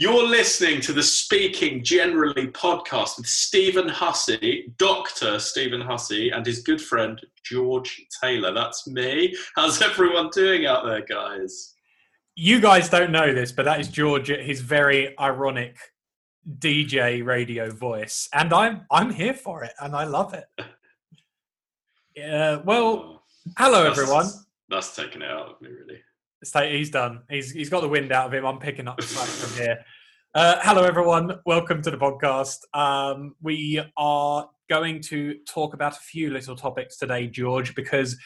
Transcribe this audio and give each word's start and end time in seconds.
You're 0.00 0.26
listening 0.28 0.80
to 0.82 0.92
the 0.92 1.02
Speaking 1.02 1.82
Generally 1.82 2.48
podcast 2.48 3.16
with 3.16 3.26
Stephen 3.26 3.88
Hussey, 3.88 4.72
Dr. 4.76 5.40
Stephen 5.40 5.80
Hussey, 5.80 6.30
and 6.30 6.46
his 6.46 6.60
good 6.62 6.80
friend 6.80 7.20
George 7.44 8.06
Taylor. 8.22 8.52
That's 8.54 8.86
me. 8.86 9.34
How's 9.56 9.82
everyone 9.82 10.30
doing 10.32 10.66
out 10.66 10.84
there, 10.84 11.00
guys? 11.04 11.74
You 12.36 12.60
guys 12.60 12.88
don't 12.88 13.10
know 13.10 13.34
this, 13.34 13.50
but 13.50 13.64
that 13.64 13.80
is 13.80 13.88
George 13.88 14.30
at 14.30 14.44
his 14.44 14.60
very 14.60 15.18
ironic 15.18 15.76
DJ 16.60 17.24
radio 17.26 17.68
voice. 17.68 18.28
And 18.32 18.52
I'm 18.52 18.82
I'm 18.92 19.10
here 19.10 19.34
for 19.34 19.64
it 19.64 19.72
and 19.80 19.96
I 19.96 20.04
love 20.04 20.32
it. 20.32 20.44
Yeah, 22.14 22.34
uh, 22.58 22.62
well, 22.64 22.86
Oh, 22.86 23.20
hello 23.58 23.82
that's- 23.82 23.98
everyone. 23.98 24.26
That's 24.70 24.94
taken 24.94 25.22
it 25.22 25.30
out 25.30 25.48
of 25.48 25.60
me, 25.62 25.70
really. 25.70 25.98
He's 26.40 26.90
done. 26.90 27.22
He's 27.28 27.50
he's 27.50 27.68
got 27.68 27.80
the 27.80 27.88
wind 27.88 28.12
out 28.12 28.26
of 28.26 28.34
him. 28.34 28.46
I'm 28.46 28.58
picking 28.58 28.86
up 28.86 28.96
the 28.96 29.02
slack 29.02 29.26
from 29.26 29.60
here. 29.60 29.78
Uh, 30.34 30.56
hello, 30.62 30.84
everyone. 30.84 31.40
Welcome 31.46 31.82
to 31.82 31.90
the 31.90 31.96
podcast. 31.96 32.58
Um, 32.74 33.34
we 33.42 33.82
are 33.96 34.48
going 34.70 35.00
to 35.02 35.38
talk 35.48 35.74
about 35.74 35.96
a 35.96 36.00
few 36.00 36.30
little 36.30 36.54
topics 36.54 36.96
today, 36.96 37.26
George, 37.26 37.74
because 37.74 38.16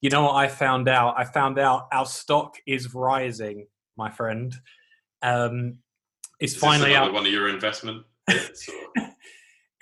you 0.00 0.10
know 0.10 0.22
what 0.24 0.34
I 0.34 0.48
found 0.48 0.88
out. 0.88 1.14
I 1.16 1.24
found 1.24 1.58
out 1.58 1.86
our 1.92 2.06
stock 2.06 2.56
is 2.66 2.94
rising, 2.94 3.66
my 3.96 4.10
friend. 4.10 4.52
Um, 5.22 5.78
it's 6.40 6.54
Is 6.54 6.58
finally 6.58 6.96
out. 6.96 7.12
one 7.12 7.26
of 7.26 7.32
your 7.32 7.48
investment? 7.48 8.04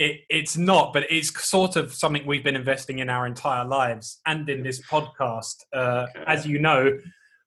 It, 0.02 0.22
it's 0.30 0.56
not, 0.56 0.94
but 0.94 1.04
it's 1.10 1.44
sort 1.44 1.76
of 1.76 1.92
something 1.92 2.24
we've 2.24 2.42
been 2.42 2.56
investing 2.56 3.00
in 3.00 3.10
our 3.10 3.26
entire 3.26 3.66
lives 3.66 4.18
and 4.24 4.48
in 4.48 4.62
this 4.62 4.80
podcast. 4.88 5.56
Uh, 5.74 6.06
Okay. 6.16 6.24
As 6.26 6.46
you 6.46 6.58
know, 6.58 6.98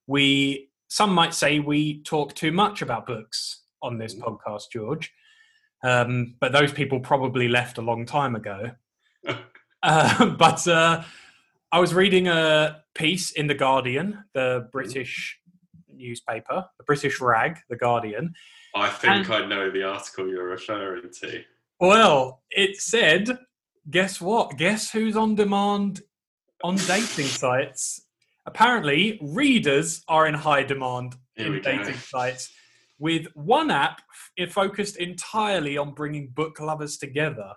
we 0.08 0.70
some 0.88 1.14
might 1.14 1.34
say 1.34 1.60
we 1.60 2.04
talk 2.04 2.36
too 2.36 2.52
much 2.52 2.82
about 2.82 3.08
books 3.08 3.62
on 3.82 3.98
this 3.98 4.14
Mm. 4.16 4.22
podcast, 4.22 4.64
George. 4.72 5.12
Um, 5.84 6.36
but 6.40 6.52
those 6.52 6.72
people 6.72 7.00
probably 7.00 7.48
left 7.48 7.78
a 7.78 7.82
long 7.82 8.06
time 8.06 8.36
ago. 8.36 8.72
uh, 9.84 10.26
but 10.38 10.68
uh, 10.68 11.04
I 11.72 11.80
was 11.80 11.94
reading 11.94 12.28
a 12.28 12.84
piece 12.94 13.32
in 13.32 13.48
the 13.48 13.56
Guardian, 13.56 14.24
the 14.34 14.70
British 14.72 15.40
newspaper, 15.92 16.66
the 16.78 16.84
British 16.84 17.20
rag, 17.20 17.58
the 17.70 17.76
Guardian, 17.76 18.34
I 18.76 18.90
think 18.90 19.30
And- 19.30 19.34
I 19.34 19.46
know 19.48 19.72
the 19.72 19.84
article 19.84 20.28
you're 20.28 20.48
referring 20.50 21.10
to. 21.22 21.44
Well, 21.80 22.44
it 22.52 22.78
said, 22.78 23.38
guess 23.90 24.22
what? 24.22 24.58
Guess 24.58 24.92
who's 24.92 25.16
on 25.18 25.36
demand 25.36 26.02
on 26.64 26.76
dating 26.76 27.26
sites? 27.44 28.03
Apparently, 28.46 29.20
readers 29.22 30.04
are 30.08 30.28
in 30.28 30.34
high 30.34 30.64
demand 30.64 31.16
Here 31.36 31.56
in 31.56 31.62
dating 31.62 31.96
sites, 31.96 32.52
with 33.00 33.28
one 33.36 33.72
app 33.72 34.02
focused 34.50 34.98
entirely 34.98 35.78
on 35.78 35.94
bringing 35.94 36.28
book 36.30 36.60
lovers 36.60 36.98
together. 36.98 37.54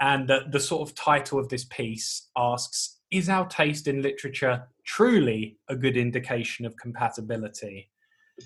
And 0.00 0.30
uh, 0.30 0.40
the 0.50 0.60
sort 0.60 0.88
of 0.88 0.94
title 0.94 1.38
of 1.38 1.48
this 1.48 1.64
piece 1.64 2.28
asks 2.36 2.98
Is 3.10 3.28
our 3.28 3.46
taste 3.46 3.86
in 3.86 4.02
literature 4.02 4.68
truly 4.84 5.58
a 5.68 5.76
good 5.76 5.96
indication 5.96 6.66
of 6.66 6.76
compatibility? 6.76 7.90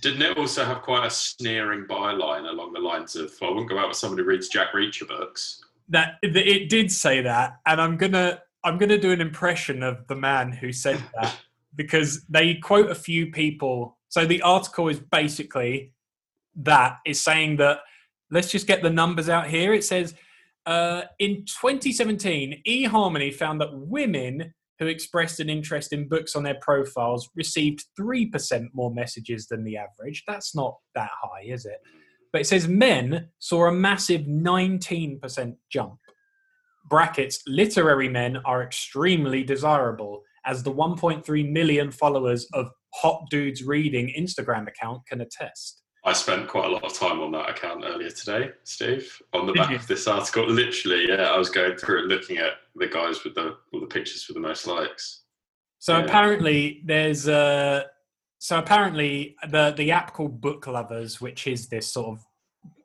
Didn't 0.02 0.20
it 0.20 0.36
also 0.36 0.66
have 0.66 0.82
quite 0.82 1.06
a 1.06 1.10
sneering 1.10 1.86
byline 1.86 2.46
along 2.50 2.74
the 2.74 2.80
lines 2.80 3.16
of, 3.16 3.32
well, 3.40 3.50
I 3.50 3.52
wouldn't 3.54 3.70
go 3.70 3.78
out 3.78 3.88
with 3.88 3.96
someone 3.96 4.18
who 4.18 4.24
reads 4.24 4.48
Jack 4.48 4.74
Reacher 4.74 5.08
books? 5.08 5.62
that 5.88 6.18
it 6.22 6.68
did 6.68 6.92
say 6.92 7.20
that 7.22 7.58
and 7.66 7.80
i'm 7.80 7.96
gonna 7.96 8.40
i'm 8.64 8.78
gonna 8.78 8.98
do 8.98 9.12
an 9.12 9.20
impression 9.20 9.82
of 9.82 10.06
the 10.08 10.16
man 10.16 10.52
who 10.52 10.72
said 10.72 11.02
that 11.20 11.36
because 11.78 12.24
they 12.28 12.56
quote 12.56 12.90
a 12.90 12.94
few 12.94 13.30
people. 13.30 13.96
So 14.08 14.26
the 14.26 14.42
article 14.42 14.88
is 14.88 15.00
basically 15.00 15.92
that 16.56 16.96
is 17.06 17.22
saying 17.22 17.56
that 17.58 17.78
let's 18.30 18.50
just 18.50 18.66
get 18.66 18.82
the 18.82 18.90
numbers 18.90 19.28
out 19.28 19.46
here. 19.46 19.72
It 19.72 19.84
says 19.84 20.14
uh, 20.66 21.02
in 21.18 21.46
2017 21.46 22.62
eharmony 22.66 23.32
found 23.32 23.60
that 23.60 23.72
women 23.72 24.52
who 24.78 24.86
expressed 24.86 25.40
an 25.40 25.48
interest 25.48 25.92
in 25.92 26.08
books 26.08 26.36
on 26.36 26.42
their 26.42 26.58
profiles 26.60 27.30
received 27.34 27.84
3% 27.98 28.66
more 28.74 28.92
messages 28.92 29.46
than 29.46 29.64
the 29.64 29.76
average. 29.76 30.24
That's 30.26 30.54
not 30.54 30.76
that 30.94 31.10
high 31.22 31.44
is 31.46 31.64
it? 31.64 31.78
But 32.32 32.42
it 32.42 32.46
says 32.46 32.68
men 32.68 33.28
saw 33.38 33.66
a 33.66 33.72
massive 33.72 34.22
19% 34.22 35.56
jump. 35.70 35.98
Brackets, 36.88 37.42
literary 37.46 38.08
men 38.08 38.38
are 38.44 38.62
extremely 38.62 39.42
desirable, 39.44 40.22
as 40.46 40.62
the 40.62 40.72
1.3 40.72 41.50
million 41.50 41.90
followers 41.90 42.46
of 42.54 42.70
Hot 42.94 43.24
Dudes 43.30 43.62
Reading 43.64 44.12
Instagram 44.18 44.66
account 44.68 45.02
can 45.06 45.20
attest. 45.20 45.82
I 46.04 46.12
spent 46.12 46.48
quite 46.48 46.66
a 46.66 46.68
lot 46.72 46.84
of 46.84 46.94
time 46.94 47.20
on 47.20 47.32
that 47.32 47.50
account 47.50 47.84
earlier 47.84 48.10
today, 48.10 48.50
Steve, 48.64 49.20
on 49.34 49.46
the 49.46 49.52
Did 49.52 49.58
back 49.58 49.70
you? 49.70 49.76
of 49.76 49.86
this 49.86 50.06
article. 50.06 50.48
Literally, 50.48 51.08
yeah, 51.08 51.30
I 51.30 51.36
was 51.36 51.50
going 51.50 51.76
through 51.76 52.00
and 52.00 52.08
looking 52.08 52.38
at 52.38 52.52
the 52.76 52.86
guys 52.86 53.24
with 53.24 53.34
the 53.34 53.56
all 53.72 53.80
the 53.80 53.86
pictures 53.86 54.26
with 54.28 54.36
the 54.36 54.40
most 54.40 54.66
likes. 54.66 55.24
So 55.80 55.98
Yeah. 55.98 56.04
apparently, 56.04 56.82
there's 56.86 57.28
a. 57.28 57.86
So 58.38 58.58
apparently, 58.58 59.36
the 59.48 59.74
the 59.76 59.90
app 59.90 60.14
called 60.14 60.40
Book 60.40 60.66
Lovers, 60.68 61.20
which 61.20 61.46
is 61.48 61.68
this 61.68 61.92
sort 61.92 62.16
of 62.16 62.24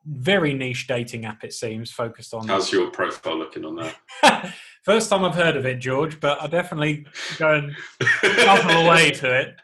very 0.06 0.54
niche 0.54 0.88
dating 0.88 1.26
app, 1.26 1.44
it 1.44 1.54
seems, 1.54 1.92
focused 1.92 2.34
on 2.34 2.48
How's 2.48 2.72
your 2.72 2.90
profile 2.90 3.38
looking 3.38 3.66
on 3.66 3.76
that? 3.76 4.54
First 4.84 5.10
time 5.10 5.24
I've 5.24 5.36
heard 5.36 5.56
of 5.56 5.66
it, 5.66 5.80
George, 5.80 6.20
but 6.20 6.42
I'll 6.42 6.50
definitely 6.50 7.06
go 7.38 7.54
and 7.54 7.76
couple 8.20 8.86
away 8.86 9.12
to 9.12 9.42
it 9.42 9.56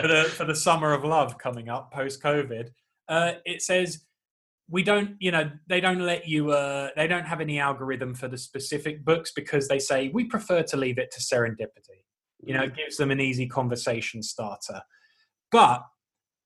for 0.00 0.08
the 0.08 0.24
for 0.24 0.44
the 0.44 0.56
summer 0.56 0.92
of 0.92 1.04
love 1.04 1.38
coming 1.38 1.68
up 1.68 1.92
post 1.92 2.22
COVID. 2.22 2.70
Uh, 3.08 3.32
it 3.44 3.62
says 3.62 4.04
we 4.68 4.82
don't, 4.82 5.16
you 5.18 5.32
know, 5.32 5.50
they 5.66 5.80
don't 5.80 6.00
let 6.00 6.28
you. 6.28 6.50
Uh, 6.52 6.90
they 6.96 7.06
don't 7.06 7.26
have 7.26 7.40
any 7.40 7.58
algorithm 7.58 8.14
for 8.14 8.28
the 8.28 8.38
specific 8.38 9.04
books 9.04 9.32
because 9.32 9.68
they 9.68 9.78
say 9.78 10.10
we 10.14 10.24
prefer 10.24 10.62
to 10.62 10.76
leave 10.76 10.98
it 10.98 11.10
to 11.12 11.20
serendipity. 11.20 12.04
You 12.42 12.54
know, 12.54 12.62
it 12.62 12.76
gives 12.76 12.96
them 12.96 13.10
an 13.10 13.20
easy 13.20 13.46
conversation 13.46 14.22
starter. 14.22 14.80
But 15.52 15.82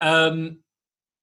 um, 0.00 0.60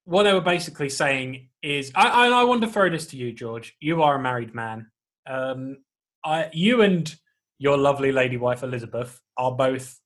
what 0.04 0.24
they 0.24 0.32
were 0.32 0.40
basically 0.40 0.88
saying 0.88 1.48
is, 1.62 1.92
I, 1.94 2.26
I, 2.26 2.40
I 2.40 2.44
want 2.44 2.62
to 2.62 2.68
throw 2.68 2.90
this 2.90 3.06
to 3.08 3.16
you, 3.16 3.32
George. 3.32 3.76
You 3.80 4.02
are 4.02 4.16
a 4.16 4.22
married 4.22 4.54
man. 4.54 4.90
Um, 5.28 5.78
I, 6.24 6.50
you 6.52 6.82
and 6.82 7.14
your 7.58 7.76
lovely 7.78 8.12
lady 8.12 8.36
wife 8.36 8.62
Elizabeth 8.62 9.20
are 9.36 9.52
both 9.52 9.98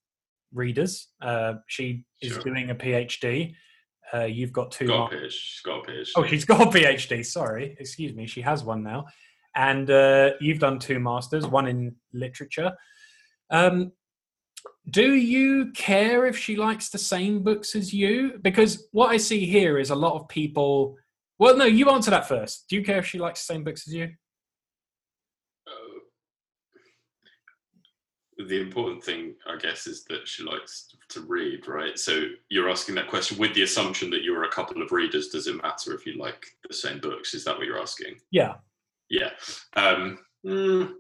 readers. 0.53 1.09
Uh, 1.23 1.55
she 1.67 2.05
is 2.21 2.33
Sure. 2.33 2.43
doing 2.43 2.71
a 2.71 2.75
PhD. 2.75 3.55
Uh, 4.15 4.25
you've 4.25 4.53
got 4.53 4.71
two 4.71 4.87
got 4.87 5.11
PhD. 5.11 5.31
She's 5.31 5.61
got 5.65 5.79
a 5.89 5.91
PhD. 5.91 6.09
Oh, 6.17 6.27
she's 6.27 6.45
got 6.45 6.61
a 6.63 6.67
PhD. 6.79 7.25
Sorry, 7.25 7.77
excuse 7.81 8.15
me. 8.15 8.27
She 8.27 8.41
has 8.41 8.63
one 8.63 8.83
now, 8.83 9.07
and 9.57 9.91
uh, 9.91 10.31
you've 10.41 10.61
done 10.61 10.79
two 10.79 11.01
masters, 11.01 11.47
one 11.47 11.67
in 11.67 11.97
literature. 12.13 12.73
Um, 13.51 13.93
do 14.91 15.15
you 15.15 15.73
care 15.73 16.27
if 16.27 16.39
she 16.39 16.57
likes 16.57 16.91
the 16.91 16.99
same 16.99 17.43
books 17.43 17.75
as 17.75 17.93
you? 17.93 18.39
Because 18.43 18.87
what 18.93 19.11
I 19.11 19.17
see 19.17 19.45
here 19.45 19.79
is 19.79 19.91
a 19.91 19.97
lot 19.97 20.15
of 20.15 20.29
people. 20.29 20.97
Well, 21.39 21.57
no, 21.57 21.65
you 21.65 21.91
answer 21.91 22.11
that 22.11 22.29
first. 22.29 22.67
Do 22.69 22.77
you 22.77 22.85
care 22.85 22.99
if 22.99 23.07
she 23.07 23.19
likes 23.19 23.45
the 23.45 23.53
same 23.53 23.65
books 23.65 23.87
as 23.89 23.95
you? 23.95 24.13
Uh, 25.67 26.01
the 28.47 28.61
important 28.61 29.03
thing, 29.03 29.35
I 29.47 29.57
guess, 29.57 29.87
is 29.87 30.05
that 30.05 30.29
she 30.29 30.45
likes 30.45 30.95
to 31.11 31.21
read, 31.23 31.67
right? 31.67 31.99
So 31.99 32.29
you're 32.49 32.71
asking 32.71 32.95
that 32.95 33.09
question 33.09 33.39
with 33.39 33.55
the 33.55 33.63
assumption 33.63 34.09
that 34.11 34.23
you're 34.23 34.45
a 34.45 34.51
couple 34.51 34.83
of 34.83 34.93
readers. 34.93 35.29
Does 35.29 35.49
it 35.49 35.61
matter 35.63 35.95
if 35.95 36.07
you 36.07 36.17
like 36.17 36.47
the 36.69 36.75
same 36.75 37.01
books? 37.01 37.35
Is 37.35 37.45
that 37.45 37.59
what 37.59 37.67
you're 37.67 37.81
asking? 37.81 38.17
Yeah. 38.31 38.55
Yeah. 39.11 39.31
Um, 39.75 40.19
mm, 40.45 40.93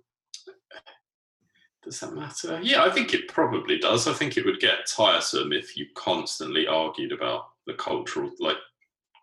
does 1.87 2.01
that 2.01 2.15
matter? 2.15 2.61
Yeah, 2.63 2.83
I 2.83 2.91
think 2.91 3.15
it 3.15 3.29
probably 3.29 3.79
does. 3.79 4.09
I 4.09 4.13
think 4.13 4.37
it 4.37 4.45
would 4.45 4.59
get 4.59 4.87
tiresome 4.87 5.53
if 5.53 5.77
you 5.77 5.87
constantly 5.95 6.67
argued 6.67 7.13
about 7.13 7.45
the 7.67 7.75
cultural, 7.75 8.31
like 8.41 8.57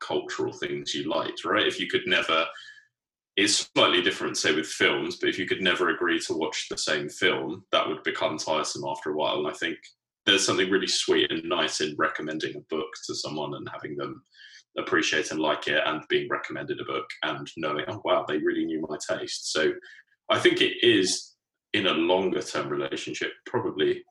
cultural 0.01 0.53
things 0.53 0.96
you 0.96 1.09
liked, 1.09 1.44
right? 1.44 1.68
If 1.68 1.77
you 1.77 1.88
could 1.88 2.07
never, 2.07 2.45
it's 3.36 3.69
slightly 3.75 4.01
different, 4.01 4.38
say, 4.38 4.56
with 4.56 4.68
films, 4.68 5.18
but 5.18 5.27
if 5.27 5.38
you 5.38 5.45
could 5.45 5.62
never 5.62 5.89
agree 5.89 6.19
to 6.21 6.33
watch 6.33 6.68
the 6.69 6.77
same 6.77 7.10
film, 7.10 7.65
that 7.74 7.86
would 7.86 8.01
become 8.04 8.38
tiresome 8.38 8.86
after 8.88 9.12
a 9.12 9.15
while. 9.15 9.39
And 9.39 9.48
I 9.48 9.54
think 9.54 9.77
there's 10.25 10.45
something 10.45 10.69
really 10.69 10.88
sweet 10.88 11.30
and 11.31 11.44
nice 11.44 11.81
in 11.81 11.95
recommending 11.98 12.56
a 12.56 12.74
book 12.74 12.88
to 13.07 13.15
someone 13.15 13.56
and 13.56 13.68
having 13.69 13.98
them 13.98 14.24
appreciate 14.77 15.31
and 15.31 15.39
like 15.39 15.68
it 15.68 15.83
and 15.86 16.01
being 16.07 16.30
recommended 16.30 16.80
a 16.80 16.86
book 16.86 17.10
and 17.24 17.51
knowing, 17.57 17.83
oh, 17.89 18.01
wow, 18.06 18.24
they 18.25 18.38
really 18.38 18.63
knew 18.63 18.86
my 18.88 18.98
taste. 19.10 19.51
So 19.51 19.74
I 20.30 20.39
think 20.39 20.62
it 20.62 20.77
is 20.81 21.32
in 21.74 21.88
a 21.88 21.94
longer 21.94 22.42
term 22.42 22.70
relationship, 22.70 23.31
probably 23.46 24.04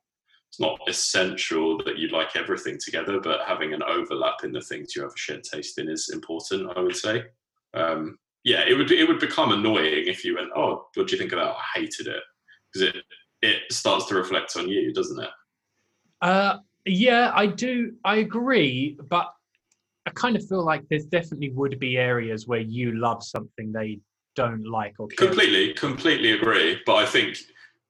it's 0.52 0.60
not 0.60 0.78
essential 0.86 1.78
that 1.84 1.96
you 1.96 2.08
like 2.08 2.36
everything 2.36 2.78
together, 2.84 3.18
but 3.20 3.40
having 3.46 3.72
an 3.72 3.82
overlap 3.82 4.44
in 4.44 4.52
the 4.52 4.60
things 4.60 4.94
you 4.94 5.00
have 5.00 5.12
a 5.12 5.16
shared 5.18 5.42
taste 5.44 5.78
in 5.78 5.88
is 5.88 6.10
important, 6.12 6.70
I 6.76 6.80
would 6.80 6.96
say. 6.96 7.24
Um, 7.72 8.18
yeah, 8.44 8.62
it 8.68 8.74
would 8.74 8.90
it 8.90 9.08
would 9.08 9.20
become 9.20 9.52
annoying 9.52 10.08
if 10.08 10.24
you 10.24 10.34
went, 10.36 10.50
oh, 10.54 10.88
what 10.94 11.06
do 11.06 11.12
you 11.12 11.18
think 11.18 11.32
of 11.32 11.38
that? 11.38 11.54
I 11.54 11.80
hated 11.80 12.08
it 12.08 12.22
because 12.72 12.88
it 12.88 12.96
it 13.40 13.72
starts 13.72 14.06
to 14.06 14.14
reflect 14.14 14.56
on 14.56 14.68
you, 14.68 14.92
doesn't 14.92 15.22
it? 15.22 15.30
Uh, 16.20 16.58
yeah, 16.84 17.32
I 17.34 17.46
do. 17.46 17.94
I 18.04 18.16
agree, 18.16 18.98
but 19.08 19.32
I 20.06 20.10
kind 20.10 20.36
of 20.36 20.46
feel 20.46 20.64
like 20.64 20.82
there's 20.90 21.06
definitely 21.06 21.50
would 21.50 21.78
be 21.78 21.96
areas 21.96 22.46
where 22.46 22.60
you 22.60 22.98
love 22.98 23.22
something 23.22 23.72
they 23.72 24.00
don't 24.34 24.66
like 24.66 24.94
or 24.98 25.08
care. 25.08 25.28
Completely, 25.28 25.72
completely 25.74 26.32
agree. 26.32 26.80
But 26.84 26.96
I 26.96 27.06
think 27.06 27.38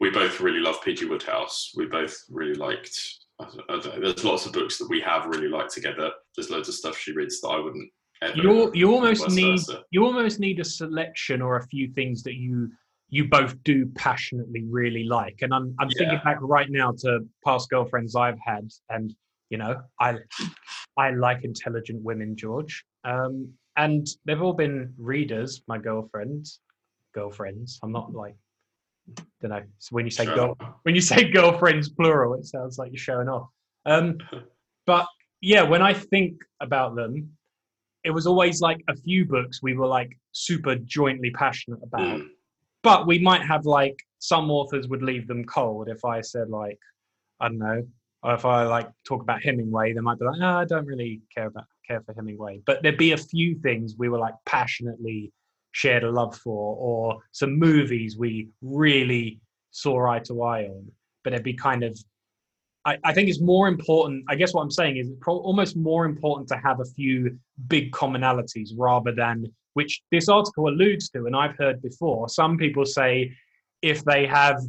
we 0.02 0.10
both 0.10 0.40
really 0.40 0.58
love 0.58 0.82
PG 0.82 1.06
Wodehouse. 1.06 1.70
We 1.76 1.86
both 1.86 2.24
really 2.28 2.54
liked. 2.54 2.98
Know, 3.40 3.78
there's 3.78 4.24
lots 4.24 4.46
of 4.46 4.52
books 4.52 4.76
that 4.78 4.90
we 4.90 5.00
have 5.00 5.26
really 5.26 5.46
liked 5.46 5.72
together. 5.72 6.10
There's 6.36 6.50
loads 6.50 6.68
of 6.68 6.74
stuff 6.74 6.98
she 6.98 7.12
reads 7.12 7.40
that 7.40 7.48
I 7.48 7.60
wouldn't 7.60 7.88
ever. 8.20 8.36
You 8.36 8.72
you 8.74 8.92
almost 8.92 9.30
need 9.30 9.60
versa. 9.60 9.84
you 9.92 10.04
almost 10.04 10.40
need 10.40 10.58
a 10.58 10.64
selection 10.64 11.40
or 11.40 11.56
a 11.56 11.66
few 11.68 11.86
things 11.92 12.24
that 12.24 12.34
you 12.34 12.72
you 13.10 13.28
both 13.28 13.54
do 13.62 13.86
passionately 13.94 14.64
really 14.68 15.04
like. 15.04 15.38
And 15.42 15.54
I'm 15.54 15.72
I'm 15.78 15.88
thinking 15.90 16.20
back 16.24 16.38
right 16.40 16.68
now 16.68 16.92
to 17.02 17.20
past 17.44 17.70
girlfriends 17.70 18.16
I've 18.16 18.40
had, 18.44 18.68
and 18.90 19.14
you 19.50 19.58
know 19.58 19.82
I 20.00 20.16
I 20.98 21.10
like 21.10 21.44
intelligent 21.44 22.02
women, 22.02 22.36
George. 22.36 22.84
Um, 23.04 23.52
and 23.76 24.04
they've 24.24 24.42
all 24.42 24.52
been 24.52 24.94
readers. 24.98 25.62
My 25.68 25.78
girlfriends, 25.78 26.58
girlfriends. 27.14 27.78
I'm 27.84 27.92
not 27.92 28.12
like. 28.12 28.34
Don't 29.40 29.50
know. 29.50 29.62
So 29.78 29.94
when 29.94 30.04
you 30.04 30.10
say 30.10 30.24
Sure. 30.24 30.34
girl, 30.34 30.78
when 30.82 30.94
you 30.94 31.00
say 31.12 31.30
girlfriends 31.30 31.88
plural, 31.88 32.34
it 32.34 32.46
sounds 32.46 32.78
like 32.78 32.92
you're 32.92 32.98
showing 32.98 33.28
off. 33.28 33.48
Um, 33.84 34.18
but 34.86 35.06
yeah, 35.40 35.62
when 35.62 35.82
I 35.82 35.92
think 35.92 36.40
about 36.60 36.94
them, 36.94 37.30
it 38.04 38.10
was 38.10 38.26
always 38.26 38.60
like 38.60 38.82
a 38.88 38.96
few 38.96 39.24
books 39.24 39.62
we 39.62 39.74
were 39.74 39.86
like 39.86 40.16
super 40.32 40.76
jointly 40.76 41.30
passionate 41.30 41.80
about. 41.82 42.18
Mm. 42.18 42.28
But 42.82 43.06
we 43.06 43.18
might 43.18 43.42
have 43.42 43.64
like 43.64 43.96
some 44.18 44.50
authors 44.50 44.88
would 44.88 45.02
leave 45.02 45.26
them 45.28 45.44
cold 45.44 45.88
if 45.88 46.04
I 46.04 46.20
said 46.20 46.48
like, 46.48 46.78
I 47.40 47.48
don't 47.48 47.58
know, 47.58 47.86
or 48.22 48.34
if 48.34 48.44
I 48.44 48.64
like 48.64 48.88
talk 49.04 49.22
about 49.22 49.42
Hemingway, 49.42 49.92
they 49.92 50.00
might 50.00 50.18
be 50.18 50.24
like, 50.24 50.38
no, 50.38 50.58
I 50.58 50.64
don't 50.64 50.86
really 50.86 51.20
care 51.34 51.46
about 51.46 51.64
care 51.86 52.00
for 52.00 52.14
Hemingway. 52.14 52.60
But 52.66 52.82
there'd 52.82 52.96
be 52.96 53.12
a 53.12 53.16
few 53.16 53.56
things 53.56 53.96
we 53.98 54.08
were 54.08 54.18
like 54.18 54.34
passionately 54.46 55.32
shared 55.72 56.04
a 56.04 56.10
love 56.10 56.36
for, 56.36 56.76
or 56.76 57.18
some 57.32 57.58
movies 57.58 58.16
we 58.16 58.48
really 58.62 59.40
saw 59.70 60.08
eye 60.08 60.20
to 60.20 60.42
eye 60.42 60.64
on. 60.64 60.90
But 61.24 61.32
it'd 61.32 61.44
be 61.44 61.54
kind 61.54 61.82
of 61.82 61.98
I, 62.84 62.98
I 63.04 63.12
think 63.12 63.28
it's 63.28 63.40
more 63.40 63.68
important. 63.68 64.24
I 64.28 64.34
guess 64.34 64.54
what 64.54 64.62
I'm 64.62 64.70
saying 64.70 64.96
is 64.96 65.08
it's 65.08 65.18
pro- 65.20 65.38
almost 65.38 65.76
more 65.76 66.04
important 66.04 66.48
to 66.48 66.56
have 66.56 66.80
a 66.80 66.84
few 66.84 67.38
big 67.68 67.92
commonalities 67.92 68.70
rather 68.76 69.12
than 69.12 69.46
which 69.74 70.02
this 70.10 70.28
article 70.28 70.68
alludes 70.68 71.08
to. 71.10 71.26
And 71.26 71.36
I've 71.36 71.56
heard 71.56 71.80
before 71.80 72.28
some 72.28 72.56
people 72.56 72.84
say 72.84 73.32
if 73.82 74.04
they 74.04 74.26
have 74.26 74.60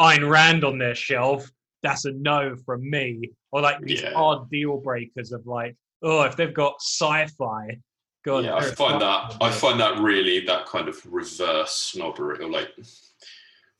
Ayn 0.00 0.28
Rand 0.28 0.64
on 0.64 0.78
their 0.78 0.94
shelf, 0.94 1.48
that's 1.82 2.06
a 2.06 2.12
no 2.12 2.56
from 2.64 2.88
me. 2.88 3.30
Or 3.50 3.60
like 3.60 3.80
these 3.82 4.02
Yeah. 4.02 4.14
hard 4.14 4.48
deal 4.50 4.78
breakers 4.78 5.32
of 5.32 5.46
like, 5.46 5.76
oh, 6.02 6.22
if 6.22 6.36
they've 6.36 6.54
got 6.54 6.76
sci-fi, 6.80 7.78
God, 8.24 8.44
yeah, 8.44 8.54
I 8.54 8.62
find 8.62 9.00
that 9.00 9.36
I 9.40 9.50
find 9.50 9.80
that 9.80 9.98
really 9.98 10.40
that 10.46 10.66
kind 10.66 10.88
of 10.88 11.00
reverse 11.04 11.72
snobbery, 11.72 12.44
or 12.44 12.50
like 12.50 12.70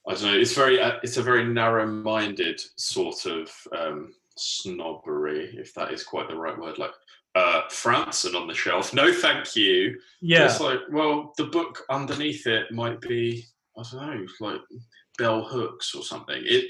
I 0.08 0.14
don't 0.14 0.22
know. 0.22 0.38
It's 0.38 0.54
very 0.54 0.80
uh, 0.80 0.98
it's 1.02 1.16
a 1.16 1.22
very 1.22 1.44
narrow-minded 1.44 2.60
sort 2.76 3.26
of 3.26 3.50
um, 3.76 4.12
snobbery, 4.36 5.54
if 5.56 5.72
that 5.74 5.92
is 5.92 6.02
quite 6.02 6.28
the 6.28 6.36
right 6.36 6.58
word. 6.58 6.78
Like 6.78 6.92
uh, 7.34 7.62
Franzen 7.70 8.34
on 8.34 8.48
the 8.48 8.54
shelf, 8.54 8.92
no, 8.92 9.12
thank 9.12 9.54
you. 9.54 9.98
yeah, 10.20 10.46
It's 10.46 10.60
like, 10.60 10.80
well, 10.90 11.32
the 11.36 11.46
book 11.46 11.82
underneath 11.88 12.46
it 12.46 12.72
might 12.72 13.00
be 13.00 13.46
I 13.78 13.82
don't 13.90 14.06
know, 14.06 14.26
like 14.40 14.60
bell 15.22 15.44
hooks 15.44 15.94
or 15.94 16.02
something. 16.02 16.42
It 16.44 16.64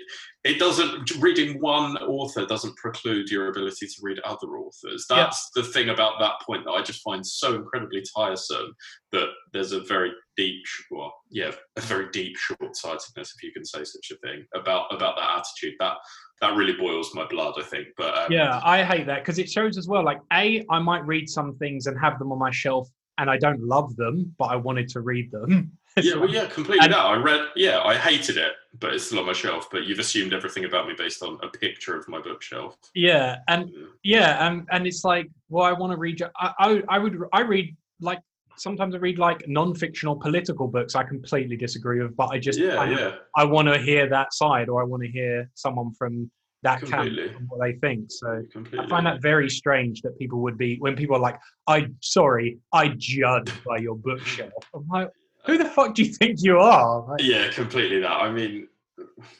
it 0.44 0.58
doesn't 0.58 1.10
reading 1.20 1.60
one 1.60 1.96
author 1.99 2.44
doesn't 2.44 2.76
preclude 2.76 3.31
your 3.31 3.49
ability 3.49 3.87
to 3.87 3.94
read 4.02 4.19
other 4.20 4.49
authors. 4.58 5.06
Yeah. 5.08 5.16
That's 5.16 5.50
the 5.54 5.62
thing 5.62 5.88
about 5.88 6.14
that 6.20 6.34
point 6.44 6.64
that 6.64 6.72
I 6.72 6.82
just 6.82 7.02
find 7.02 7.25
so 7.26 7.54
incredibly 7.54 8.02
tiresome. 8.14 8.75
That 9.12 9.28
there's 9.52 9.72
a 9.72 9.81
very 9.81 10.12
deep, 10.37 10.62
well, 10.90 11.12
yeah, 11.31 11.52
a 11.76 11.81
very 11.81 12.08
deep 12.10 12.37
short-sightedness, 12.37 13.34
if 13.37 13.43
you 13.43 13.52
can 13.52 13.64
say 13.64 13.84
such 13.84 14.12
a 14.12 14.16
thing, 14.26 14.44
about 14.55 14.94
about 14.94 15.16
that 15.16 15.31
attitude. 15.38 15.76
That 15.81 15.96
that 16.43 16.56
really 16.56 16.75
boils 16.75 17.14
my 17.14 17.26
blood. 17.26 17.55
I 17.58 17.62
think, 17.62 17.87
but 17.96 18.19
um, 18.19 18.32
Yeah, 18.32 18.60
I 18.64 18.84
hate 18.84 19.06
that 19.06 19.20
because 19.22 19.38
it 19.38 19.48
shows 19.48 19.78
as 19.78 19.88
well. 19.88 20.05
Like, 20.05 20.20
a, 20.32 20.64
I 20.70 20.78
might 20.81 21.06
read 21.06 21.28
some 21.28 21.56
things 21.56 21.87
and 21.87 21.98
have 22.00 22.19
them 22.19 22.32
on 22.32 22.38
my 22.38 22.50
shelf, 22.50 22.88
and 23.19 23.31
I 23.31 23.38
don't 23.38 23.62
love 23.62 23.94
them, 23.96 24.34
but 24.38 24.46
I 24.46 24.56
wanted 24.56 24.88
to 24.90 25.00
read 25.00 25.31
them. 25.31 25.72
Yeah, 26.00 26.17
well, 26.17 26.31
yeah, 26.31 26.47
completely. 26.47 26.85
And- 26.85 26.93
that 26.93 26.99
I 27.05 27.17
read. 27.17 27.49
Yeah, 27.56 27.81
I 27.83 27.94
hated 27.97 28.37
it, 28.39 28.53
but 28.81 28.94
it's 28.94 29.05
still 29.05 29.19
on 29.21 29.27
my 29.27 29.33
shelf. 29.33 29.69
But 29.71 29.85
you've 29.85 29.99
assumed 29.99 30.33
everything 30.33 30.65
about 30.65 30.87
me 30.89 30.94
based 30.97 31.23
on 31.23 31.39
a 31.43 31.49
picture 31.49 31.97
of 31.97 32.09
my 32.09 32.21
bookshelf. 32.21 32.77
yeah, 32.94 33.39
and 33.49 33.69
Yeah. 33.71 33.87
yeah, 34.03 34.47
and 34.49 34.67
and 34.71 34.87
it's 34.87 35.05
like, 35.05 35.29
well, 35.49 35.65
I 35.65 35.73
want 35.73 35.93
to 35.93 35.99
read. 35.99 36.23
I, 36.37 36.53
I 36.59 36.83
I 36.89 36.99
would 36.99 37.19
I 37.33 37.41
read 37.43 37.77
like 38.00 38.21
sometimes 38.56 38.94
I 38.94 38.99
read 38.99 39.19
like 39.19 39.47
non-fictional 39.49 40.17
political 40.17 40.69
books 40.69 40.94
I 40.94 41.03
completely 41.05 41.56
disagree 41.56 42.03
with, 42.03 42.17
but 42.17 42.29
I 42.31 42.39
just 42.39 42.59
Yeah, 42.59 42.83
of- 42.83 42.91
yeah, 42.99 43.12
I 43.37 43.44
want 43.44 43.69
to 43.69 43.79
hear 43.79 44.09
that 44.09 44.33
side, 44.33 44.69
or 44.69 44.81
I 44.83 44.85
want 44.85 45.03
to 45.03 45.09
hear 45.11 45.50
someone 45.55 45.93
from 45.94 46.31
that 46.62 46.79
camp 46.81 46.91
Completely. 47.06 47.35
and 47.35 47.49
what 47.49 47.61
they 47.61 47.73
think. 47.81 48.11
So. 48.11 48.44
completely. 48.53 48.87
I 48.87 48.89
find 48.89 49.05
that 49.06 49.21
very 49.21 49.50
strange 49.50 50.00
that 50.03 50.17
people 50.19 50.39
would 50.43 50.56
be 50.56 50.77
when 50.79 50.94
people 50.94 51.17
are 51.17 51.19
like, 51.19 51.39
"I 51.67 51.89
sorry, 52.00 52.59
I 52.73 52.94
judge 52.97 53.50
by 53.65 53.79
your 53.79 53.97
bookshelf." 53.97 54.53
I'm 54.75 54.87
like, 54.89 55.11
who 55.44 55.59
the 55.59 55.65
fuck 55.65 55.94
do 55.94 56.05
you 56.05 56.12
think 56.12 56.43
you 56.43 56.59
are? 56.59 57.03
Like, 57.09 57.23
Yeah, 57.23 57.50
completely. 57.50 58.00
That. 58.00 58.11
I 58.11 58.31
mean, 58.31 58.69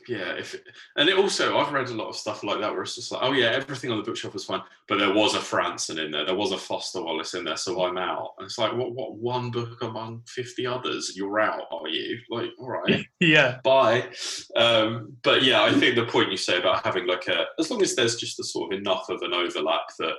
yeah. 0.09 0.33
If 0.33 0.57
and 0.97 1.09
it 1.09 1.17
also, 1.17 1.59
I've 1.59 1.73
read 1.73 1.89
a 1.89 1.95
lot 1.95 2.09
of 2.09 2.17
stuff 2.17 2.43
like 2.43 2.61
that 2.61 2.73
where 2.73 2.83
it's 2.83 2.97
just 2.97 3.13
like, 3.13 3.23
oh 3.23 3.33
yeah, 3.33 3.51
everything 3.51 3.91
on 3.91 3.99
the 3.99 4.03
bookshelf 4.03 4.35
was 4.35 4.45
fine, 4.45 4.63
but 4.89 4.99
there 4.99 5.13
was 5.13 5.35
a 5.35 5.39
Franzen 5.39 6.05
in 6.05 6.11
there, 6.11 6.25
there 6.25 6.35
was 6.35 6.53
a 6.53 6.59
Foster 6.59 7.03
Wallace 7.03 7.35
in 7.35 7.45
there, 7.45 7.57
so 7.57 7.85
I'm 7.85 7.99
out. 7.99 8.35
And 8.39 8.47
it's 8.47 8.59
like, 8.59 8.73
what? 8.73 8.93
What? 8.95 9.15
One 9.15 9.51
book 9.51 9.83
among 9.83 10.23
fifty 10.27 10.67
others? 10.67 11.13
You're 11.15 11.41
out, 11.41 11.65
are 11.71 11.89
you? 11.89 12.19
Like, 12.31 12.51
all 12.59 12.71
right. 12.71 13.07
yeah, 13.21 13.59
bye. 13.63 14.09
Um, 14.57 15.17
but 15.23 15.43
yeah, 15.43 15.63
I 15.63 15.73
think 15.73 15.97
the 15.97 16.07
point 16.07 16.31
you 16.31 16.37
say 16.37 16.59
about 16.59 16.85
having 16.85 17.07
like 17.07 17.29
a, 17.29 17.45
as 17.59 17.71
long 17.71 17.83
as 17.83 17.95
there's 17.95 18.17
just 18.17 18.41
a 18.41 18.45
sort 18.45 18.73
of 18.73 18.79
enough 18.79 19.09
of 19.09 19.23
an 19.23 19.35
overlap 19.35 19.83
that 19.99 20.15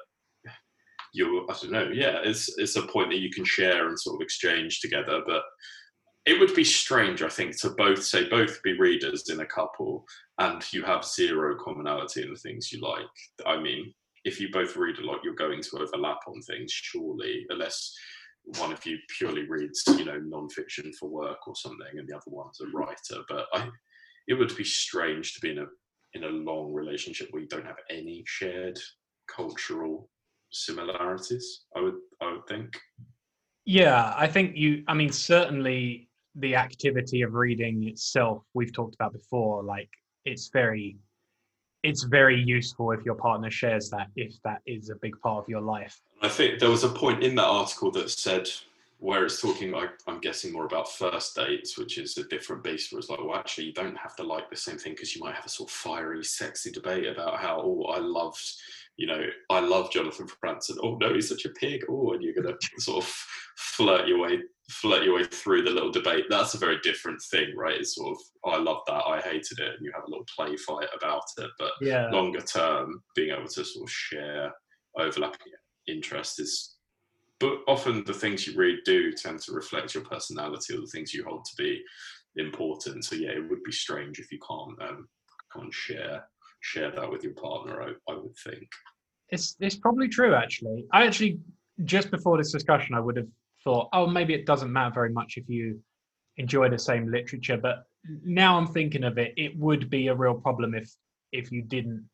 you, 1.13 1.45
I 1.49 1.53
don't 1.61 1.71
know, 1.71 1.89
yeah, 1.93 2.19
it's 2.23 2.57
it's 2.57 2.75
a 2.75 2.81
point 2.81 3.09
that 3.11 3.19
you 3.19 3.29
can 3.29 3.45
share 3.45 3.87
and 3.87 3.99
sort 3.99 4.15
of 4.15 4.21
exchange 4.21 4.81
together. 4.81 5.21
But 5.25 5.43
it 6.25 6.39
would 6.39 6.53
be 6.55 6.63
strange, 6.63 7.21
I 7.21 7.29
think, 7.29 7.59
to 7.61 7.71
both 7.71 8.03
say 8.03 8.29
both 8.29 8.61
be 8.63 8.77
readers 8.77 9.29
in 9.29 9.41
a 9.41 9.45
couple 9.45 10.05
and 10.39 10.63
you 10.73 10.83
have 10.83 11.05
zero 11.05 11.55
commonality 11.63 12.23
in 12.23 12.29
the 12.31 12.39
things 12.39 12.71
you 12.71 12.81
like. 12.81 13.05
I 13.45 13.59
mean, 13.59 13.93
if 14.25 14.39
you 14.39 14.49
both 14.51 14.75
read 14.75 14.99
a 14.99 15.05
lot, 15.05 15.19
you're 15.23 15.35
going 15.35 15.61
to 15.61 15.77
overlap 15.77 16.19
on 16.27 16.41
things, 16.41 16.71
surely, 16.71 17.45
unless 17.49 17.93
one 18.57 18.71
of 18.71 18.85
you 18.85 18.97
purely 19.17 19.47
reads, 19.47 19.83
you 19.87 20.05
know, 20.05 20.19
non-fiction 20.19 20.91
for 20.99 21.09
work 21.09 21.47
or 21.47 21.55
something, 21.55 21.97
and 21.97 22.07
the 22.07 22.15
other 22.15 22.23
one's 22.27 22.59
a 22.61 22.77
writer. 22.77 23.23
But 23.29 23.45
I, 23.53 23.69
it 24.27 24.35
would 24.35 24.55
be 24.55 24.63
strange 24.63 25.33
to 25.33 25.41
be 25.41 25.51
in 25.51 25.59
a 25.59 25.65
in 26.13 26.23
a 26.23 26.29
long 26.29 26.71
relationship 26.71 27.27
where 27.31 27.41
you 27.41 27.47
don't 27.47 27.65
have 27.65 27.79
any 27.89 28.23
shared 28.27 28.77
cultural 29.27 30.09
similarities. 30.53 31.65
I 31.75 31.81
would 31.81 31.95
I 32.21 32.31
would 32.31 32.47
think. 32.47 32.79
yeah. 33.65 34.13
I 34.17 34.27
think 34.27 34.55
you. 34.55 34.83
I 34.87 34.93
mean, 34.93 35.11
certainly 35.11 36.09
the 36.35 36.55
activity 36.55 37.21
of 37.21 37.33
reading 37.33 37.87
itself, 37.87 38.43
we've 38.53 38.73
talked 38.73 38.95
about 38.95 39.13
before. 39.13 39.63
Like, 39.63 39.89
it's 40.25 40.49
very, 40.51 40.97
it's 41.83 42.03
very 42.03 42.41
useful 42.41 42.91
if 42.91 43.03
your 43.05 43.15
partner 43.15 43.51
shares 43.51 43.89
that. 43.91 44.07
If 44.15 44.41
that 44.43 44.61
is 44.65 44.89
a 44.89 44.95
big 44.95 45.19
part 45.21 45.43
of 45.43 45.49
your 45.49 45.61
life. 45.61 45.99
I 46.21 46.29
think 46.29 46.59
there 46.59 46.69
was 46.69 46.83
a 46.83 46.89
point 46.89 47.23
in 47.23 47.35
that 47.35 47.45
article 47.45 47.91
that 47.91 48.09
said 48.09 48.49
where 48.99 49.25
it's 49.25 49.41
talking 49.41 49.69
like 49.69 49.89
I'm 50.07 50.21
guessing 50.21 50.53
more 50.53 50.65
about 50.65 50.89
first 50.89 51.35
dates, 51.35 51.77
which 51.77 51.97
is 51.97 52.17
a 52.17 52.23
different 52.23 52.63
beast. 52.63 52.91
Where 52.91 52.99
it's 52.99 53.09
like, 53.09 53.19
well, 53.19 53.35
actually, 53.35 53.65
you 53.65 53.73
don't 53.73 53.97
have 53.97 54.15
to 54.15 54.23
like 54.23 54.49
the 54.49 54.55
same 54.55 54.77
thing 54.77 54.93
because 54.93 55.13
you 55.13 55.21
might 55.21 55.35
have 55.35 55.45
a 55.45 55.49
sort 55.49 55.69
of 55.69 55.75
fiery, 55.75 56.23
sexy 56.23 56.71
debate 56.71 57.05
about 57.07 57.37
how, 57.37 57.61
oh, 57.61 57.83
I 57.91 57.99
loved, 57.99 58.41
you 58.97 59.07
know, 59.07 59.25
I 59.49 59.59
love 59.59 59.91
Jonathan 59.91 60.27
Franzen. 60.27 60.77
Oh 60.81 60.97
no, 60.97 61.13
he's 61.13 61.29
such 61.29 61.45
a 61.45 61.49
pig. 61.49 61.83
Oh, 61.89 62.13
and 62.13 62.23
you're 62.23 62.33
gonna 62.33 62.55
sort 62.77 63.03
of 63.03 63.09
flirt 63.57 64.07
your 64.07 64.19
way, 64.19 64.39
flirt 64.69 65.03
your 65.03 65.15
way 65.15 65.23
through 65.23 65.63
the 65.63 65.71
little 65.71 65.91
debate. 65.91 66.25
That's 66.29 66.53
a 66.53 66.59
very 66.59 66.79
different 66.83 67.21
thing, 67.31 67.55
right? 67.55 67.79
It's 67.79 67.95
sort 67.95 68.11
of, 68.11 68.21
oh, 68.45 68.51
I 68.51 68.57
love 68.57 68.81
that, 68.87 69.03
I 69.05 69.19
hated 69.21 69.59
it, 69.59 69.75
and 69.77 69.85
you 69.85 69.91
have 69.93 70.03
a 70.05 70.09
little 70.09 70.25
play 70.35 70.55
fight 70.57 70.89
about 70.95 71.23
it. 71.37 71.49
But 71.57 71.71
Yeah. 71.81 72.09
longer 72.11 72.41
term, 72.41 73.03
being 73.15 73.31
able 73.31 73.47
to 73.47 73.65
sort 73.65 73.87
of 73.87 73.91
share 73.91 74.53
overlapping 74.97 75.51
interest 75.87 76.39
is 76.39 76.77
but 77.39 77.59
often 77.67 78.03
the 78.05 78.13
things 78.13 78.47
you 78.47 78.55
read 78.57 78.79
do 78.85 79.11
tend 79.11 79.39
to 79.41 79.51
reflect 79.51 79.93
your 79.93 80.03
personality 80.05 80.73
or 80.75 80.81
the 80.81 80.87
things 80.87 81.13
you 81.13 81.25
hold 81.25 81.43
to 81.43 81.55
be 81.57 81.81
important 82.37 83.03
so 83.03 83.15
yeah 83.15 83.31
it 83.31 83.49
would 83.49 83.61
be 83.63 83.71
strange 83.71 84.19
if 84.19 84.31
you 84.31 84.39
can't 84.47 84.81
um, 84.81 85.07
can't 85.53 85.73
share 85.73 86.23
share 86.63 86.91
that 86.91 87.09
with 87.09 87.23
your 87.23 87.33
partner 87.33 87.81
I, 87.81 88.11
I 88.11 88.15
would 88.15 88.35
think 88.43 88.67
It's 89.29 89.55
it's 89.59 89.75
probably 89.75 90.07
true 90.07 90.33
actually. 90.33 90.85
I 90.91 91.05
actually 91.05 91.39
just 91.85 92.11
before 92.11 92.37
this 92.37 92.51
discussion 92.51 92.95
I 92.95 92.99
would 92.99 93.17
have 93.17 93.27
thought, 93.63 93.89
oh 93.93 94.07
maybe 94.07 94.33
it 94.33 94.45
doesn't 94.45 94.71
matter 94.71 94.93
very 94.93 95.11
much 95.11 95.33
if 95.37 95.47
you 95.47 95.79
enjoy 96.37 96.69
the 96.69 96.79
same 96.79 97.11
literature, 97.11 97.57
but 97.57 97.83
now 98.23 98.57
I'm 98.57 98.67
thinking 98.67 99.03
of 99.03 99.17
it, 99.17 99.33
it 99.37 99.57
would 99.57 99.89
be 99.89 100.07
a 100.07 100.15
real 100.15 100.35
problem 100.35 100.73
if 100.73 100.89
if 101.31 101.51
you 101.51 101.61
didn't 101.61 102.07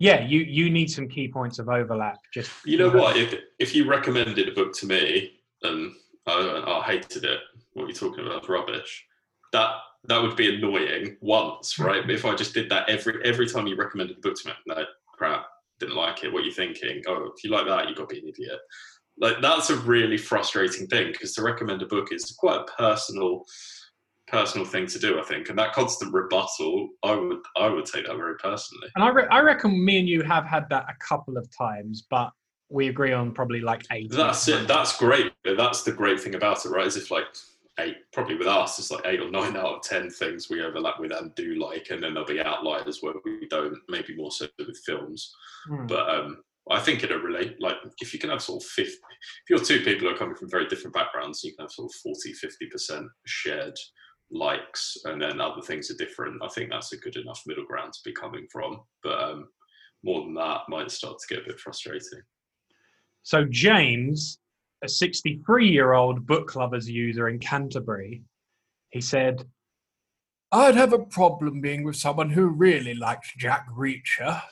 yeah, 0.00 0.20
you 0.20 0.40
you 0.40 0.70
need 0.70 0.90
some 0.90 1.08
key 1.08 1.28
points 1.28 1.58
of 1.58 1.68
overlap. 1.68 2.18
Just 2.32 2.50
You 2.64 2.78
know 2.78 2.90
what? 2.90 3.16
If 3.16 3.34
if 3.58 3.74
you 3.74 3.88
recommended 3.88 4.48
a 4.48 4.52
book 4.52 4.72
to 4.74 4.86
me 4.86 5.32
and 5.62 5.92
I, 6.26 6.62
I 6.66 6.82
hated 6.86 7.24
it, 7.24 7.40
what 7.72 7.84
are 7.84 7.88
you 7.88 7.94
talking 7.94 8.24
about? 8.24 8.38
It's 8.38 8.48
rubbish. 8.48 9.04
That 9.52 9.70
that 10.08 10.22
would 10.22 10.36
be 10.36 10.54
annoying 10.54 11.16
once, 11.20 11.76
hmm. 11.76 11.84
right? 11.84 12.02
But 12.02 12.14
if 12.14 12.24
I 12.24 12.34
just 12.34 12.54
did 12.54 12.70
that 12.70 12.88
every 12.88 13.22
every 13.24 13.46
time 13.46 13.66
you 13.66 13.76
recommended 13.76 14.18
a 14.18 14.20
book 14.20 14.36
to 14.36 14.48
me, 14.48 14.54
no 14.66 14.84
crap, 15.12 15.46
didn't 15.78 15.96
like 15.96 16.24
it. 16.24 16.32
What 16.32 16.42
are 16.42 16.46
you 16.46 16.52
thinking? 16.52 17.02
Oh, 17.06 17.30
if 17.36 17.44
you 17.44 17.50
like 17.50 17.66
that, 17.66 17.88
you've 17.88 17.96
got 17.96 18.08
to 18.08 18.14
be 18.14 18.20
an 18.20 18.28
idiot. 18.28 18.58
Like 19.20 19.40
that's 19.40 19.70
a 19.70 19.76
really 19.76 20.16
frustrating 20.16 20.86
thing 20.86 21.12
because 21.12 21.34
to 21.34 21.42
recommend 21.42 21.82
a 21.82 21.86
book 21.86 22.12
is 22.12 22.36
quite 22.38 22.60
a 22.60 22.72
personal 22.76 23.44
personal 24.28 24.66
thing 24.66 24.86
to 24.86 24.98
do, 24.98 25.18
I 25.18 25.22
think. 25.22 25.48
And 25.48 25.58
that 25.58 25.72
constant 25.72 26.12
rebuttal, 26.12 26.88
I 27.02 27.14
would 27.14 27.38
I 27.56 27.68
would 27.68 27.86
take 27.86 28.06
that 28.06 28.16
very 28.16 28.36
personally. 28.36 28.88
And 28.94 29.04
I, 29.04 29.08
re- 29.08 29.26
I 29.30 29.40
reckon 29.40 29.84
me 29.84 29.98
and 29.98 30.08
you 30.08 30.22
have 30.22 30.44
had 30.44 30.68
that 30.70 30.86
a 30.88 30.94
couple 31.04 31.36
of 31.36 31.48
times, 31.56 32.06
but 32.08 32.30
we 32.70 32.88
agree 32.88 33.12
on 33.12 33.32
probably 33.32 33.60
like 33.60 33.82
eight. 33.90 34.10
That's 34.10 34.46
it. 34.48 34.68
That's 34.68 34.96
great. 34.96 35.32
That's 35.44 35.82
the 35.82 35.92
great 35.92 36.20
thing 36.20 36.34
about 36.34 36.64
it, 36.64 36.68
right? 36.68 36.86
Is 36.86 36.96
if 36.96 37.10
like 37.10 37.24
eight, 37.78 37.96
probably 38.12 38.34
with 38.36 38.46
us, 38.46 38.78
it's 38.78 38.90
like 38.90 39.06
eight 39.06 39.20
or 39.20 39.30
nine 39.30 39.56
out 39.56 39.76
of 39.76 39.82
ten 39.82 40.10
things 40.10 40.48
we 40.50 40.62
overlap 40.62 40.98
with 41.00 41.12
and 41.12 41.34
do 41.34 41.54
like, 41.54 41.88
and 41.90 42.02
then 42.02 42.14
there'll 42.14 42.28
be 42.28 42.40
outliers 42.40 42.98
where 43.02 43.14
we 43.24 43.46
don't. 43.48 43.78
Maybe 43.88 44.16
more 44.16 44.30
so 44.32 44.46
with 44.58 44.78
films, 44.84 45.32
Hmm. 45.66 45.86
but 45.86 46.08
um, 46.08 46.42
I 46.70 46.80
think 46.80 47.02
it'll 47.02 47.18
relate. 47.20 47.56
Like 47.60 47.76
if 48.00 48.12
you 48.12 48.18
can 48.18 48.30
have 48.30 48.42
sort 48.42 48.62
of 48.62 48.68
50, 48.68 48.92
if 48.92 48.98
you're 49.50 49.58
two 49.58 49.80
people 49.84 50.08
who 50.08 50.14
are 50.14 50.18
coming 50.18 50.36
from 50.36 50.50
very 50.50 50.66
different 50.68 50.94
backgrounds, 50.94 51.42
you 51.44 51.54
can 51.54 51.64
have 51.64 51.72
sort 51.72 51.90
of 51.90 52.00
40, 52.00 52.32
50 52.32 52.66
percent 52.66 53.06
shared 53.26 53.76
likes, 54.30 54.96
and 55.04 55.20
then 55.22 55.40
other 55.40 55.62
things 55.62 55.90
are 55.90 55.96
different. 55.96 56.42
I 56.42 56.48
think 56.48 56.70
that's 56.70 56.92
a 56.92 56.98
good 56.98 57.16
enough 57.16 57.42
middle 57.46 57.64
ground 57.64 57.92
to 57.94 58.00
be 58.04 58.12
coming 58.12 58.46
from. 58.52 58.80
But 59.02 59.22
um, 59.22 59.48
more 60.04 60.22
than 60.22 60.34
that 60.34 60.62
might 60.68 60.90
start 60.90 61.18
to 61.18 61.34
get 61.34 61.44
a 61.44 61.48
bit 61.48 61.60
frustrating. 61.60 62.20
So 63.22 63.44
James, 63.50 64.38
a 64.82 64.86
63-year-old 64.86 66.26
book 66.26 66.54
lovers 66.54 66.88
user 66.88 67.28
in 67.28 67.38
Canterbury, 67.38 68.22
he 68.90 69.00
said, 69.00 69.44
"I'd 70.52 70.76
have 70.76 70.92
a 70.92 71.04
problem 71.04 71.60
being 71.60 71.84
with 71.84 71.96
someone 71.96 72.30
who 72.30 72.48
really 72.48 72.94
likes 72.94 73.32
Jack 73.36 73.66
Reacher." 73.70 74.42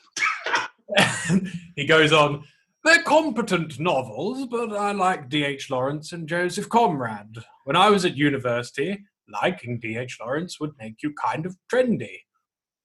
he 1.77 1.87
goes 1.87 2.13
on, 2.13 2.45
"They're 2.85 3.03
competent 3.03 3.79
novels, 3.79 4.47
but 4.47 4.73
I 4.73 4.93
like 4.93 5.29
D.H. 5.29 5.71
Lawrence 5.71 6.13
and 6.13 6.29
Joseph 6.29 6.69
Conrad. 6.69 7.45
When 7.65 7.77
I 7.77 7.91
was 7.91 8.05
at 8.05 8.17
university, 8.17 9.05
liking 9.29 9.79
D.H. 9.79 10.19
Lawrence 10.21 10.61
would 10.61 10.73
make 10.79 11.03
you 11.03 11.15
kind 11.25 11.47
of 11.47 11.57
trendy. 11.73 12.19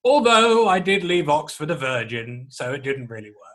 Although 0.04 0.68
I 0.68 0.80
did 0.80 1.04
leave 1.04 1.30
Oxford 1.30 1.70
a 1.70 1.76
virgin, 1.76 2.48
so 2.50 2.74
it 2.74 2.84
didn't 2.84 3.10
really 3.10 3.32
work." 3.32 3.51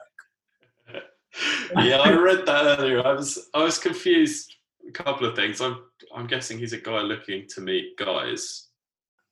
Yeah, 1.76 1.98
I 1.98 2.10
read 2.16 2.46
that 2.46 2.78
earlier. 2.78 3.06
I 3.06 3.12
was 3.12 3.48
I 3.54 3.62
was 3.62 3.78
confused. 3.78 4.54
A 4.88 4.92
couple 4.92 5.26
of 5.26 5.34
things. 5.34 5.60
I'm 5.60 5.78
I'm 6.14 6.26
guessing 6.26 6.58
he's 6.58 6.72
a 6.72 6.78
guy 6.78 7.00
looking 7.00 7.46
to 7.54 7.60
meet 7.60 7.96
guys. 7.96 8.68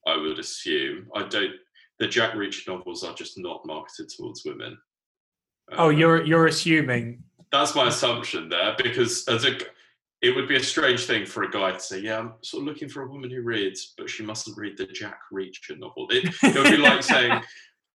I 0.06 0.16
would 0.16 0.38
assume. 0.38 1.08
I 1.14 1.22
don't. 1.24 1.52
The 1.98 2.08
Jack 2.08 2.34
Reacher 2.34 2.68
novels 2.68 3.04
are 3.04 3.14
just 3.14 3.38
not 3.38 3.64
marketed 3.64 4.10
towards 4.10 4.44
women. 4.44 4.76
Oh, 5.72 5.90
Um, 5.90 5.96
you're 5.96 6.24
you're 6.24 6.46
assuming 6.46 7.22
That's 7.52 7.74
my 7.74 7.88
assumption 7.88 8.48
there, 8.48 8.74
because 8.82 9.26
as 9.28 9.44
a, 9.44 9.56
it 10.20 10.34
would 10.34 10.48
be 10.48 10.56
a 10.56 10.62
strange 10.62 11.04
thing 11.04 11.24
for 11.24 11.44
a 11.44 11.50
guy 11.50 11.72
to 11.72 11.80
say, 11.80 12.00
"Yeah, 12.00 12.18
I'm 12.18 12.32
sort 12.42 12.62
of 12.62 12.66
looking 12.66 12.88
for 12.88 13.02
a 13.02 13.08
woman 13.08 13.30
who 13.30 13.42
reads, 13.42 13.94
but 13.96 14.10
she 14.10 14.24
mustn't 14.24 14.58
read 14.58 14.76
the 14.76 14.86
Jack 14.86 15.20
Reacher 15.32 15.78
novel." 15.78 16.08
It, 16.10 16.34
it 16.42 16.54
would 16.54 16.70
be 16.70 16.76
like 16.76 17.02
saying, 17.14 17.40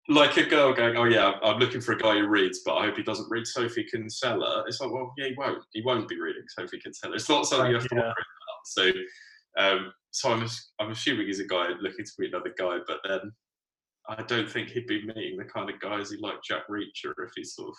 like 0.09 0.37
a 0.37 0.43
girl 0.45 0.73
going, 0.73 0.97
"Oh 0.97 1.05
yeah, 1.05 1.33
I'm 1.43 1.59
looking 1.59 1.81
for 1.81 1.93
a 1.93 1.97
guy 1.97 2.15
who 2.17 2.27
reads, 2.27 2.61
but 2.65 2.75
I 2.75 2.85
hope 2.85 2.97
he 2.97 3.03
doesn't 3.03 3.29
read 3.29 3.45
Sophie 3.47 3.85
Kinsella." 3.89 4.63
It's 4.67 4.81
like, 4.81 4.91
well, 4.91 5.13
yeah, 5.17 5.27
he 5.27 5.35
won't. 5.37 5.63
He 5.73 5.81
won't 5.81 6.07
be 6.07 6.19
reading 6.19 6.43
Sophie 6.49 6.79
Kinsella. 6.79 7.15
It's 7.15 7.29
not 7.29 7.45
something 7.45 7.67
you 7.69 7.75
have 7.75 7.87
to 7.87 7.95
Yeah. 7.95 8.01
worry 8.01 8.11
about. 8.11 8.65
So, 8.65 8.91
um, 9.57 9.93
so 10.11 10.31
I'm 10.33 10.47
I'm 10.79 10.91
assuming 10.91 11.27
he's 11.27 11.39
a 11.39 11.45
guy 11.47 11.69
looking 11.81 12.05
to 12.05 12.11
meet 12.19 12.33
another 12.33 12.53
guy, 12.57 12.79
but 12.87 12.99
then 13.07 13.31
I 14.07 14.23
don't 14.23 14.49
think 14.49 14.69
he'd 14.69 14.87
be 14.87 15.05
meeting 15.05 15.37
the 15.37 15.45
kind 15.45 15.69
of 15.69 15.79
guys 15.79 16.09
who 16.09 16.17
like 16.19 16.41
Jack 16.43 16.67
Reacher 16.69 17.13
if 17.25 17.31
he's 17.35 17.53
sort 17.55 17.69
of. 17.69 17.75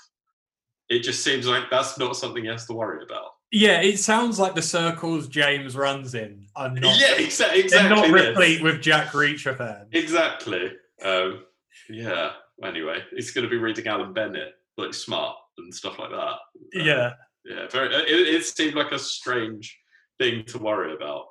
It 0.89 1.01
just 1.05 1.23
seems 1.23 1.47
like 1.47 1.65
that's 1.71 1.99
not 1.99 2.17
something 2.17 2.45
he 2.45 2.51
has 2.51 2.67
to 2.67 2.73
worry 2.73 3.03
about. 3.05 3.31
Yeah, 3.53 3.81
it 3.81 3.99
sounds 3.99 4.39
like 4.39 4.55
the 4.55 4.63
circles 4.63 5.27
James 5.29 5.77
runs 5.77 6.15
in 6.15 6.47
are 6.57 6.69
not. 6.71 6.99
yeah, 7.01 7.15
exa- 7.17 7.49
they're 7.49 7.57
exactly. 7.61 7.97
not 7.97 8.03
this. 8.17 8.29
replete 8.29 8.63
with 8.63 8.81
Jack 8.81 9.09
Reacher 9.09 9.57
fans. 9.57 9.89
Exactly. 9.93 10.73
Um, 11.05 11.45
yeah. 11.91 12.33
Anyway, 12.63 12.99
he's 13.15 13.31
going 13.31 13.45
to 13.45 13.51
be 13.51 13.57
reading 13.57 13.87
Alan 13.87 14.13
Bennett, 14.13 14.53
like 14.77 14.95
smart 14.95 15.37
and 15.59 15.75
stuff 15.75 15.99
like 15.99 16.11
that. 16.11 16.17
Um, 16.17 16.37
yeah. 16.73 17.13
Yeah. 17.45 17.67
Very. 17.71 17.95
It, 17.95 18.35
it 18.35 18.45
seemed 18.45 18.75
like 18.75 18.93
a 18.93 18.99
strange 18.99 19.79
thing 20.19 20.45
to 20.47 20.59
worry 20.59 20.95
about. 20.95 21.25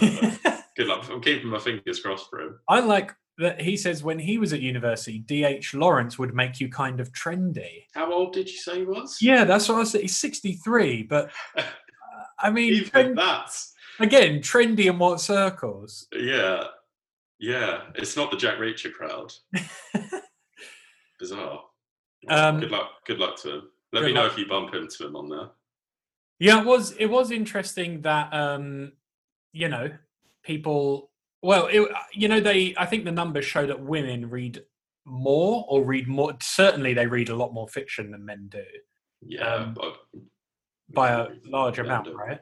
Good 0.76 0.86
luck. 0.86 1.08
I'm 1.10 1.20
keeping 1.20 1.48
my 1.48 1.58
fingers 1.58 2.00
crossed 2.00 2.28
for 2.30 2.40
him. 2.40 2.58
I 2.68 2.80
like 2.80 3.12
that 3.38 3.60
he 3.60 3.76
says 3.76 4.02
when 4.02 4.18
he 4.18 4.38
was 4.38 4.52
at 4.52 4.60
university, 4.60 5.18
D.H. 5.20 5.74
Lawrence 5.74 6.18
would 6.18 6.34
make 6.34 6.60
you 6.60 6.68
kind 6.68 7.00
of 7.00 7.12
trendy. 7.12 7.84
How 7.94 8.12
old 8.12 8.32
did 8.32 8.48
you 8.50 8.58
say 8.58 8.80
he 8.80 8.84
was? 8.84 9.18
Yeah, 9.20 9.44
that's 9.44 9.68
what 9.68 9.78
I 9.78 9.84
said. 9.84 10.02
He's 10.02 10.16
63, 10.16 11.04
but 11.04 11.30
uh, 11.56 11.62
I 12.38 12.50
mean, 12.50 12.74
Even 12.74 12.90
trend- 12.90 13.18
that. 13.18 13.50
again, 14.00 14.40
trendy 14.40 14.86
in 14.86 14.98
what 14.98 15.20
circles? 15.20 16.06
Yeah. 16.14 16.64
Yeah. 17.42 17.80
It's 17.96 18.16
not 18.16 18.30
the 18.30 18.36
Jack 18.36 18.58
Reacher 18.58 18.92
crowd. 18.92 19.32
Bizarre. 21.20 21.60
Um, 22.28 22.60
good 22.60 22.70
luck. 22.70 22.90
Good 23.04 23.18
luck 23.18 23.36
to 23.42 23.54
him. 23.56 23.62
Let 23.92 24.04
me 24.04 24.12
know 24.12 24.22
luck. 24.22 24.32
if 24.32 24.38
you 24.38 24.46
bump 24.46 24.74
into 24.74 25.06
him 25.06 25.16
on 25.16 25.28
there. 25.28 25.48
Yeah, 26.38 26.60
it 26.60 26.66
was 26.66 26.92
it 26.92 27.06
was 27.06 27.30
interesting 27.30 28.00
that 28.02 28.32
um, 28.32 28.92
you 29.52 29.68
know 29.68 29.90
people. 30.44 31.10
Well, 31.42 31.66
it, 31.70 31.88
you 32.14 32.28
know 32.28 32.40
they. 32.40 32.74
I 32.76 32.86
think 32.86 33.04
the 33.04 33.12
numbers 33.12 33.44
show 33.44 33.66
that 33.66 33.80
women 33.80 34.30
read 34.30 34.62
more 35.04 35.64
or 35.68 35.84
read 35.84 36.06
more. 36.08 36.32
Certainly, 36.40 36.94
they 36.94 37.06
read 37.06 37.28
a 37.28 37.36
lot 37.36 37.52
more 37.52 37.68
fiction 37.68 38.12
than 38.12 38.24
men 38.24 38.46
do 38.48 38.62
Yeah. 39.20 39.46
Um, 39.46 39.74
but- 39.74 39.98
by 40.94 41.10
a 41.10 41.28
large 41.46 41.78
amount, 41.78 42.08
right? 42.14 42.40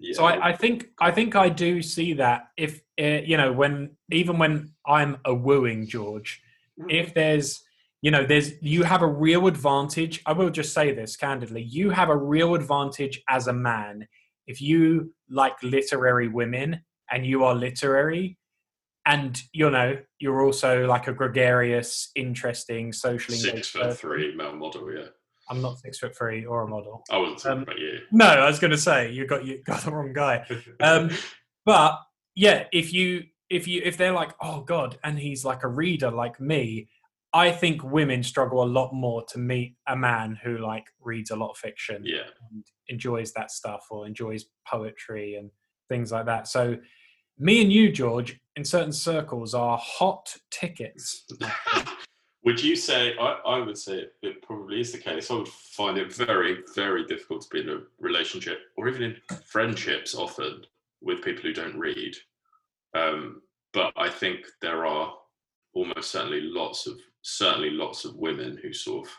Yeah. 0.00 0.14
So 0.14 0.24
I, 0.24 0.48
I 0.48 0.56
think 0.56 0.88
I 0.98 1.10
think 1.10 1.36
I 1.36 1.50
do 1.50 1.82
see 1.82 2.14
that 2.14 2.48
if 2.56 2.80
uh, 3.00 3.20
you 3.24 3.36
know 3.36 3.52
when 3.52 3.96
even 4.10 4.38
when 4.38 4.72
I'm 4.86 5.18
a 5.26 5.34
wooing 5.34 5.86
George, 5.86 6.40
if 6.88 7.12
there's 7.12 7.62
you 8.00 8.10
know 8.10 8.24
there's 8.24 8.52
you 8.62 8.82
have 8.82 9.02
a 9.02 9.06
real 9.06 9.46
advantage. 9.46 10.22
I 10.24 10.32
will 10.32 10.48
just 10.48 10.72
say 10.72 10.92
this 10.94 11.16
candidly: 11.16 11.62
you 11.62 11.90
have 11.90 12.08
a 12.08 12.16
real 12.16 12.54
advantage 12.54 13.22
as 13.28 13.46
a 13.46 13.52
man 13.52 14.08
if 14.46 14.62
you 14.62 15.12
like 15.28 15.62
literary 15.62 16.28
women 16.28 16.80
and 17.10 17.26
you 17.26 17.44
are 17.44 17.54
literary. 17.54 18.38
And 19.06 19.40
you 19.52 19.70
know 19.70 19.98
you're 20.18 20.42
also 20.42 20.86
like 20.86 21.08
a 21.08 21.12
gregarious, 21.12 22.10
interesting, 22.14 22.92
socially 22.92 23.36
six 23.36 23.50
engaged 23.50 23.70
foot 23.70 23.82
person. 23.82 23.96
three 23.96 24.34
male 24.34 24.54
model. 24.54 24.92
Yeah. 24.92 25.08
I'm 25.50 25.60
not 25.60 25.78
six 25.78 25.98
foot 25.98 26.16
three 26.16 26.44
or 26.44 26.62
a 26.62 26.68
model. 26.68 27.02
I 27.10 27.18
wasn't 27.18 27.38
talking 27.38 27.52
Um, 27.58 27.62
about 27.64 27.78
you. 27.78 27.98
No, 28.12 28.26
I 28.26 28.46
was 28.46 28.58
going 28.58 28.70
to 28.70 28.78
say 28.78 29.10
you 29.10 29.26
got 29.26 29.44
you 29.44 29.62
got 29.64 29.80
the 29.84 29.90
wrong 29.90 30.12
guy. 30.12 30.46
Um, 30.80 31.10
but 31.66 31.98
yeah, 32.34 32.64
if 32.72 32.92
you 32.92 33.24
if 33.50 33.66
you 33.66 33.82
if 33.84 33.96
they're 33.96 34.12
like, 34.12 34.32
oh 34.40 34.62
god, 34.62 34.98
and 35.04 35.18
he's 35.18 35.44
like 35.44 35.64
a 35.64 35.68
reader 35.68 36.10
like 36.10 36.40
me, 36.40 36.88
I 37.32 37.50
think 37.50 37.82
women 37.84 38.22
struggle 38.22 38.62
a 38.62 38.64
lot 38.66 38.92
more 38.92 39.24
to 39.30 39.38
meet 39.38 39.76
a 39.88 39.96
man 39.96 40.38
who 40.42 40.58
like 40.58 40.86
reads 41.00 41.30
a 41.30 41.36
lot 41.36 41.50
of 41.50 41.56
fiction 41.56 42.02
yeah. 42.04 42.22
and 42.50 42.64
enjoys 42.88 43.32
that 43.32 43.50
stuff 43.50 43.86
or 43.90 44.06
enjoys 44.06 44.46
poetry 44.66 45.34
and 45.34 45.50
things 45.88 46.12
like 46.12 46.26
that. 46.26 46.48
So 46.48 46.76
me 47.38 47.62
and 47.62 47.72
you, 47.72 47.90
George, 47.90 48.38
in 48.56 48.64
certain 48.64 48.92
circles 48.92 49.54
are 49.54 49.78
hot 49.78 50.34
tickets. 50.50 51.24
would 52.44 52.62
you 52.62 52.74
say? 52.74 53.14
I, 53.18 53.38
I 53.46 53.60
would 53.60 53.76
say 53.76 54.06
it, 54.22 54.42
probably 54.42 54.80
is 54.80 54.92
the 54.92 54.98
case. 54.98 55.30
I 55.30 55.34
would 55.34 55.48
find 55.48 55.98
it 55.98 56.14
very, 56.14 56.58
very 56.74 57.04
difficult 57.04 57.42
to 57.42 57.48
be 57.50 57.60
in 57.60 57.68
a 57.68 57.80
relationship 57.98 58.58
or 58.76 58.88
even 58.88 59.02
in 59.02 59.16
friendships 59.46 60.14
often 60.14 60.62
with 61.02 61.22
people 61.22 61.42
who 61.42 61.52
don't 61.52 61.78
read. 61.78 62.14
Um, 62.94 63.42
but 63.72 63.92
I 63.96 64.08
think 64.08 64.40
there 64.60 64.86
are 64.86 65.14
almost 65.74 66.10
certainly 66.10 66.40
lots 66.40 66.86
of 66.86 66.98
certainly 67.22 67.70
lots 67.70 68.04
of 68.04 68.16
women 68.16 68.58
who 68.62 68.72
sort 68.72 69.06
of 69.06 69.12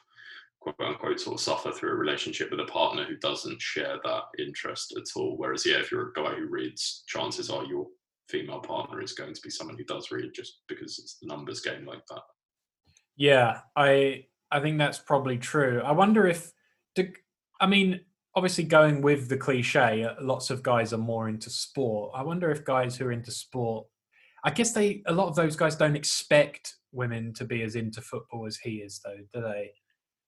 quote 0.59 0.75
unquote 0.79 1.19
sort 1.19 1.35
of 1.35 1.41
suffer 1.41 1.71
through 1.71 1.91
a 1.91 1.95
relationship 1.95 2.49
with 2.51 2.59
a 2.59 2.65
partner 2.65 3.03
who 3.03 3.17
doesn't 3.17 3.61
share 3.61 3.97
that 4.03 4.23
interest 4.39 4.93
at 4.97 5.03
all. 5.15 5.37
Whereas 5.37 5.65
yeah, 5.65 5.77
if 5.77 5.91
you're 5.91 6.09
a 6.09 6.13
guy 6.13 6.33
who 6.33 6.47
reads, 6.47 7.03
chances 7.07 7.49
are 7.49 7.65
your 7.65 7.85
female 8.29 8.59
partner 8.59 9.01
is 9.01 9.13
going 9.13 9.33
to 9.33 9.41
be 9.41 9.49
someone 9.49 9.77
who 9.77 9.83
does 9.83 10.11
read 10.11 10.31
just 10.33 10.61
because 10.67 10.99
it's 10.99 11.17
the 11.19 11.27
numbers 11.27 11.61
game 11.61 11.85
like 11.85 12.05
that. 12.09 12.21
Yeah, 13.17 13.59
I 13.75 14.25
I 14.51 14.59
think 14.59 14.77
that's 14.77 14.99
probably 14.99 15.37
true. 15.37 15.81
I 15.83 15.91
wonder 15.91 16.27
if 16.27 16.51
do, 16.95 17.07
I 17.59 17.67
mean 17.67 18.01
obviously 18.35 18.63
going 18.63 19.01
with 19.01 19.27
the 19.27 19.37
cliche, 19.37 20.05
uh, 20.05 20.13
lots 20.21 20.49
of 20.49 20.63
guys 20.63 20.93
are 20.93 20.97
more 20.97 21.27
into 21.27 21.49
sport. 21.49 22.11
I 22.15 22.23
wonder 22.23 22.49
if 22.49 22.63
guys 22.63 22.95
who 22.95 23.05
are 23.05 23.11
into 23.11 23.31
sport, 23.31 23.87
I 24.43 24.51
guess 24.51 24.71
they 24.71 25.03
a 25.05 25.13
lot 25.13 25.27
of 25.27 25.35
those 25.35 25.55
guys 25.55 25.75
don't 25.75 25.95
expect 25.95 26.75
women 26.91 27.33
to 27.33 27.45
be 27.45 27.61
as 27.63 27.75
into 27.75 28.01
football 28.01 28.45
as 28.47 28.57
he 28.57 28.77
is, 28.77 28.99
though, 29.03 29.17
do 29.33 29.41
they? 29.41 29.71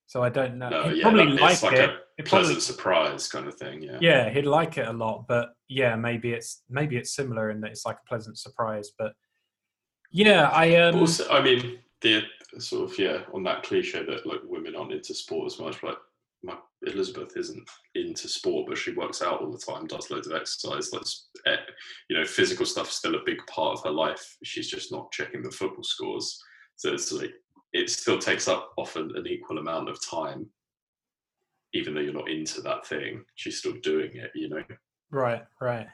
So 0.05 0.21
I 0.21 0.29
don't 0.29 0.57
know. 0.57 0.69
No, 0.69 0.83
he'd 0.83 0.97
yeah, 0.97 1.03
probably 1.03 1.25
like, 1.25 1.53
it's 1.53 1.63
like 1.63 1.73
it. 1.73 1.89
a 2.19 2.23
pleasant 2.23 2.29
probably- 2.29 2.59
surprise 2.61 3.27
kind 3.27 3.47
of 3.47 3.55
thing. 3.55 3.81
Yeah. 3.81 3.97
yeah, 4.01 4.29
he'd 4.29 4.45
like 4.45 4.77
it 4.77 4.87
a 4.87 4.93
lot. 4.93 5.25
But 5.27 5.49
yeah, 5.69 5.95
maybe 5.95 6.33
it's 6.33 6.63
maybe 6.69 6.97
it's 6.97 7.15
similar 7.15 7.49
in 7.49 7.61
that 7.61 7.71
it's 7.71 7.85
like 7.85 7.97
a 8.03 8.07
pleasant 8.07 8.37
surprise. 8.37 8.91
But 8.97 9.13
yeah, 10.11 10.49
I 10.49 10.75
um, 10.75 10.99
also, 10.99 11.27
I 11.29 11.41
mean, 11.41 11.79
the 12.01 12.23
sort 12.59 12.91
of 12.91 12.99
yeah, 12.99 13.19
on 13.33 13.43
that 13.43 13.63
cliche 13.63 14.05
that 14.05 14.25
like 14.25 14.39
women 14.45 14.75
aren't 14.75 14.93
into 14.93 15.13
sport 15.13 15.51
as 15.51 15.59
much. 15.59 15.81
Like 15.83 15.97
my 16.43 16.55
Elizabeth 16.85 17.35
isn't 17.37 17.67
into 17.95 18.27
sport, 18.27 18.67
but 18.67 18.77
she 18.77 18.91
works 18.91 19.21
out 19.21 19.41
all 19.41 19.51
the 19.51 19.57
time, 19.57 19.87
does 19.87 20.11
loads 20.11 20.27
of 20.27 20.33
exercise. 20.33 20.91
Like 20.91 21.03
eh, 21.47 21.61
you 22.09 22.17
know, 22.17 22.25
physical 22.25 22.65
stuff 22.65 22.89
is 22.89 22.95
still 22.95 23.15
a 23.15 23.25
big 23.25 23.37
part 23.47 23.77
of 23.77 23.83
her 23.85 23.91
life. 23.91 24.37
She's 24.43 24.69
just 24.69 24.91
not 24.91 25.11
checking 25.11 25.41
the 25.41 25.51
football 25.51 25.83
scores. 25.83 26.41
So 26.75 26.91
it's 26.93 27.11
like 27.11 27.33
it 27.71 27.89
still 27.89 28.19
takes 28.19 28.47
up 28.47 28.73
often 28.77 29.15
an 29.15 29.27
equal 29.27 29.57
amount 29.57 29.89
of 29.89 29.99
time, 30.05 30.47
even 31.73 31.93
though 31.93 32.01
you're 32.01 32.13
not 32.13 32.29
into 32.29 32.61
that 32.61 32.85
thing. 32.85 33.23
She's 33.35 33.59
still 33.59 33.75
doing 33.81 34.11
it. 34.13 34.31
You 34.35 34.49
know. 34.49 34.63
Right, 35.11 35.43
right. 35.61 35.87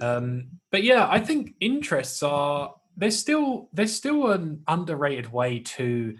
Um, 0.00 0.48
but 0.70 0.82
yeah, 0.82 1.06
I 1.10 1.20
think 1.20 1.54
interests 1.60 2.22
are 2.22 2.74
there's 2.96 3.18
still 3.18 3.68
there's 3.72 3.94
still 3.94 4.30
an 4.30 4.62
underrated 4.68 5.32
way 5.32 5.60
to 5.60 6.16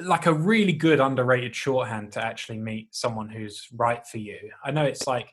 like 0.00 0.26
a 0.26 0.34
really 0.34 0.72
good 0.72 1.00
underrated 1.00 1.54
shorthand 1.54 2.12
to 2.12 2.24
actually 2.24 2.58
meet 2.58 2.94
someone 2.94 3.28
who's 3.28 3.68
right 3.76 4.06
for 4.06 4.18
you. 4.18 4.38
I 4.64 4.70
know 4.70 4.84
it's 4.84 5.06
like 5.06 5.32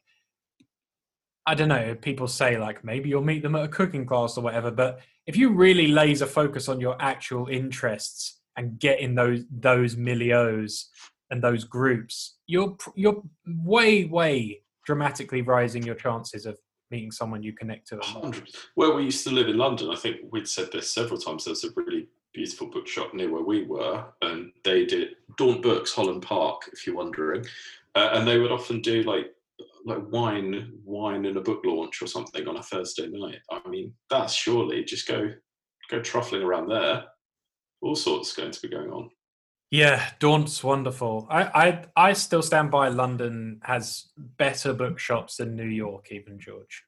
I 1.45 1.55
don't 1.55 1.69
know, 1.69 1.95
people 1.95 2.27
say 2.27 2.57
like 2.57 2.83
maybe 2.83 3.09
you'll 3.09 3.23
meet 3.23 3.41
them 3.41 3.55
at 3.55 3.63
a 3.63 3.67
cooking 3.67 4.05
class 4.05 4.37
or 4.37 4.41
whatever, 4.41 4.69
but 4.69 5.01
if 5.25 5.35
you 5.35 5.53
really 5.53 5.87
laser 5.87 6.27
focus 6.27 6.69
on 6.69 6.79
your 6.79 6.95
actual 6.99 7.47
interests 7.47 8.39
and 8.57 8.79
get 8.79 8.99
in 8.99 9.15
those 9.15 9.43
those 9.49 9.95
milieux 9.95 10.85
and 11.31 11.43
those 11.43 11.63
groups, 11.63 12.37
you're 12.47 12.77
you're 12.95 13.23
way 13.45 14.05
way 14.05 14.61
dramatically 14.85 15.41
rising 15.41 15.83
your 15.83 15.95
chances 15.95 16.45
of 16.45 16.57
meeting 16.91 17.11
someone 17.11 17.41
you 17.41 17.53
connect 17.53 17.87
to. 17.87 17.99
Where 18.75 18.93
we 18.93 19.03
used 19.03 19.23
to 19.25 19.31
live 19.31 19.47
in 19.47 19.57
London, 19.57 19.89
I 19.89 19.95
think 19.95 20.17
we'd 20.31 20.47
said 20.47 20.71
this 20.71 20.91
several 20.91 21.19
times. 21.19 21.45
There's 21.45 21.63
a 21.63 21.69
really 21.75 22.07
beautiful 22.33 22.67
bookshop 22.67 23.13
near 23.13 23.31
where 23.31 23.43
we 23.43 23.63
were, 23.63 24.05
and 24.21 24.51
they 24.63 24.85
did 24.85 25.15
Daunt 25.37 25.61
Books, 25.61 25.93
Holland 25.93 26.21
Park, 26.21 26.69
if 26.71 26.85
you're 26.85 26.95
wondering, 26.95 27.45
uh, 27.95 28.09
and 28.13 28.27
they 28.27 28.37
would 28.37 28.51
often 28.51 28.81
do 28.81 29.03
like 29.03 29.27
like 29.83 30.11
wine, 30.11 30.73
wine 30.85 31.25
and 31.25 31.37
a 31.37 31.41
book 31.41 31.61
launch 31.65 32.03
or 32.03 32.07
something 32.07 32.47
on 32.47 32.57
a 32.57 32.63
Thursday 32.63 33.07
night. 33.07 33.39
I 33.49 33.67
mean, 33.67 33.93
that's 34.09 34.33
surely 34.33 34.83
just 34.83 35.07
go 35.07 35.31
go 35.89 35.99
truffling 35.99 36.43
around 36.43 36.69
there. 36.69 37.05
All 37.81 37.95
sorts 37.95 38.35
going 38.35 38.51
to 38.51 38.61
be 38.61 38.69
going 38.69 38.91
on. 38.91 39.09
Yeah, 39.71 40.05
Daunt's 40.19 40.61
wonderful. 40.63 41.27
I, 41.29 41.43
I 41.43 42.09
I 42.09 42.13
still 42.13 42.41
stand 42.41 42.71
by 42.71 42.89
London 42.89 43.61
has 43.63 44.07
better 44.17 44.73
bookshops 44.73 45.37
than 45.37 45.55
New 45.55 45.63
York, 45.63 46.11
even 46.11 46.39
George. 46.39 46.83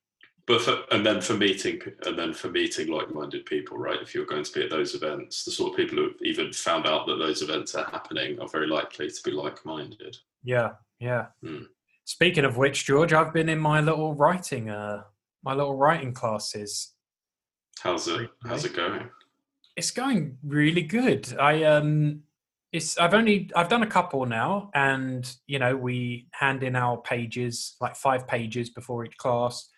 But 0.45 0.61
for, 0.61 0.79
and 0.91 1.05
then 1.05 1.21
for 1.21 1.35
meeting 1.35 1.81
and 2.05 2.19
then 2.19 2.33
for 2.33 2.49
meeting 2.49 2.89
like-minded 2.89 3.45
people, 3.45 3.77
right? 3.77 4.01
If 4.01 4.13
you're 4.13 4.25
going 4.25 4.43
to 4.43 4.51
be 4.51 4.63
at 4.65 4.69
those 4.69 4.93
events, 4.93 5.45
the 5.45 5.51
sort 5.51 5.71
of 5.71 5.77
people 5.77 5.97
who've 5.97 6.21
even 6.21 6.51
found 6.51 6.85
out 6.85 7.07
that 7.07 7.15
those 7.15 7.41
events 7.41 7.73
are 7.75 7.89
happening 7.89 8.37
are 8.41 8.49
very 8.49 8.67
likely 8.67 9.09
to 9.09 9.23
be 9.23 9.31
like-minded. 9.31 10.17
Yeah, 10.43 10.71
yeah. 10.99 11.27
Hmm. 11.41 11.63
Speaking 12.03 12.43
of 12.43 12.57
which, 12.57 12.85
George, 12.85 13.13
I've 13.13 13.33
been 13.33 13.47
in 13.47 13.59
my 13.59 13.79
little 13.79 14.13
writing 14.13 14.69
uh 14.69 15.03
my 15.41 15.53
little 15.53 15.77
writing 15.77 16.13
classes. 16.13 16.93
How's 17.79 18.09
it? 18.09 18.29
How's 18.45 18.65
it 18.65 18.75
going? 18.75 19.09
It's 19.77 19.91
going 19.91 20.37
really 20.43 20.83
good. 20.83 21.33
I 21.39 21.63
um 21.63 22.23
it's 22.74 22.98
I've 22.98 23.13
only 23.13 23.50
I've 23.56 23.70
done 23.70 23.84
a 23.84 23.88
couple 23.88 24.25
now 24.25 24.72
and 24.74 25.32
you 25.46 25.60
know, 25.60 25.77
we 25.77 26.27
hand 26.34 26.63
in 26.63 26.75
our 26.75 26.98
pages, 26.98 27.75
like 27.80 27.96
five 27.96 28.27
pages 28.27 28.72
before 28.72 29.06
each 29.06 29.15
class, 29.18 29.70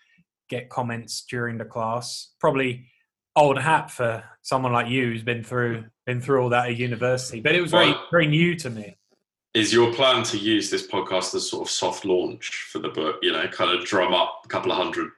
get 0.49 0.69
comments 0.69 1.25
during 1.29 1.57
the 1.57 1.65
class. 1.65 2.33
Probably 2.39 2.87
old 3.35 3.59
hat 3.59 3.91
for 3.91 4.23
someone 4.41 4.71
like 4.71 4.87
you 4.87 5.07
who's 5.07 5.23
been 5.23 5.43
through 5.43 5.83
been 6.05 6.21
through 6.21 6.41
all 6.41 6.49
that 6.49 6.69
at 6.69 6.77
university. 6.77 7.41
But 7.41 7.53
it 7.53 7.61
was 7.61 7.71
very 7.71 7.93
very 8.09 8.27
new 8.27 8.55
to 8.55 8.69
me. 8.69 8.97
Is 9.53 9.73
your 9.73 9.93
plan 9.93 10.23
to 10.23 10.37
use 10.37 10.69
this 10.69 10.87
podcast 10.87 11.35
as 11.35 11.49
sort 11.49 11.67
of 11.67 11.71
soft 11.71 12.05
launch 12.05 12.67
for 12.71 12.79
the 12.79 12.89
book? 12.89 13.17
You 13.21 13.33
know, 13.33 13.45
kind 13.47 13.77
of 13.77 13.85
drum 13.85 14.13
up 14.13 14.41
a 14.45 14.47
couple 14.47 14.71
of 14.71 14.77
hundred, 14.77 15.09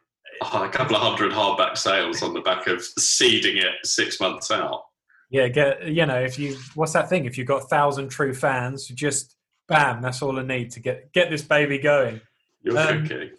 a 0.41 0.69
couple 0.69 0.95
of 0.95 1.01
hundred 1.01 1.31
hardback 1.31 1.77
sales 1.77 2.23
on 2.23 2.33
the 2.33 2.41
back 2.41 2.65
of 2.65 2.83
seeding 2.83 3.57
it 3.57 3.73
six 3.83 4.19
months 4.19 4.49
out. 4.49 4.86
Yeah, 5.29 5.47
get 5.49 5.87
you 5.87 6.05
know, 6.05 6.19
if 6.19 6.39
you 6.39 6.57
what's 6.75 6.93
that 6.93 7.09
thing? 7.09 7.25
If 7.25 7.37
you've 7.37 7.47
got 7.47 7.63
a 7.63 7.67
thousand 7.67 8.09
true 8.09 8.33
fans, 8.33 8.87
just 8.87 9.35
bam, 9.67 10.01
that's 10.01 10.21
all 10.21 10.39
I 10.39 10.43
need 10.43 10.71
to 10.71 10.79
get 10.79 11.11
get 11.13 11.29
this 11.29 11.41
baby 11.41 11.77
going. 11.79 12.21
You're 12.61 12.77
Um, 12.77 13.05
joking. 13.05 13.31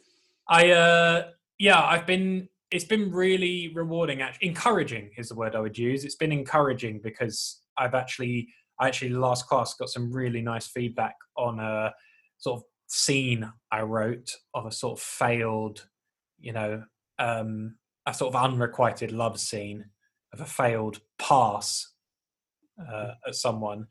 I 0.49 0.71
uh 0.71 1.31
yeah, 1.59 1.83
I've 1.83 2.07
been 2.07 2.49
it's 2.71 2.85
been 2.85 3.11
really 3.11 3.73
rewarding 3.75 4.21
actually 4.21 4.49
encouraging 4.49 5.11
is 5.17 5.29
the 5.31 5.35
word 5.35 5.57
I 5.57 5.61
would 5.61 5.79
use. 5.79 6.05
It's 6.05 6.17
been 6.17 6.33
encouraging 6.33 7.01
because 7.03 7.63
I've 7.79 7.95
actually 7.95 8.49
I 8.79 8.87
actually 8.89 9.11
last 9.11 9.47
class 9.49 9.75
got 9.75 9.89
some 9.89 10.13
really 10.13 10.43
nice 10.43 10.67
feedback 10.67 11.17
on 11.37 11.59
a 11.59 11.93
sort 12.37 12.59
of 12.61 12.65
scene 12.87 13.51
I 13.73 13.81
wrote 13.83 14.31
of 14.55 14.67
a 14.67 14.71
sort 14.73 14.99
of 14.99 15.03
failed, 15.03 15.87
you 16.39 16.53
know, 16.53 16.83
um 17.19 17.77
a 18.07 18.13
sort 18.13 18.35
of 18.35 18.43
unrequited 18.43 19.11
love 19.13 19.41
scene 19.41 19.87
of 20.33 20.41
a 20.41 20.45
failed 20.45 21.01
pass 21.19 21.93
uh, 22.81 23.13
at 23.27 23.35
someone. 23.35 23.87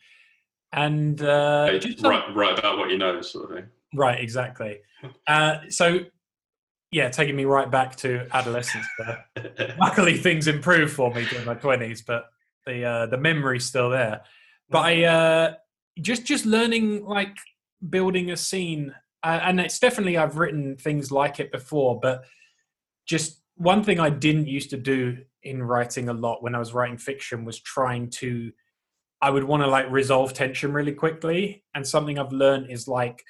And 0.74 1.22
uh, 1.22 1.68
Hey, 1.68 1.80
just 1.80 2.00
some- 2.00 2.12
right, 2.12 2.36
right 2.36 2.60
about 2.60 2.78
what 2.78 2.90
you 2.90 2.98
know, 2.98 3.22
sort 3.22 3.50
of 3.52 3.58
thing. 3.58 3.68
Right, 3.94 4.20
exactly. 4.20 4.80
Uh, 5.28 5.60
so, 5.70 6.00
yeah, 6.92 7.08
taking 7.10 7.36
me 7.36 7.46
right 7.46 7.70
back 7.70 7.96
to 7.98 8.26
adolescence. 8.34 8.88
Luckily, 9.80 10.18
things 10.18 10.48
improved 10.48 10.92
for 10.92 11.14
me 11.14 11.24
during 11.30 11.46
my 11.46 11.54
twenties, 11.54 12.02
but 12.02 12.26
the 12.66 12.84
uh, 12.84 13.06
the 13.06 13.18
memory's 13.18 13.64
still 13.66 13.92
there. 13.92 14.22
But 14.72 14.80
I 14.80 15.04
uh, 15.04 15.54
just 16.02 16.26
just 16.26 16.48
learning 16.48 17.06
like 17.06 17.38
building 17.88 18.32
a 18.32 18.38
scene, 18.38 18.96
uh, 19.24 19.40
and 19.44 19.60
it's 19.60 19.78
definitely 19.78 20.18
I've 20.18 20.38
written 20.38 20.78
things 20.78 21.12
like 21.12 21.40
it 21.40 21.52
before, 21.52 22.00
but 22.00 22.24
just 23.06 23.40
one 23.58 23.84
thing 23.84 24.00
I 24.00 24.10
didn't 24.10 24.48
used 24.48 24.70
to 24.72 24.78
do 24.78 25.18
in 25.44 25.64
writing 25.64 26.10
a 26.10 26.14
lot 26.14 26.44
when 26.44 26.56
I 26.56 26.60
was 26.60 26.74
writing 26.74 26.98
fiction 26.98 27.46
was 27.46 27.60
trying 27.60 28.10
to. 28.12 28.52
I 29.20 29.32
would 29.32 29.46
want 29.46 29.64
to 29.64 29.68
like 29.68 29.90
resolve 29.90 30.34
tension 30.34 30.72
really 30.74 30.94
quickly, 30.94 31.64
and 31.74 31.88
something 31.88 32.20
I've 32.20 32.32
learned 32.32 32.70
is 32.70 32.88
like 32.88 33.24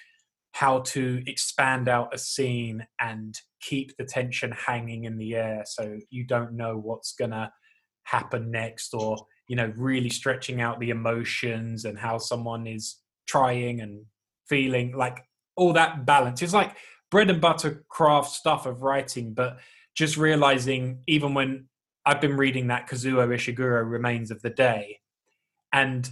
how 0.51 0.79
to 0.79 1.21
expand 1.27 1.87
out 1.87 2.13
a 2.13 2.17
scene 2.17 2.85
and 2.99 3.35
keep 3.61 3.95
the 3.97 4.03
tension 4.03 4.51
hanging 4.51 5.03
in 5.03 5.17
the 5.17 5.35
air 5.35 5.63
so 5.67 5.99
you 6.09 6.25
don't 6.25 6.53
know 6.53 6.77
what's 6.77 7.13
gonna 7.13 7.51
happen 8.03 8.49
next 8.49 8.93
or 8.93 9.17
you 9.47 9.55
know 9.55 9.71
really 9.75 10.09
stretching 10.09 10.59
out 10.59 10.79
the 10.79 10.89
emotions 10.89 11.85
and 11.85 11.99
how 11.99 12.17
someone 12.17 12.65
is 12.65 12.97
trying 13.27 13.81
and 13.81 14.03
feeling 14.47 14.97
like 14.97 15.19
all 15.55 15.73
that 15.73 16.07
balance 16.07 16.41
it's 16.41 16.53
like 16.53 16.75
bread 17.11 17.29
and 17.29 17.41
butter 17.41 17.85
craft 17.89 18.31
stuff 18.31 18.65
of 18.65 18.81
writing 18.81 19.33
but 19.33 19.59
just 19.97 20.15
realizing 20.15 20.99
even 21.07 21.33
when 21.33 21.65
i've 22.05 22.21
been 22.21 22.37
reading 22.37 22.67
that 22.67 22.87
kazuo 22.87 23.27
ishiguro 23.35 23.89
remains 23.89 24.31
of 24.31 24.41
the 24.43 24.49
day 24.49 24.99
and 25.73 26.09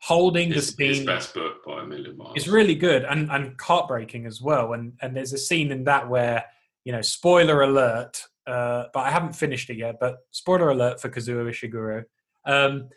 holding 0.00 0.48
the 0.48 0.56
His, 0.56 0.68
scene 0.70 0.88
his 0.88 1.06
best 1.06 1.34
book 1.34 1.64
by 1.64 1.82
a 1.82 1.86
million 1.86 2.16
miles. 2.16 2.32
it's 2.36 2.48
really 2.48 2.74
good 2.74 3.04
and 3.04 3.30
and 3.30 3.54
heartbreaking 3.60 4.26
as 4.26 4.40
well. 4.40 4.72
And 4.72 4.92
and 5.02 5.16
there's 5.16 5.32
a 5.32 5.38
scene 5.38 5.70
in 5.72 5.84
that 5.84 6.08
where 6.08 6.44
you 6.84 6.92
know, 6.92 7.02
spoiler 7.02 7.62
alert. 7.62 8.22
Uh, 8.46 8.84
but 8.94 9.00
I 9.00 9.10
haven't 9.10 9.34
finished 9.34 9.68
it 9.68 9.76
yet. 9.76 9.96
But 10.00 10.20
spoiler 10.30 10.70
alert 10.70 11.02
for 11.02 11.10
Kazuo 11.10 11.44
Ishiguro. 11.46 12.04
Um, 12.46 12.88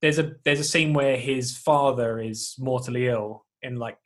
there's 0.00 0.18
a 0.18 0.32
there's 0.44 0.58
a 0.58 0.64
scene 0.64 0.92
where 0.92 1.16
his 1.16 1.56
father 1.56 2.18
is 2.18 2.56
mortally 2.58 3.06
ill 3.06 3.44
in 3.62 3.76
like 3.76 3.98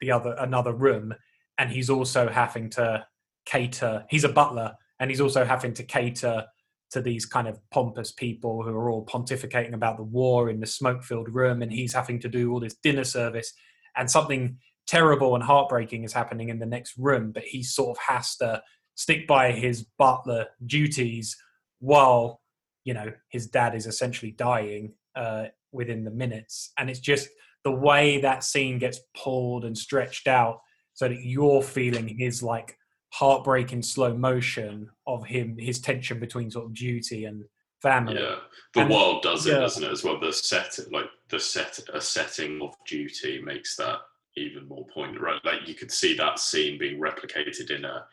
the 0.00 0.10
other 0.10 0.34
another 0.40 0.72
room, 0.72 1.14
and 1.58 1.70
he's 1.70 1.88
also 1.88 2.28
having 2.28 2.70
to 2.70 3.06
cater. 3.44 4.04
He's 4.10 4.24
a 4.24 4.28
butler, 4.28 4.74
and 5.00 5.10
he's 5.10 5.20
also 5.20 5.44
having 5.44 5.74
to 5.74 5.82
cater 5.82 6.46
to 6.90 7.00
these 7.00 7.26
kind 7.26 7.48
of 7.48 7.58
pompous 7.70 8.12
people 8.12 8.62
who 8.62 8.70
are 8.70 8.90
all 8.90 9.04
pontificating 9.04 9.74
about 9.74 9.96
the 9.96 10.04
war 10.04 10.48
in 10.48 10.60
the 10.60 10.66
smoke-filled 10.66 11.34
room, 11.34 11.62
and 11.62 11.72
he's 11.72 11.92
having 11.92 12.20
to 12.20 12.28
do 12.28 12.52
all 12.52 12.60
this 12.60 12.76
dinner 12.82 13.04
service, 13.04 13.52
and 13.96 14.10
something 14.10 14.58
terrible 14.86 15.34
and 15.34 15.42
heartbreaking 15.42 16.04
is 16.04 16.12
happening 16.12 16.48
in 16.48 16.60
the 16.60 16.66
next 16.66 16.94
room, 16.96 17.32
but 17.32 17.42
he 17.42 17.62
sort 17.62 17.96
of 17.96 18.02
has 18.06 18.36
to 18.36 18.62
stick 18.94 19.26
by 19.26 19.52
his 19.52 19.84
butler 19.98 20.46
duties 20.64 21.36
while 21.80 22.40
you 22.84 22.94
know 22.94 23.12
his 23.28 23.48
dad 23.48 23.74
is 23.74 23.86
essentially 23.86 24.30
dying 24.30 24.92
uh, 25.16 25.46
within 25.72 26.04
the 26.04 26.10
minutes, 26.10 26.72
and 26.78 26.88
it's 26.88 27.00
just 27.00 27.28
the 27.64 27.72
way 27.72 28.20
that 28.20 28.44
scene 28.44 28.78
gets 28.78 29.00
pulled 29.16 29.64
and 29.64 29.76
stretched 29.76 30.28
out 30.28 30.60
so 30.94 31.08
that 31.08 31.24
you're 31.24 31.62
feeling 31.62 32.16
his 32.16 32.42
like 32.42 32.78
heartbreaking 33.18 33.82
slow 33.82 34.12
motion 34.14 34.90
of 35.06 35.24
him 35.24 35.56
his 35.58 35.80
tension 35.80 36.20
between 36.20 36.50
sort 36.50 36.66
of 36.66 36.74
duty 36.74 37.24
and 37.24 37.44
family 37.80 38.14
Yeah, 38.20 38.40
the 38.74 38.80
And- 38.80 38.90
world 38.90 39.22
does 39.22 39.46
it, 39.46 39.52
yeah. 39.52 39.60
doesn't 39.60 39.84
it? 39.84 39.90
As 39.90 40.04
well, 40.04 40.20
the 40.20 40.32
set, 40.32 40.78
like 40.92 41.08
the 41.30 41.40
set 41.40 41.78
a 41.94 42.00
setting 42.00 42.60
of 42.62 42.74
duty 42.86 43.40
makes 43.42 43.74
that 43.76 44.00
even 44.36 44.68
more 44.68 44.86
poignant. 44.92 45.22
Right, 45.22 45.42
like 45.44 45.66
you 45.66 45.74
could 45.74 45.90
see 45.90 46.14
that 46.16 46.38
scene 46.38 46.78
being 46.78 47.00
replicated 47.00 47.70
in 47.70 47.84
a 47.86 48.06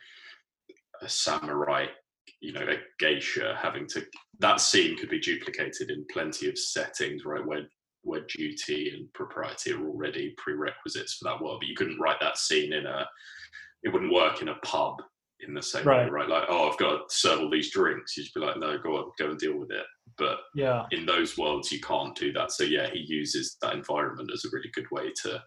a 1.02 1.08
samurai, 1.08 1.86
you 2.40 2.52
know, 2.52 2.62
a 2.66 2.76
geisha 2.98 3.58
having 3.60 3.86
to. 3.88 4.06
That 4.38 4.60
scene 4.60 4.96
could 4.96 5.10
be 5.10 5.20
duplicated 5.20 5.90
in 5.90 6.06
plenty 6.10 6.48
of 6.48 6.56
settings, 6.58 7.24
right, 7.26 7.44
where 7.44 7.68
where 8.02 8.24
duty 8.38 8.90
and 8.94 9.12
propriety 9.12 9.72
are 9.72 9.86
already 9.86 10.34
prerequisites 10.38 11.14
for 11.14 11.24
that 11.24 11.40
world. 11.42 11.60
But 11.60 11.68
you 11.68 11.76
couldn't 11.76 11.98
write 12.00 12.20
that 12.20 12.38
scene 12.38 12.72
in 12.72 12.86
a. 12.86 13.06
It 13.84 13.92
wouldn't 13.92 14.12
work 14.12 14.42
in 14.42 14.48
a 14.48 14.54
pub 14.56 15.00
in 15.40 15.52
the 15.54 15.62
same 15.62 15.84
Right. 15.86 16.04
way, 16.06 16.10
right? 16.10 16.28
Like, 16.28 16.44
oh, 16.48 16.70
I've 16.70 16.78
got 16.78 17.08
to 17.08 17.14
serve 17.14 17.40
all 17.40 17.50
these 17.50 17.70
drinks. 17.72 18.16
You'd 18.16 18.28
be 18.34 18.40
like, 18.40 18.56
no, 18.58 18.78
go 18.78 18.96
on, 18.96 19.10
go 19.18 19.30
and 19.30 19.38
deal 19.38 19.58
with 19.58 19.70
it. 19.70 19.84
But 20.16 20.38
Yeah. 20.54 20.86
in 20.90 21.04
those 21.06 21.36
worlds, 21.36 21.70
you 21.70 21.80
can't 21.80 22.16
do 22.16 22.32
that. 22.32 22.50
So 22.52 22.64
yeah, 22.64 22.88
he 22.90 23.00
uses 23.00 23.56
that 23.62 23.74
environment 23.74 24.30
as 24.32 24.44
a 24.44 24.48
really 24.52 24.70
good 24.74 24.90
way 24.90 25.12
to 25.24 25.42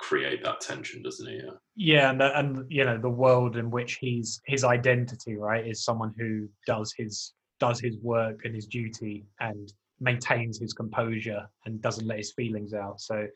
create 0.00 0.42
that 0.44 0.60
tension, 0.60 1.02
doesn't 1.02 1.26
he? 1.28 1.36
Yeah. 1.36 1.50
Yeah, 1.76 2.10
and 2.10 2.20
the, 2.20 2.38
and 2.38 2.66
you 2.70 2.84
know 2.84 2.98
the 2.98 3.08
world 3.08 3.56
in 3.56 3.70
which 3.70 3.94
he's 4.00 4.40
his 4.46 4.64
identity, 4.64 5.36
right, 5.36 5.66
is 5.66 5.84
someone 5.84 6.12
who 6.18 6.48
does 6.66 6.92
his 6.96 7.32
does 7.60 7.80
his 7.80 7.96
work 7.98 8.44
and 8.44 8.54
his 8.54 8.66
duty 8.66 9.24
and 9.40 9.72
maintains 10.00 10.58
his 10.58 10.72
composure 10.72 11.48
and 11.64 11.80
doesn't 11.80 12.06
let 12.06 12.18
his 12.18 12.32
feelings 12.32 12.74
out. 12.74 13.00
So 13.00 13.26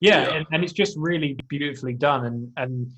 yeah, 0.00 0.28
Yeah. 0.28 0.34
And, 0.36 0.46
and 0.52 0.64
it's 0.64 0.72
just 0.72 0.96
really 0.98 1.36
beautifully 1.48 1.94
done 1.94 2.26
and 2.26 2.52
and 2.56 2.90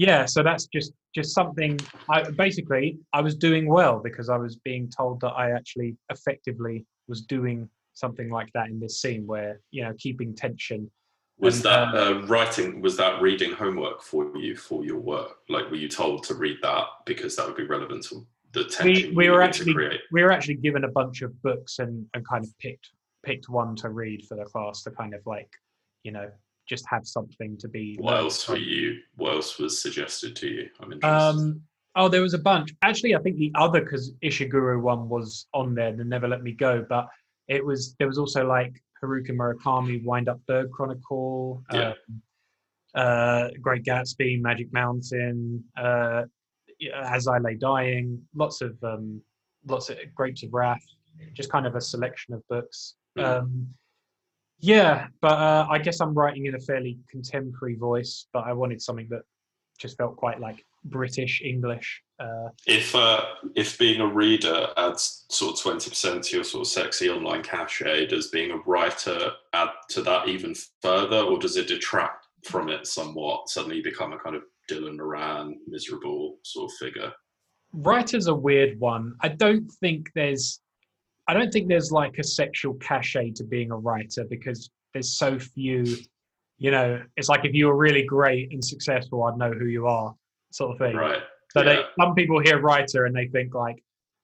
yeah, 0.00 0.24
so 0.24 0.42
that's 0.42 0.66
just 0.66 0.92
just 1.14 1.34
something 1.34 1.78
I 2.08 2.22
basically 2.30 2.98
I 3.12 3.20
was 3.20 3.34
doing 3.36 3.68
well 3.68 4.00
because 4.02 4.30
I 4.30 4.38
was 4.38 4.56
being 4.56 4.88
told 4.88 5.20
that 5.20 5.32
I 5.32 5.50
actually 5.50 5.94
effectively 6.08 6.86
was 7.06 7.20
doing 7.20 7.68
something 7.92 8.30
like 8.30 8.48
that 8.54 8.68
in 8.68 8.80
this 8.80 9.02
scene 9.02 9.26
where 9.26 9.60
you 9.70 9.82
know 9.84 9.92
keeping 9.98 10.34
tension 10.34 10.90
Was 11.38 11.56
And, 11.56 11.64
that 11.64 11.88
um, 11.94 12.24
uh, 12.24 12.26
writing? 12.28 12.80
Was 12.80 12.96
that 12.96 13.20
reading 13.20 13.52
homework 13.52 14.00
for 14.00 14.34
you 14.38 14.56
for 14.56 14.86
your 14.86 15.00
work? 15.00 15.36
Like, 15.50 15.70
were 15.70 15.76
you 15.76 15.88
told 15.88 16.24
to 16.24 16.34
read 16.34 16.56
that 16.62 16.86
because 17.04 17.36
that 17.36 17.46
would 17.46 17.56
be 17.56 17.66
relevant 17.66 18.04
to 18.04 18.26
the 18.52 18.64
tension 18.64 19.14
we 19.14 19.26
you 19.26 19.32
were 19.32 19.42
actually 19.42 19.74
we 20.12 20.22
were 20.22 20.32
actually 20.32 20.56
given 20.66 20.84
a 20.84 20.92
bunch 21.00 21.20
of 21.20 21.30
books 21.42 21.78
and 21.78 22.06
and 22.14 22.26
kind 22.26 22.42
of 22.42 22.58
picked 22.58 22.88
picked 23.22 23.50
one 23.50 23.76
to 23.76 23.90
read 23.90 24.24
for 24.26 24.36
the 24.38 24.44
class 24.44 24.82
to 24.84 24.90
kind 24.90 25.12
of 25.12 25.20
like 25.26 25.50
you 26.04 26.12
know 26.16 26.30
just 26.70 26.84
have 26.88 27.04
something 27.06 27.58
to 27.58 27.68
be 27.68 27.96
What 28.00 28.16
else 28.18 28.48
were 28.48 28.56
you? 28.56 28.98
What 29.16 29.32
else 29.34 29.58
was 29.58 29.82
suggested 29.82 30.36
to 30.36 30.46
you? 30.54 30.68
I'm 30.80 30.92
interested. 30.92 31.40
um 31.40 31.60
oh 31.96 32.08
there 32.08 32.22
was 32.22 32.34
a 32.34 32.38
bunch 32.50 32.68
actually 32.82 33.12
i 33.16 33.20
think 33.24 33.36
the 33.36 33.50
other 33.64 33.80
because 33.84 34.04
ishiguro 34.28 34.74
one 34.80 35.08
was 35.08 35.28
on 35.60 35.74
there 35.78 35.92
the 36.00 36.04
never 36.04 36.28
let 36.34 36.42
me 36.48 36.52
go 36.52 36.72
but 36.94 37.04
it 37.48 37.62
was 37.70 37.80
there 37.98 38.06
was 38.12 38.16
also 38.22 38.40
like 38.56 38.72
haruki 39.02 39.32
murakami 39.40 39.96
wind 40.04 40.28
up 40.32 40.40
bird 40.46 40.68
chronicle 40.70 41.60
Yeah. 41.72 41.94
um, 41.94 42.22
uh 43.02 43.48
great 43.66 43.82
gatsby 43.90 44.40
magic 44.48 44.68
mountain 44.72 45.64
uh 45.76 46.22
as 47.18 47.26
i 47.34 47.38
lay 47.46 47.56
dying 47.56 48.06
lots 48.42 48.60
of 48.66 48.72
um 48.92 49.20
lots 49.72 49.86
of 49.90 49.96
grapes 50.14 50.42
of 50.44 50.50
wrath 50.58 50.86
just 51.38 51.50
kind 51.50 51.66
of 51.66 51.74
a 51.74 51.80
selection 51.92 52.30
of 52.36 52.40
books 52.54 52.80
Mm. 53.18 53.24
um 53.32 53.50
yeah 54.60 55.06
but 55.20 55.32
uh, 55.32 55.66
i 55.70 55.78
guess 55.78 56.00
i'm 56.00 56.14
writing 56.14 56.46
in 56.46 56.54
a 56.54 56.60
fairly 56.60 56.98
contemporary 57.10 57.76
voice 57.76 58.26
but 58.32 58.40
i 58.46 58.52
wanted 58.52 58.80
something 58.80 59.06
that 59.10 59.22
just 59.78 59.96
felt 59.96 60.16
quite 60.16 60.40
like 60.40 60.64
british 60.84 61.40
english 61.42 62.02
uh 62.20 62.48
if 62.66 62.94
uh, 62.94 63.22
if 63.54 63.78
being 63.78 64.00
a 64.00 64.06
reader 64.06 64.66
adds 64.76 65.24
sort 65.30 65.54
of 65.54 65.60
twenty 65.60 65.88
percent 65.90 66.22
to 66.24 66.36
your 66.36 66.44
sort 66.44 66.62
of 66.62 66.66
sexy 66.72 67.08
online 67.08 67.42
cachet, 67.42 68.06
does 68.06 68.28
being 68.28 68.50
a 68.50 68.56
writer 68.66 69.30
add 69.54 69.70
to 69.88 70.02
that 70.02 70.28
even 70.28 70.54
further, 70.82 71.20
or 71.20 71.38
does 71.38 71.56
it 71.56 71.66
detract 71.66 72.26
from 72.44 72.68
it 72.68 72.86
somewhat? 72.86 73.48
Suddenly, 73.48 73.80
become 73.80 74.12
a 74.12 74.18
kind 74.18 74.36
of 74.36 74.42
Dylan 74.70 74.96
Moran, 74.98 75.58
miserable 75.66 76.36
sort 76.44 76.70
of 76.70 76.76
figure. 76.76 77.12
writer's 77.72 78.26
a 78.26 78.34
weird 78.34 78.78
one 78.80 79.14
i 79.22 79.28
don't 79.28 79.70
think 79.80 80.10
there's 80.14 80.60
i 81.30 81.32
don't 81.34 81.52
think 81.52 81.68
there's 81.68 81.92
like 81.92 82.18
a 82.18 82.24
sexual 82.24 82.74
cachet 82.74 83.30
to 83.38 83.44
being 83.44 83.70
a 83.70 83.76
writer 83.76 84.24
because 84.28 84.70
there's 84.92 85.16
so 85.16 85.38
few 85.38 85.84
you 86.58 86.70
know 86.72 87.00
it's 87.16 87.28
like 87.28 87.44
if 87.44 87.54
you 87.54 87.66
were 87.68 87.76
really 87.76 88.02
great 88.16 88.46
and 88.52 88.62
successful 88.64 89.22
i'd 89.24 89.38
know 89.38 89.52
who 89.52 89.66
you 89.66 89.86
are 89.86 90.12
sort 90.50 90.72
of 90.72 90.78
thing 90.78 90.96
Right. 90.96 91.22
so 91.52 91.62
they, 91.62 91.78
some 92.00 92.14
people 92.14 92.40
hear 92.40 92.58
writer 92.60 93.00
and 93.06 93.14
they 93.14 93.28
think 93.28 93.54
like 93.54 93.78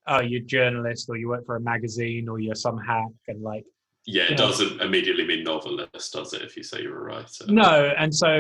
oh 0.09 0.21
you're 0.21 0.42
a 0.42 0.45
journalist 0.57 1.07
or 1.09 1.16
you 1.16 1.29
work 1.29 1.45
for 1.47 1.57
a 1.57 1.61
magazine 1.61 2.29
or 2.29 2.37
you're 2.40 2.55
some 2.66 2.79
hack 2.79 3.12
and 3.29 3.40
like 3.51 3.64
Yeah, 4.07 4.25
it 4.25 4.31
Yeah. 4.31 4.37
doesn't 4.37 4.81
immediately 4.87 5.25
mean 5.31 5.42
novelist, 5.45 6.12
does 6.16 6.33
it? 6.37 6.42
If 6.42 6.57
you 6.57 6.64
say 6.71 6.83
you're 6.83 6.99
a 7.03 7.05
writer. 7.11 7.45
no 7.64 7.92
and 8.03 8.12
so 8.23 8.31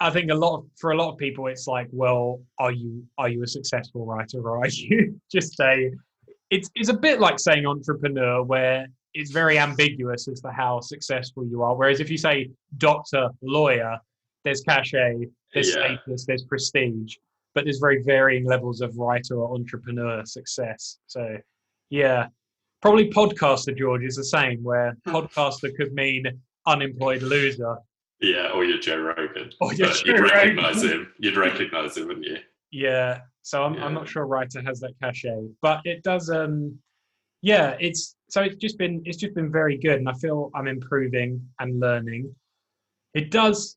i 0.00 0.10
think 0.14 0.26
a 0.32 0.34
lot 0.44 0.54
of 0.58 0.62
for 0.80 0.90
a 0.94 0.96
lot 1.02 1.08
of 1.12 1.16
people 1.26 1.42
it's 1.52 1.66
like 1.76 1.88
well 2.02 2.24
are 2.58 2.72
you 2.82 2.90
are 3.20 3.28
you 3.34 3.40
a 3.44 3.46
successful 3.58 4.02
writer 4.10 4.38
or 4.48 4.54
are 4.62 4.68
you 4.68 4.98
just 5.36 5.54
a 5.60 5.90
it's 6.54 6.68
it's 6.74 6.88
a 6.96 6.98
bit 7.06 7.18
like 7.26 7.38
saying 7.38 7.64
entrepreneur 7.66 8.42
where 8.52 8.86
it's 9.14 9.30
very 9.30 9.56
ambiguous 9.58 10.22
as 10.32 10.40
to 10.40 10.50
how 10.50 10.80
successful 10.80 11.42
you 11.52 11.62
are 11.66 11.74
whereas 11.76 11.98
if 12.04 12.08
you 12.10 12.18
say 12.28 12.36
doctor 12.78 13.28
lawyer 13.42 13.92
there's 14.44 14.60
cachet 14.68 15.16
there's 15.54 15.68
Yeah. 15.74 15.96
status 15.98 16.24
there's 16.26 16.44
prestige 16.52 17.16
but 17.54 17.64
there's 17.64 17.78
very 17.88 18.02
varying 18.02 18.44
levels 18.54 18.80
of 18.80 18.90
writer 18.96 19.34
or 19.40 19.54
entrepreneur 19.54 20.24
success 20.24 20.98
so 21.06 21.22
yeah 21.90 22.26
probably 22.80 23.06
podcaster 23.10 23.76
george 23.76 24.04
is 24.10 24.16
the 24.16 24.24
same 24.38 24.58
where 24.62 24.96
podcaster 25.14 25.70
could 25.76 25.92
mean 25.92 26.24
unemployed 26.66 27.22
loser 27.22 27.76
Yeah, 28.20 28.50
or 28.54 28.64
you're 28.64 28.78
Joe 28.78 28.98
Rogan. 29.10 29.50
Or 29.60 29.74
you're 29.74 29.88
Joe 29.88 30.02
you'd 30.06 30.20
Rogan. 30.20 30.36
recognize 30.36 30.82
him. 30.84 31.12
You'd 31.18 31.36
recognize 31.36 31.96
him, 31.96 32.06
wouldn't 32.06 32.26
you? 32.32 32.38
Yeah. 32.70 33.22
So 33.42 33.62
I'm, 33.64 33.76
I'm 33.82 33.94
not 33.94 34.08
sure 34.08 34.24
writer 34.26 34.62
has 34.62 34.80
that 34.80 34.94
cachet, 35.02 35.48
but 35.60 35.80
it 35.84 36.02
does. 36.02 36.30
Um, 36.30 36.78
yeah, 37.42 37.76
it's 37.80 38.16
so 38.30 38.42
it's 38.42 38.56
just 38.56 38.78
been 38.78 39.02
it's 39.04 39.18
just 39.18 39.34
been 39.34 39.50
very 39.50 39.76
good, 39.76 39.98
and 39.98 40.08
I 40.08 40.12
feel 40.14 40.50
I'm 40.54 40.68
improving 40.68 41.44
and 41.58 41.80
learning. 41.80 42.34
It 43.14 43.30
does. 43.30 43.76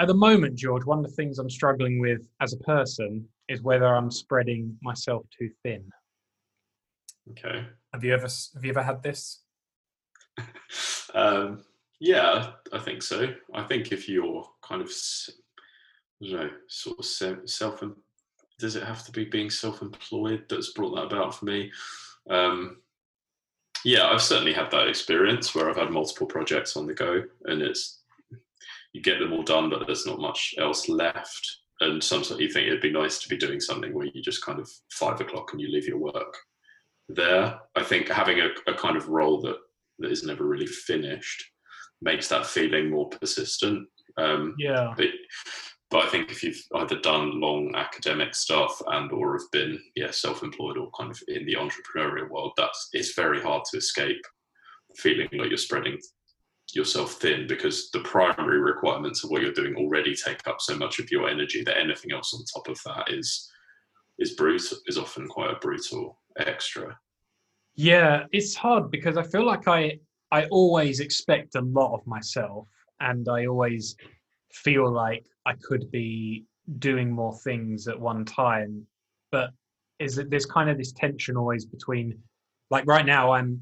At 0.00 0.08
the 0.08 0.14
moment, 0.14 0.56
George, 0.56 0.84
one 0.86 0.98
of 0.98 1.04
the 1.04 1.12
things 1.12 1.38
I'm 1.38 1.50
struggling 1.50 2.00
with 2.00 2.26
as 2.40 2.52
a 2.52 2.58
person 2.58 3.26
is 3.48 3.62
whether 3.62 3.86
I'm 3.86 4.10
spreading 4.10 4.76
myself 4.82 5.24
too 5.36 5.50
thin. 5.62 5.84
Okay. 7.30 7.66
Have 7.92 8.02
you 8.02 8.12
ever 8.14 8.28
Have 8.54 8.64
you 8.64 8.70
ever 8.70 8.82
had 8.82 9.02
this? 9.02 9.42
Um, 11.12 11.64
yeah, 11.98 12.52
I 12.72 12.78
think 12.78 13.02
so. 13.02 13.34
I 13.52 13.64
think 13.64 13.90
if 13.90 14.08
you're 14.08 14.44
kind 14.62 14.80
of, 14.80 14.90
you 16.20 16.36
know, 16.36 16.50
sort 16.68 17.00
of 17.00 17.04
se- 17.04 17.46
self, 17.46 17.82
does 18.60 18.76
it 18.76 18.84
have 18.84 19.04
to 19.06 19.12
be 19.12 19.24
being 19.24 19.50
self-employed 19.50 20.44
that's 20.48 20.72
brought 20.72 20.94
that 20.94 21.12
about 21.12 21.34
for 21.34 21.46
me? 21.46 21.72
Um, 22.28 22.78
yeah, 23.84 24.06
I've 24.06 24.22
certainly 24.22 24.52
had 24.52 24.70
that 24.70 24.88
experience 24.88 25.54
where 25.54 25.68
I've 25.68 25.76
had 25.76 25.90
multiple 25.90 26.26
projects 26.26 26.76
on 26.76 26.86
the 26.86 26.94
go, 26.94 27.22
and 27.46 27.62
it's 27.62 28.02
you 28.92 29.00
get 29.00 29.18
them 29.18 29.32
all 29.32 29.42
done, 29.42 29.70
but 29.70 29.86
there's 29.86 30.06
not 30.06 30.20
much 30.20 30.54
else 30.58 30.88
left. 30.88 31.58
And 31.80 32.02
sometimes 32.02 32.40
you 32.40 32.50
think 32.50 32.66
it'd 32.66 32.82
be 32.82 32.92
nice 32.92 33.18
to 33.20 33.28
be 33.28 33.38
doing 33.38 33.58
something 33.58 33.94
where 33.94 34.06
you 34.06 34.20
just 34.20 34.44
kind 34.44 34.60
of 34.60 34.68
five 34.92 35.20
o'clock 35.20 35.52
and 35.52 35.60
you 35.60 35.68
leave 35.68 35.86
your 35.86 35.98
work 35.98 36.36
there. 37.08 37.58
I 37.74 37.82
think 37.82 38.08
having 38.08 38.40
a, 38.40 38.48
a 38.70 38.74
kind 38.74 38.96
of 38.96 39.08
role 39.08 39.40
that 39.42 39.56
that 40.00 40.10
is 40.10 40.24
never 40.24 40.44
really 40.44 40.66
finished 40.66 41.42
makes 42.02 42.28
that 42.28 42.46
feeling 42.46 42.90
more 42.90 43.08
persistent. 43.08 43.88
Um, 44.18 44.54
Yeah. 44.58 44.92
but, 44.96 45.06
but 45.90 46.04
I 46.04 46.08
think 46.08 46.30
if 46.30 46.42
you've 46.42 46.62
either 46.76 47.00
done 47.00 47.40
long 47.40 47.74
academic 47.74 48.34
stuff 48.34 48.80
and 48.86 49.10
or 49.12 49.32
have 49.32 49.50
been 49.50 49.78
yeah 49.96 50.10
self-employed 50.10 50.78
or 50.78 50.90
kind 50.98 51.10
of 51.10 51.20
in 51.28 51.44
the 51.46 51.56
entrepreneurial 51.56 52.28
world, 52.28 52.52
that's 52.56 52.88
it's 52.92 53.14
very 53.14 53.40
hard 53.40 53.64
to 53.70 53.78
escape 53.78 54.22
feeling 54.96 55.28
like 55.32 55.48
you're 55.48 55.56
spreading 55.56 55.98
yourself 56.74 57.14
thin 57.14 57.46
because 57.48 57.90
the 57.90 58.00
primary 58.00 58.60
requirements 58.60 59.24
of 59.24 59.30
what 59.30 59.42
you're 59.42 59.52
doing 59.52 59.74
already 59.76 60.14
take 60.14 60.46
up 60.46 60.60
so 60.60 60.76
much 60.76 61.00
of 61.00 61.10
your 61.10 61.28
energy 61.28 61.64
that 61.64 61.78
anything 61.78 62.12
else 62.12 62.32
on 62.34 62.44
top 62.44 62.68
of 62.68 62.80
that 62.84 63.12
is 63.12 63.50
is 64.18 64.32
brutal 64.34 64.78
is 64.86 64.98
often 64.98 65.26
quite 65.26 65.50
a 65.50 65.58
brutal 65.58 66.18
extra. 66.38 66.96
Yeah, 67.74 68.24
it's 68.32 68.54
hard 68.54 68.90
because 68.90 69.16
I 69.16 69.22
feel 69.24 69.44
like 69.44 69.66
I 69.66 69.98
I 70.30 70.44
always 70.46 71.00
expect 71.00 71.56
a 71.56 71.62
lot 71.62 71.94
of 71.94 72.06
myself 72.06 72.68
and 73.00 73.28
I 73.28 73.46
always 73.46 73.96
feel 74.52 74.90
like 74.90 75.26
I 75.50 75.54
could 75.62 75.90
be 75.90 76.44
doing 76.78 77.10
more 77.10 77.36
things 77.38 77.88
at 77.88 77.98
one 77.98 78.24
time. 78.24 78.86
But 79.32 79.50
is 79.98 80.14
that 80.16 80.30
there's 80.30 80.46
kind 80.46 80.70
of 80.70 80.78
this 80.78 80.92
tension 80.92 81.36
always 81.36 81.64
between 81.66 82.16
like 82.70 82.86
right 82.86 83.04
now 83.04 83.32
I'm 83.32 83.60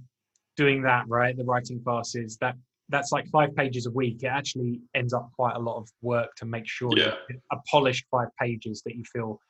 doing 0.56 0.82
that, 0.82 1.04
right? 1.08 1.34
The 1.36 1.44
writing 1.44 1.82
classes, 1.82 2.36
that 2.40 2.56
that's 2.90 3.10
like 3.12 3.26
five 3.28 3.54
pages 3.56 3.86
a 3.86 3.90
week. 3.90 4.22
It 4.22 4.28
actually 4.28 4.80
ends 4.94 5.12
up 5.12 5.30
quite 5.34 5.56
a 5.56 5.58
lot 5.58 5.76
of 5.76 5.88
work 6.02 6.34
to 6.36 6.44
make 6.46 6.66
sure 6.66 6.90
Yeah. 6.96 7.14
a 7.52 7.56
polished 7.70 8.04
five 8.10 8.28
pages 8.40 8.82
that 8.84 8.94
you 8.96 9.04
feel, 9.12 9.40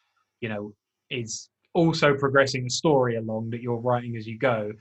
you 0.41 0.49
know, 0.49 0.73
is 1.11 1.49
also 1.75 2.17
progressing 2.17 2.65
the 2.65 2.71
story 2.71 3.17
along 3.17 3.51
that 3.51 3.63
you're 3.63 3.81
writing 3.89 4.17
as 4.17 4.27
you 4.27 4.39
go. 4.39 4.73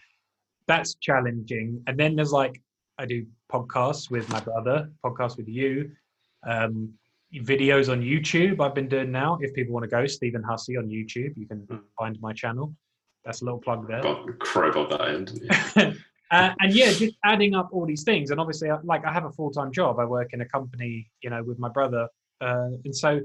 That's 0.67 0.96
challenging. 0.96 1.84
And 1.88 1.98
then 2.00 2.15
there's 2.15 2.32
like 2.32 2.62
I 3.00 3.06
do 3.06 3.26
podcasts 3.52 4.10
with 4.10 4.28
my 4.30 4.39
brother, 4.39 4.89
podcasts 5.06 5.38
with 5.38 5.48
you, 5.48 5.91
um, 6.46 6.93
videos 7.36 7.92
on 7.92 8.02
YouTube. 8.02 8.60
I've 8.62 8.76
been 8.76 8.88
doing 8.88 9.12
now. 9.12 9.38
If 9.42 9.54
people 9.54 9.74
want 9.74 9.84
to 9.84 9.90
go, 9.90 10.06
Stephen 10.06 10.42
Hussey 10.44 10.78
on 10.78 10.88
YouTube, 10.88 11.36
you 11.36 11.48
can 11.48 11.60
Mm. 11.68 11.82
find 11.98 12.18
my 12.22 12.34
channel. 12.34 12.74
That's 13.26 13.42
a 13.42 13.46
little 13.46 13.60
plug 13.60 13.88
there. 13.88 14.02
Got 14.02 14.40
crowbar 14.40 14.88
that 14.90 15.02
end. 15.10 15.98
uh, 16.32 16.54
and 16.60 16.74
yeah, 16.74 16.92
just 16.94 17.16
adding 17.26 17.56
up 17.56 17.70
all 17.74 17.86
these 17.86 18.04
things. 18.04 18.32
And 18.32 18.40
obviously, 18.40 18.70
I- 18.70 18.80
like 18.84 19.06
I 19.06 19.12
have 19.12 19.26
a 19.26 19.32
full 19.32 19.52
time 19.52 19.72
job. 19.72 20.00
I 20.00 20.06
work 20.06 20.30
in 20.34 20.42
a 20.42 20.46
company, 20.48 21.10
you 21.22 21.30
know, 21.30 21.44
with 21.44 21.60
my 21.60 21.70
brother, 21.70 22.08
uh, 22.42 22.70
and 22.86 22.96
so 22.96 23.20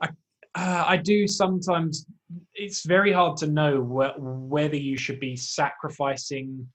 I 0.00 0.08
uh, 0.54 0.84
I 0.86 0.96
do 0.96 1.26
sometimes. 1.26 2.06
It's 2.54 2.84
very 2.86 3.12
hard 3.12 3.36
to 3.38 3.46
know 3.46 3.82
wh- 3.82 4.18
whether 4.50 4.76
you 4.76 4.96
should 4.96 5.20
be 5.20 5.36
sacrificing, 5.36 6.66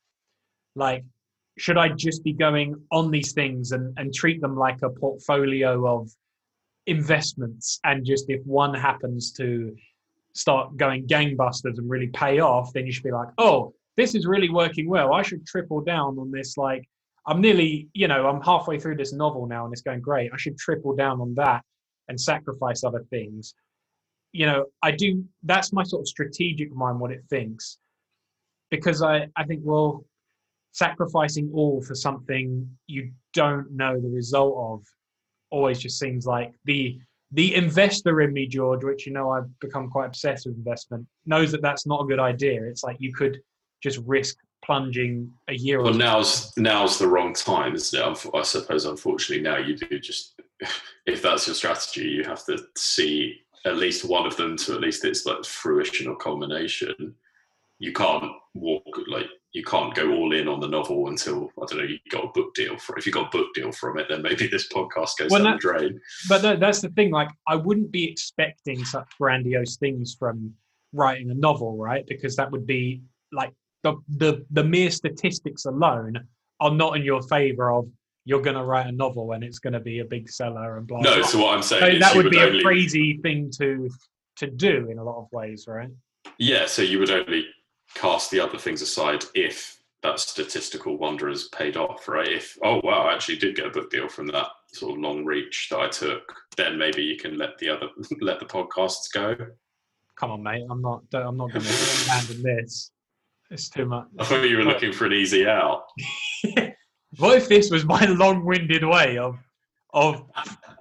like. 0.76 1.04
Should 1.60 1.78
I 1.78 1.90
just 1.90 2.24
be 2.24 2.34
going 2.34 2.74
on 2.92 3.12
these 3.12 3.32
things 3.34 3.74
and, 3.74 3.94
and 4.00 4.12
treat 4.12 4.42
them 4.42 4.56
like 4.58 4.82
a 4.82 4.90
portfolio 4.90 5.86
of 5.88 6.10
investments? 6.88 7.80
And 7.84 8.06
just 8.06 8.26
if 8.30 8.42
one 8.46 8.74
happens 8.74 9.32
to 9.34 9.76
start 10.34 10.76
going 10.78 11.08
gangbusters 11.08 11.78
and 11.78 11.90
really 11.90 12.08
pay 12.08 12.40
off, 12.40 12.74
then 12.74 12.86
you 12.86 12.92
should 12.92 13.04
be 13.04 13.12
like, 13.12 13.30
oh, 13.38 13.74
this 13.96 14.16
is 14.16 14.26
really 14.26 14.50
working 14.50 14.90
well. 14.90 15.14
I 15.14 15.22
should 15.22 15.46
triple 15.46 15.82
down 15.82 16.18
on 16.18 16.32
this. 16.32 16.58
Like, 16.58 16.84
I'm 17.28 17.40
nearly, 17.40 17.88
you 17.94 18.08
know, 18.08 18.28
I'm 18.28 18.42
halfway 18.42 18.80
through 18.80 18.98
this 18.98 19.14
novel 19.14 19.46
now 19.46 19.66
and 19.66 19.74
it's 19.74 19.82
going 19.82 20.02
great. 20.02 20.32
I 20.34 20.38
should 20.38 20.58
triple 20.58 20.96
down 20.96 21.22
on 21.22 21.36
that 21.36 21.64
and 22.10 22.20
sacrifice 22.20 22.84
other 22.84 23.06
things. 23.10 23.54
You 24.32 24.48
know, 24.48 24.66
I 24.82 24.92
do, 24.92 25.24
that's 25.44 25.72
my 25.72 25.84
sort 25.84 26.02
of 26.02 26.08
strategic 26.08 26.74
mind, 26.74 27.00
what 27.00 27.12
it 27.12 27.24
thinks. 27.30 27.78
Because 28.72 29.04
I, 29.04 29.28
I 29.38 29.44
think, 29.44 29.62
well, 29.64 30.04
sacrificing 30.72 31.52
all 31.54 31.82
for 31.84 31.94
something 31.94 32.68
you 32.88 33.12
don't 33.34 33.72
know 33.72 34.00
the 34.02 34.10
result 34.10 34.56
of 34.58 34.84
always 35.54 35.80
just 35.80 36.00
seems 36.00 36.26
like 36.26 36.52
the 36.66 37.00
the 37.32 37.56
investor 37.56 38.22
in 38.22 38.34
me 38.34 38.46
george 38.46 38.84
which 38.84 39.06
you 39.06 39.14
know 39.14 39.30
i've 39.32 39.60
become 39.60 39.90
quite 39.90 40.08
obsessed 40.08 40.46
with 40.46 40.56
investment 40.56 41.06
knows 41.26 41.52
that 41.52 41.62
that's 41.62 41.86
not 41.86 42.02
a 42.04 42.06
good 42.06 42.20
idea 42.20 42.64
it's 42.64 42.84
like 42.84 42.98
you 43.00 43.14
could 43.14 43.40
just 43.82 44.00
risk 44.06 44.36
plunging 44.64 45.32
a 45.50 45.54
year 45.54 45.80
or 45.80 45.84
Well, 45.84 45.94
now's 45.94 46.54
now's 46.58 46.98
the 46.98 47.08
wrong 47.08 47.34
time, 47.34 47.76
isn't 47.76 48.00
it? 48.00 48.30
I 48.34 48.42
suppose, 48.44 48.86
unfortunately, 48.86 49.44
now 49.44 49.58
you 49.58 49.76
do 49.76 50.00
just 50.00 50.40
if 51.06 51.22
that's 51.22 51.48
your 51.48 51.56
strategy, 51.56 52.08
you 52.08 52.24
have 52.24 52.46
to 52.46 52.58
see 52.78 53.42
at 53.66 53.78
least 53.78 54.06
one 54.06 54.26
of 54.26 54.36
them 54.38 54.58
to 54.58 54.74
at 54.74 54.82
least 54.82 55.06
its 55.06 55.26
like 55.26 55.44
fruition 55.46 56.08
or 56.08 56.16
culmination. 56.16 57.14
You 57.80 57.92
can't 57.92 58.32
walk 58.54 58.86
like 59.08 59.28
you 59.54 59.64
can't 59.64 59.94
go 59.94 60.12
all 60.14 60.34
in 60.34 60.48
on 60.48 60.60
the 60.60 60.68
novel 60.68 61.08
until 61.10 61.50
I 61.62 61.66
don't 61.68 61.78
know 61.78 61.84
you 61.84 62.00
got 62.10 62.26
a 62.26 62.28
book 62.30 62.54
deal 62.56 62.76
for. 62.78 62.98
If 62.98 63.06
you 63.06 63.12
got 63.12 63.28
a 63.28 63.38
book 63.38 63.54
deal 63.54 63.72
from 63.72 64.00
it, 64.00 64.08
then 64.10 64.22
maybe 64.24 64.48
this 64.52 64.68
podcast 64.68 65.18
goes 65.18 65.30
Well, 65.32 65.44
down 65.44 65.54
that- 65.54 65.62
the 65.62 65.74
drain. 65.80 66.02
but 66.28 66.60
that's 66.60 66.82
the 66.82 66.90
thing 66.90 67.12
like 67.12 67.30
i 67.48 67.56
wouldn't 67.56 67.92
be 67.92 68.04
expecting 68.10 68.84
such 68.84 69.08
grandiose 69.20 69.78
things 69.78 70.16
from 70.18 70.54
writing 70.92 71.30
a 71.32 71.34
novel 71.34 71.78
right 71.78 72.06
because 72.08 72.36
that 72.36 72.50
would 72.52 72.66
be 72.68 73.02
like 73.32 73.52
the 73.84 73.94
the, 74.18 74.46
the 74.52 74.64
mere 74.64 74.90
statistics 74.92 75.66
alone 75.66 76.18
are 76.60 76.72
not 76.72 76.96
in 76.98 77.04
your 77.04 77.22
favor 77.24 77.72
of 77.72 77.88
you're 78.26 78.42
going 78.42 78.56
to 78.56 78.64
write 78.64 78.88
a 78.88 78.92
novel 78.92 79.34
and 79.34 79.44
it's 79.44 79.60
going 79.60 79.74
to 79.74 79.80
be 79.82 80.00
a 80.00 80.06
big 80.06 80.30
seller 80.30 80.78
and 80.78 80.88
blah 80.88 81.00
No, 81.02 81.18
blah. 81.18 81.26
so 81.28 81.40
what 81.44 81.54
I'm 81.56 81.62
saying 81.64 81.82
So 81.82 81.88
is 81.88 82.00
that 82.00 82.16
you 82.16 82.24
would 82.24 82.32
be 82.32 82.38
a 82.38 82.46
only, 82.46 82.64
crazy 82.64 83.18
thing 83.24 83.52
to 83.58 83.90
to 84.38 84.48
do 84.48 84.88
in 84.90 84.98
a 85.00 85.04
lot 85.04 85.18
of 85.20 85.28
ways 85.32 85.66
right 85.68 85.90
Yeah, 86.38 86.66
so 86.66 86.82
you 86.82 87.00
would 87.00 87.12
only 87.12 87.46
cast 87.96 88.32
the 88.32 88.40
other 88.40 88.58
things 88.58 88.82
aside 88.82 89.24
if 89.36 89.80
that 90.02 90.20
statistical 90.20 90.98
wonder 90.98 91.30
has 91.30 91.48
paid 91.50 91.78
off, 91.78 92.08
right? 92.08 92.28
If 92.28 92.58
oh 92.64 92.82
wow, 92.84 93.08
I 93.08 93.14
actually 93.14 93.38
did 93.38 93.56
get 93.56 93.68
a 93.68 93.70
book 93.70 93.90
deal 93.90 94.10
from 94.10 94.28
that 94.28 94.48
sort 94.74 94.94
of 94.94 95.00
long 95.00 95.24
reach 95.24 95.68
that 95.70 95.80
I 95.80 95.88
took, 95.88 96.24
then 96.58 96.78
maybe 96.78 97.04
you 97.04 97.18
can 97.18 97.38
let 97.38 97.58
the 97.58 97.70
other 97.70 97.88
let 98.22 98.40
the 98.40 98.46
podcasts 98.46 99.12
go. 99.14 99.36
come 100.16 100.32
on 100.32 100.44
mate 100.44 100.64
i'm 100.70 100.82
not 100.82 101.02
i'm 101.14 101.38
not 101.38 101.52
going 101.52 101.66
to 101.66 102.04
abandon 102.06 102.44
this 102.44 102.92
it's 103.50 103.70
too 103.70 103.86
much 103.86 104.06
I 104.20 104.24
thought 104.24 104.50
you 104.50 104.58
were 104.58 104.64
looking 104.64 104.94
for 104.94 105.06
an 105.06 105.14
easy 105.14 105.48
out. 105.48 105.84
what 107.18 107.38
if 107.38 107.48
this 107.48 107.70
was 107.70 107.86
my 107.86 108.06
long-winded 108.06 108.84
way 108.84 109.18
of 109.18 109.38
of 109.94 110.24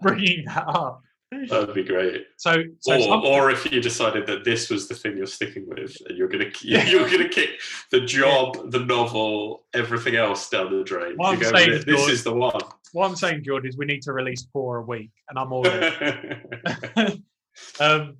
bringing 0.00 0.44
that 0.46 0.64
up 0.66 1.02
That'd 1.48 1.74
be 1.74 1.84
great. 1.84 2.26
so 2.36 2.62
so 2.80 3.10
Or, 3.10 3.26
or 3.26 3.50
if 3.50 3.70
you 3.72 3.80
decided 3.80 4.26
that 4.26 4.44
this 4.44 4.68
was 4.70 4.88
the 4.88 4.94
thing 4.94 5.16
you're 5.16 5.26
sticking 5.26 5.66
with, 5.68 5.96
and 6.08 6.16
you're 6.18 6.28
gonna 6.28 6.50
you're 6.62 7.08
gonna 7.10 7.28
kick 7.28 7.50
the 7.90 8.00
job, 8.00 8.70
the 8.70 8.80
novel, 8.80 9.64
everything 9.74 10.16
else 10.16 10.48
down 10.50 10.70
the 10.76 10.84
drain. 10.84 11.14
What 11.16 11.38
You 11.38 11.46
I'm 11.46 11.54
saying, 11.56 11.70
"This- 11.70 11.84
this 11.84 11.96
George- 12.00 12.12
is 12.12 12.24
the 12.24 12.34
one. 12.34 12.60
what 12.92 13.06
i'm 13.08 13.16
saying 13.16 13.42
george 13.42 13.64
is 13.64 13.78
we 13.78 13.86
need 13.86 14.02
to 14.02 14.12
release 14.12 14.46
four 14.52 14.76
a 14.78 14.82
week 14.82 15.10
and 15.30 15.38
i'm 15.38 15.50
all 15.50 15.66
in. 15.66 17.22
um 17.80 18.16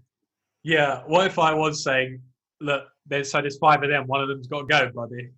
yeah 0.62 1.02
what 1.06 1.26
if 1.26 1.38
i 1.38 1.52
was 1.52 1.82
saying 1.84 2.20
look 2.60 2.84
there's 3.06 3.30
so 3.30 3.40
there's 3.42 3.58
five 3.58 3.82
of 3.82 3.90
them 3.90 4.06
one 4.06 4.22
of 4.22 4.28
them's 4.28 4.46
got 4.46 4.60
to 4.62 4.66
go 4.66 4.90
buddy 4.94 5.28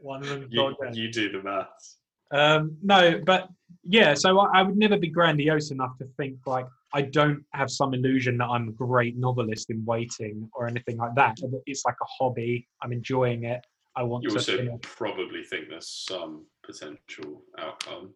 one 0.00 0.20
of 0.22 0.28
them's 0.28 0.52
got 0.54 0.68
you, 0.68 0.70
to 0.70 0.76
go 0.82 0.92
you 0.92 1.10
do 1.12 1.32
the 1.32 1.42
maths. 1.42 1.96
Um, 2.30 2.76
no, 2.82 3.22
but 3.24 3.48
yeah, 3.84 4.12
so 4.14 4.38
I, 4.38 4.58
I 4.58 4.62
would 4.62 4.76
never 4.76 4.98
be 4.98 5.08
grandiose 5.08 5.70
enough 5.70 5.96
to 5.98 6.06
think 6.18 6.36
like 6.46 6.66
I 6.94 7.02
don't 7.02 7.44
have 7.52 7.70
some 7.70 7.92
illusion 7.92 8.38
that 8.38 8.46
I'm 8.46 8.68
a 8.68 8.72
great 8.72 9.16
novelist 9.16 9.68
in 9.70 9.84
waiting 9.84 10.48
or 10.54 10.68
anything 10.68 10.96
like 10.96 11.14
that. 11.16 11.36
It's 11.66 11.84
like 11.84 11.96
a 12.00 12.06
hobby. 12.18 12.68
I'm 12.82 12.92
enjoying 12.92 13.44
it. 13.44 13.60
I 13.96 14.04
want 14.04 14.22
You 14.22 14.30
to. 14.30 14.36
also 14.36 14.78
probably 14.80 15.42
think 15.42 15.68
there's 15.68 15.88
some 16.08 16.46
potential 16.64 17.42
outcome. 17.58 18.14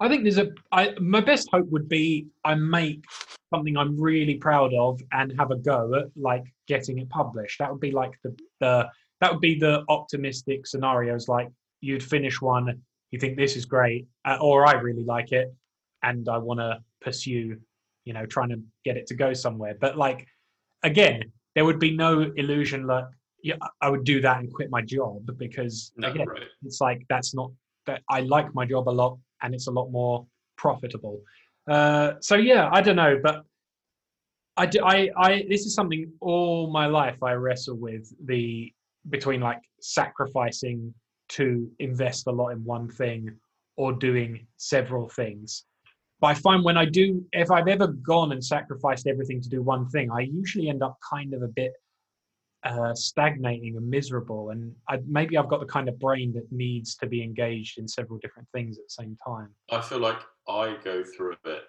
I 0.00 0.08
think 0.08 0.24
there's 0.24 0.38
a. 0.38 0.48
I 0.72 0.94
my 1.00 1.20
best 1.20 1.48
hope 1.52 1.68
would 1.70 1.88
be 1.88 2.26
I 2.44 2.54
make 2.54 3.04
something 3.52 3.76
I'm 3.76 4.00
really 4.00 4.34
proud 4.34 4.74
of 4.74 5.00
and 5.12 5.32
have 5.38 5.50
a 5.50 5.56
go 5.56 5.94
at 5.94 6.06
like 6.16 6.44
getting 6.66 6.98
it 6.98 7.08
published. 7.10 7.58
That 7.58 7.70
would 7.70 7.80
be 7.80 7.92
like 7.92 8.12
the 8.22 8.36
the 8.60 8.88
that 9.20 9.32
would 9.32 9.40
be 9.40 9.58
the 9.58 9.84
optimistic 9.88 10.66
scenarios. 10.66 11.28
Like 11.28 11.48
you'd 11.80 12.02
finish 12.02 12.40
one, 12.40 12.80
you 13.10 13.18
think 13.18 13.36
this 13.36 13.56
is 13.56 13.64
great, 13.64 14.06
uh, 14.24 14.38
or 14.40 14.66
I 14.66 14.72
really 14.72 15.04
like 15.04 15.32
it, 15.32 15.52
and 16.02 16.28
I 16.28 16.38
want 16.38 16.60
to 16.60 16.78
pursue, 17.00 17.58
you 18.04 18.12
know, 18.12 18.26
trying 18.26 18.50
to 18.50 18.60
get 18.84 18.96
it 18.96 19.06
to 19.08 19.14
go 19.14 19.32
somewhere. 19.32 19.74
But 19.80 19.96
like 19.96 20.26
again, 20.82 21.22
there 21.54 21.64
would 21.64 21.78
be 21.78 21.96
no 21.96 22.30
illusion 22.36 22.86
like 22.86 23.04
yeah, 23.42 23.54
I 23.80 23.88
would 23.88 24.04
do 24.04 24.20
that 24.20 24.40
and 24.40 24.52
quit 24.52 24.70
my 24.70 24.82
job 24.82 25.30
because 25.38 25.92
No, 25.96 26.08
again, 26.08 26.26
right. 26.26 26.42
it's 26.64 26.80
like 26.80 27.02
that's 27.08 27.34
not 27.34 27.50
that 27.86 28.02
I 28.10 28.20
like 28.20 28.52
my 28.54 28.66
job 28.66 28.88
a 28.88 28.90
lot 28.90 29.18
and 29.42 29.54
it's 29.54 29.68
a 29.68 29.70
lot 29.70 29.90
more 29.90 30.26
profitable. 30.56 31.20
Uh, 31.70 32.14
so 32.20 32.34
yeah, 32.34 32.68
I 32.72 32.80
don't 32.80 32.96
know, 32.96 33.18
but 33.22 33.44
I, 34.56 34.66
do, 34.66 34.80
I 34.84 35.10
I 35.16 35.46
this 35.48 35.66
is 35.66 35.74
something 35.74 36.10
all 36.20 36.70
my 36.70 36.86
life 36.86 37.22
I 37.22 37.32
wrestle 37.34 37.76
with 37.76 38.12
the 38.26 38.72
between 39.08 39.40
like 39.40 39.60
sacrificing 39.80 40.92
to 41.28 41.70
invest 41.78 42.26
a 42.26 42.32
lot 42.32 42.48
in 42.48 42.64
one 42.64 42.88
thing 42.88 43.30
or 43.76 43.92
doing 43.92 44.46
several 44.56 45.08
things. 45.08 45.64
But 46.20 46.28
I 46.28 46.34
find 46.34 46.64
when 46.64 46.76
I 46.76 46.84
do, 46.84 47.24
if 47.32 47.50
I've 47.50 47.68
ever 47.68 47.88
gone 47.88 48.32
and 48.32 48.44
sacrificed 48.44 49.06
everything 49.06 49.40
to 49.40 49.48
do 49.48 49.62
one 49.62 49.88
thing, 49.88 50.10
I 50.10 50.20
usually 50.20 50.68
end 50.68 50.82
up 50.82 50.98
kind 51.08 51.32
of 51.32 51.42
a 51.42 51.48
bit 51.48 51.72
uh, 52.64 52.92
stagnating 52.94 53.76
and 53.76 53.88
miserable. 53.88 54.50
And 54.50 54.74
I, 54.88 54.98
maybe 55.06 55.36
I've 55.36 55.48
got 55.48 55.60
the 55.60 55.66
kind 55.66 55.88
of 55.88 55.98
brain 55.98 56.32
that 56.34 56.50
needs 56.50 56.96
to 56.96 57.06
be 57.06 57.22
engaged 57.22 57.78
in 57.78 57.86
several 57.86 58.18
different 58.18 58.48
things 58.52 58.78
at 58.78 58.84
the 58.84 59.02
same 59.04 59.16
time. 59.24 59.54
I 59.70 59.80
feel 59.80 60.00
like 60.00 60.18
I 60.48 60.76
go 60.82 61.04
through 61.04 61.34
a 61.34 61.38
bit 61.44 61.62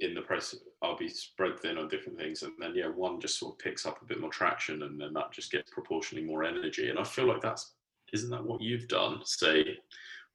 in 0.00 0.14
the 0.14 0.22
press. 0.22 0.54
I'll 0.82 0.96
be 0.96 1.08
spread 1.08 1.60
thin 1.60 1.78
on 1.78 1.88
different 1.88 2.18
things, 2.18 2.42
and 2.42 2.52
then 2.58 2.72
yeah, 2.74 2.88
one 2.88 3.20
just 3.20 3.38
sort 3.38 3.54
of 3.54 3.58
picks 3.58 3.86
up 3.86 4.02
a 4.02 4.04
bit 4.04 4.20
more 4.20 4.30
traction, 4.30 4.82
and 4.82 5.00
then 5.00 5.12
that 5.14 5.32
just 5.32 5.50
gets 5.50 5.70
proportionally 5.70 6.24
more 6.24 6.44
energy. 6.44 6.90
And 6.90 6.98
I 6.98 7.04
feel 7.04 7.26
like 7.26 7.40
that's 7.40 7.74
isn't 8.12 8.30
that 8.30 8.44
what 8.44 8.60
you've 8.60 8.88
done? 8.88 9.20
Say 9.24 9.78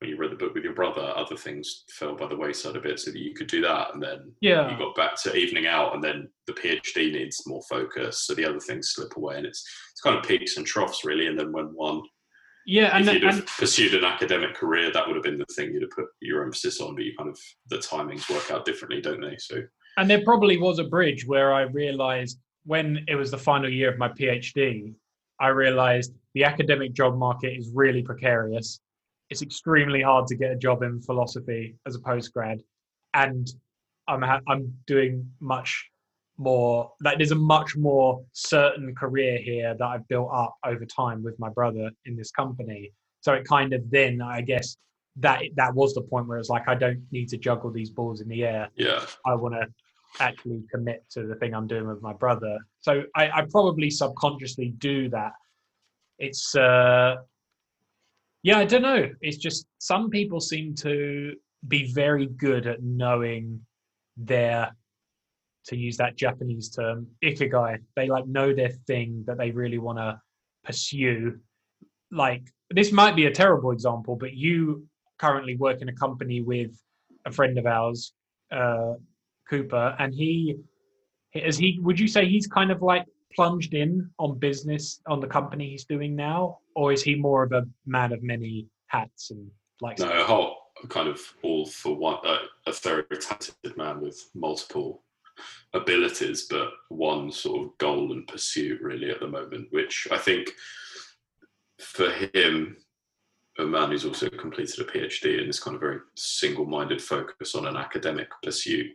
when 0.02 0.10
you 0.10 0.18
read 0.18 0.32
the 0.32 0.36
book 0.36 0.56
with 0.56 0.64
your 0.64 0.74
brother, 0.74 1.14
other 1.16 1.38
things 1.38 1.84
fell 1.92 2.16
by 2.16 2.26
the 2.26 2.36
wayside 2.36 2.76
a 2.76 2.82
bit, 2.82 3.00
so 3.00 3.12
that 3.12 3.20
you 3.20 3.36
could 3.36 3.46
do 3.46 3.62
that, 3.62 3.94
and 3.94 4.02
then 4.02 4.34
Yeah. 4.42 4.72
you 4.72 4.78
got 4.78 4.96
back 4.96 5.16
to 5.22 5.36
evening 5.36 5.68
out, 5.68 5.94
and 5.94 6.04
then 6.04 6.28
the 6.48 6.54
PhD 6.54 7.12
needs 7.12 7.46
more 7.46 7.62
focus, 7.70 8.24
so 8.26 8.34
the 8.34 8.44
other 8.46 8.60
things 8.60 8.90
slip 8.90 9.16
away, 9.16 9.38
and 9.38 9.46
it's 9.46 9.64
it's 9.92 10.02
kind 10.02 10.18
of 10.18 10.24
peaks 10.24 10.58
and 10.58 10.66
troughs 10.66 11.06
really. 11.06 11.28
And 11.28 11.38
then 11.38 11.52
when 11.52 11.66
one 11.68 12.02
Yeah, 12.66 12.96
and, 12.98 13.08
if 13.08 13.14
you'd 13.14 13.24
have 13.24 13.38
and 13.40 13.48
pursued 13.48 13.94
an 13.94 14.04
academic 14.04 14.56
career, 14.56 14.92
that 14.92 15.06
would 15.06 15.16
have 15.16 15.24
been 15.24 15.38
the 15.38 15.46
thing 15.56 15.72
you'd 15.72 15.84
have 15.84 15.92
put 15.92 16.08
your 16.20 16.44
emphasis 16.44 16.82
on. 16.82 16.96
But 16.96 17.04
you 17.06 17.16
kind 17.16 17.30
of 17.30 17.40
the 17.70 17.78
timings 17.78 18.28
work 18.28 18.50
out 18.50 18.66
differently, 18.66 19.02
don't 19.02 19.22
they? 19.22 19.38
So 19.38 19.62
and 19.98 20.10
there 20.10 20.24
probably 20.24 20.58
was 20.58 20.80
a 20.80 20.84
bridge 20.86 21.28
where 21.28 21.54
I 21.54 21.62
realized 21.62 22.40
when 22.66 23.04
it 23.08 23.16
was 23.16 23.30
the 23.30 23.38
final 23.38 23.70
year 23.70 23.92
of 23.92 24.00
my 24.00 24.10
PhD, 24.10 24.94
I 25.40 25.50
realized 25.50 26.14
the 26.34 26.44
academic 26.44 26.94
job 26.94 27.18
market 27.18 27.56
is 27.56 27.70
really 27.74 28.02
precarious. 28.02 28.80
It's 29.32 29.42
extremely 29.42 30.02
hard 30.02 30.28
to 30.28 30.36
get 30.36 30.52
a 30.52 30.58
job 30.58 30.84
in 30.84 31.02
philosophy 31.02 31.78
as 31.88 31.96
a 31.96 32.00
postgrad, 32.00 32.60
and 33.14 33.48
I'm 34.08 34.22
ha- 34.22 34.42
I'm 34.48 34.74
doing 34.86 35.26
much 35.40 35.90
more. 36.38 36.92
Like 37.02 37.18
there's 37.18 37.32
a 37.32 37.36
much 37.36 37.78
more 37.78 38.22
certain 38.34 38.94
career 38.94 39.38
here 39.40 39.74
that 39.74 39.86
I've 39.86 40.08
built 40.10 40.30
up 40.34 40.56
over 40.66 40.86
time 40.86 41.24
with 41.24 41.40
my 41.40 41.50
brother 41.50 41.90
in 42.06 42.18
this 42.18 42.30
company. 42.30 42.92
So 43.22 43.32
it 43.34 43.46
kind 43.46 43.72
of 43.72 43.90
then 43.90 44.22
I 44.22 44.42
guess 44.42 44.76
that 45.16 45.44
that 45.56 45.74
was 45.74 45.94
the 45.94 46.02
point 46.02 46.28
where 46.28 46.38
it's 46.38 46.50
like 46.50 46.68
I 46.68 46.76
don't 46.76 47.02
need 47.12 47.30
to 47.30 47.38
juggle 47.38 47.72
these 47.72 47.90
balls 47.90 48.20
in 48.20 48.28
the 48.28 48.44
air. 48.44 48.70
Yeah. 48.76 49.06
I 49.26 49.36
want 49.36 49.56
to 49.56 49.66
actually 50.20 50.62
commit 50.70 51.06
to 51.12 51.26
the 51.26 51.36
thing 51.36 51.54
I'm 51.54 51.68
doing 51.68 51.88
with 51.88 52.02
my 52.02 52.12
brother. 52.12 52.58
So 52.82 53.04
I, 53.16 53.30
I 53.30 53.46
probably 53.50 53.90
subconsciously 53.90 54.74
do 54.78 55.08
that. 55.10 55.32
It's 56.20 56.54
uh 56.54 57.16
yeah, 58.44 58.58
I 58.58 58.66
don't 58.66 58.82
know. 58.82 59.10
It's 59.22 59.38
just 59.38 59.68
some 59.78 60.10
people 60.10 60.40
seem 60.40 60.76
to 60.76 61.34
be 61.68 61.92
very 61.94 62.26
good 62.26 62.66
at 62.68 62.82
knowing 62.82 63.62
their 64.18 64.76
to 65.68 65.78
use 65.78 65.98
that 65.98 66.18
Japanese 66.18 66.70
term, 66.70 67.08
ikigai. 67.24 67.78
They 67.96 68.08
like 68.08 68.26
know 68.28 68.54
their 68.54 68.72
thing 68.88 69.24
that 69.28 69.38
they 69.38 69.52
really 69.52 69.78
want 69.78 70.00
to 70.00 70.20
pursue. 70.64 71.40
Like 72.12 72.44
this 72.72 72.92
might 72.92 73.16
be 73.16 73.28
a 73.28 73.32
terrible 73.32 73.72
example, 73.72 74.16
but 74.16 74.34
you 74.34 74.88
currently 75.20 75.56
work 75.56 75.82
in 75.82 75.90
a 75.90 75.94
company 75.94 76.42
with 76.42 76.72
a 77.26 77.32
friend 77.32 77.58
of 77.60 77.68
ours, 77.68 78.14
uh, 78.52 78.94
Cooper, 79.48 79.96
and 80.00 80.14
he 80.14 80.56
is 81.36 81.58
he. 81.58 81.80
Would 81.82 82.00
you 82.00 82.08
say 82.08 82.28
he's 82.28 82.48
kind 82.48 82.72
of 82.72 82.82
like 82.82 83.06
plunged 83.36 83.74
in 83.74 84.10
on 84.20 84.38
business 84.38 85.02
on 85.08 85.20
the 85.20 85.28
company 85.28 85.70
he's 85.70 85.86
doing 85.86 86.16
now, 86.16 86.60
or 86.76 86.92
is 86.92 87.04
he 87.04 87.16
more 87.16 87.44
of 87.44 87.52
a 87.52 87.68
man 87.86 88.12
of 88.14 88.24
many 88.24 88.68
hats 88.88 89.32
and 89.32 89.50
like? 89.82 90.00
No, 90.00 90.10
a 90.10 90.24
whole 90.24 90.58
kind 90.90 91.08
of 91.08 91.20
all 91.44 91.66
for 91.66 91.96
one. 91.96 92.18
Uh, 92.26 92.40
a 92.68 92.72
very 92.72 93.04
talented 93.20 93.76
man 93.78 94.02
with 94.02 94.30
multiple 94.36 95.04
abilities, 95.74 96.48
but 96.50 96.72
one 96.90 97.32
sort 97.32 97.64
of 97.64 97.78
goal 97.78 98.12
and 98.12 98.28
pursuit 98.28 98.82
really 98.82 99.10
at 99.10 99.20
the 99.20 99.28
moment, 99.28 99.68
which 99.72 100.08
I 100.12 100.18
think 100.18 100.52
for 101.80 102.12
him 102.34 102.78
a 103.60 103.64
man 103.64 103.92
who's 103.92 104.06
also 104.06 104.30
completed 104.30 104.80
a 104.80 104.84
PhD 104.86 105.40
and 105.40 105.50
is 105.50 105.60
kind 105.60 105.76
of 105.76 105.82
very 105.82 106.00
single-minded 106.16 107.02
focus 107.02 107.54
on 107.56 107.68
an 107.68 107.76
academic 107.76 108.30
pursuit, 108.42 108.92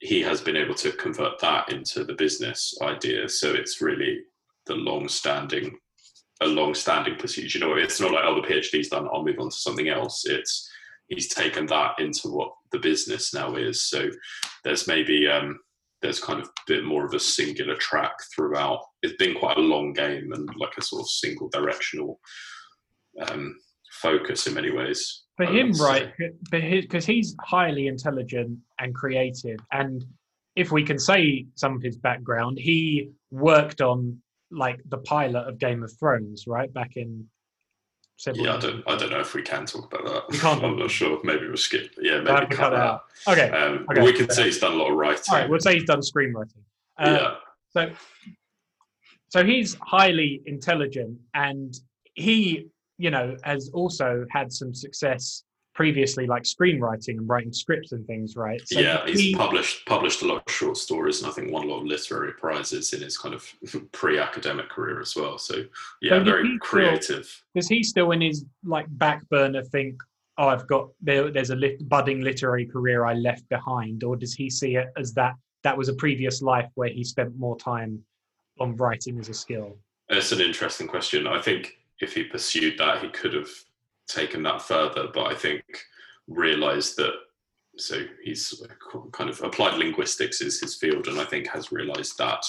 he 0.00 0.20
has 0.22 0.40
been 0.40 0.56
able 0.56 0.74
to 0.74 0.92
convert 0.92 1.38
that 1.40 1.72
into 1.72 2.04
the 2.04 2.14
business 2.14 2.76
idea. 2.82 3.28
So 3.28 3.52
it's 3.52 3.80
really 3.80 4.20
the 4.66 4.74
long-standing, 4.74 5.76
a 6.40 6.46
long-standing 6.46 7.16
pursuit. 7.16 7.54
You 7.54 7.60
know, 7.60 7.74
it's 7.74 8.00
not 8.00 8.12
like 8.12 8.24
oh 8.24 8.40
the 8.40 8.46
PhD's 8.46 8.88
done, 8.88 9.08
I'll 9.12 9.24
move 9.24 9.38
on 9.38 9.50
to 9.50 9.56
something 9.56 9.88
else. 9.88 10.24
It's 10.26 10.68
he's 11.08 11.28
taken 11.28 11.66
that 11.66 11.98
into 11.98 12.28
what 12.28 12.52
the 12.72 12.78
business 12.78 13.34
now 13.34 13.56
is. 13.56 13.84
So 13.84 14.10
there's 14.64 14.88
maybe 14.88 15.28
um, 15.28 15.58
there's 16.02 16.20
kind 16.20 16.40
of 16.40 16.48
a 16.48 16.52
bit 16.66 16.84
more 16.84 17.06
of 17.06 17.14
a 17.14 17.20
singular 17.20 17.76
track 17.76 18.12
throughout. 18.34 18.80
It's 19.02 19.16
been 19.16 19.34
quite 19.34 19.56
a 19.56 19.62
long 19.62 19.92
game 19.92 20.32
and 20.32 20.48
like 20.56 20.76
a 20.76 20.82
sort 20.82 21.02
of 21.02 21.08
single 21.08 21.48
directional 21.48 22.20
um, 23.28 23.56
focus 24.02 24.46
in 24.46 24.54
many 24.54 24.70
ways. 24.70 25.23
For 25.36 25.46
him, 25.46 25.72
right? 25.72 26.12
Because 26.50 27.04
he's 27.04 27.34
highly 27.40 27.88
intelligent 27.88 28.58
and 28.78 28.94
creative, 28.94 29.58
and 29.72 30.04
if 30.54 30.70
we 30.70 30.84
can 30.84 30.98
say 30.98 31.46
some 31.56 31.74
of 31.74 31.82
his 31.82 31.96
background, 31.96 32.58
he 32.58 33.10
worked 33.32 33.80
on 33.80 34.20
like 34.52 34.80
the 34.88 34.98
pilot 34.98 35.48
of 35.48 35.58
Game 35.58 35.82
of 35.82 35.92
Thrones, 35.98 36.46
right? 36.46 36.72
Back 36.72 36.96
in 36.96 37.26
yeah, 38.32 38.54
I 38.54 38.58
don't, 38.58 38.82
I 38.86 38.96
don't 38.96 39.10
know 39.10 39.20
if 39.20 39.34
we 39.34 39.42
can 39.42 39.66
talk 39.66 39.92
about 39.92 40.04
that. 40.04 40.22
We 40.30 40.38
can't. 40.38 40.62
I'm 40.62 40.78
not 40.78 40.90
sure. 40.90 41.18
Maybe 41.24 41.46
we'll 41.46 41.56
skip. 41.56 41.90
Yeah, 42.00 42.20
maybe 42.20 42.46
cut, 42.46 42.50
cut 42.50 42.70
that. 42.70 42.80
out. 42.80 43.02
Okay. 43.26 43.50
Um, 43.50 43.86
okay. 43.90 44.02
We 44.02 44.12
can 44.12 44.30
say 44.30 44.44
he's 44.44 44.60
done 44.60 44.72
a 44.72 44.76
lot 44.76 44.90
of 44.90 44.96
writing. 44.96 45.24
All 45.30 45.36
right, 45.36 45.50
we'll 45.50 45.60
say 45.60 45.74
he's 45.74 45.84
done 45.84 46.00
screenwriting. 46.00 46.62
Uh, 46.96 47.18
yeah. 47.20 47.34
So, 47.70 47.92
so 49.28 49.44
he's 49.44 49.76
highly 49.82 50.42
intelligent, 50.46 51.18
and 51.34 51.74
he, 52.14 52.68
you 52.98 53.10
know, 53.10 53.36
has 53.44 53.70
also 53.72 54.24
had 54.30 54.52
some 54.52 54.74
success 54.74 55.44
previously, 55.74 56.26
like 56.26 56.44
screenwriting 56.44 57.18
and 57.18 57.28
writing 57.28 57.52
scripts 57.52 57.92
and 57.92 58.06
things, 58.06 58.36
right? 58.36 58.60
So 58.66 58.78
yeah, 58.78 59.04
he's 59.06 59.20
he, 59.20 59.34
published 59.34 59.84
published 59.86 60.22
a 60.22 60.26
lot 60.26 60.42
of 60.46 60.52
short 60.52 60.76
stories, 60.76 61.20
and 61.20 61.30
I 61.30 61.34
think 61.34 61.50
won 61.50 61.64
a 61.64 61.66
lot 61.70 61.80
of 61.80 61.86
literary 61.86 62.32
prizes 62.32 62.92
in 62.92 63.02
his 63.02 63.18
kind 63.18 63.34
of 63.34 63.46
pre-academic 63.92 64.68
career 64.68 65.00
as 65.00 65.14
well. 65.16 65.38
So 65.38 65.64
yeah, 66.00 66.18
so 66.18 66.24
very 66.24 66.58
creative. 66.60 67.26
Still, 67.26 67.44
does 67.56 67.68
he 67.68 67.82
still 67.82 68.12
in 68.12 68.20
his 68.20 68.44
like 68.64 68.86
back 68.90 69.28
burner 69.28 69.62
think, 69.62 70.00
oh, 70.38 70.48
I've 70.48 70.66
got 70.68 70.88
there, 71.00 71.30
there's 71.30 71.50
a 71.50 71.56
lit, 71.56 71.86
budding 71.88 72.20
literary 72.20 72.66
career 72.66 73.04
I 73.04 73.14
left 73.14 73.48
behind, 73.48 74.04
or 74.04 74.16
does 74.16 74.34
he 74.34 74.48
see 74.48 74.76
it 74.76 74.88
as 74.96 75.12
that 75.14 75.34
that 75.64 75.76
was 75.76 75.88
a 75.88 75.94
previous 75.94 76.42
life 76.42 76.70
where 76.74 76.90
he 76.90 77.02
spent 77.02 77.36
more 77.38 77.56
time 77.56 78.00
on 78.60 78.76
writing 78.76 79.18
as 79.18 79.28
a 79.28 79.34
skill? 79.34 79.76
It's 80.08 80.30
an 80.32 80.40
interesting 80.40 80.86
question. 80.86 81.26
I 81.26 81.40
think 81.40 81.78
if 82.04 82.14
he 82.14 82.24
pursued 82.24 82.78
that, 82.78 83.02
he 83.02 83.08
could 83.08 83.34
have 83.34 83.48
taken 84.06 84.42
that 84.44 84.62
further, 84.62 85.08
but 85.12 85.26
I 85.26 85.34
think 85.34 85.64
realised 86.28 86.96
that. 86.98 87.12
So 87.76 88.04
he's 88.22 88.62
kind 89.10 89.28
of 89.28 89.42
applied 89.42 89.78
linguistics 89.78 90.40
is 90.40 90.60
his 90.60 90.76
field, 90.76 91.08
and 91.08 91.20
I 91.20 91.24
think 91.24 91.48
has 91.48 91.72
realised 91.72 92.16
that 92.18 92.44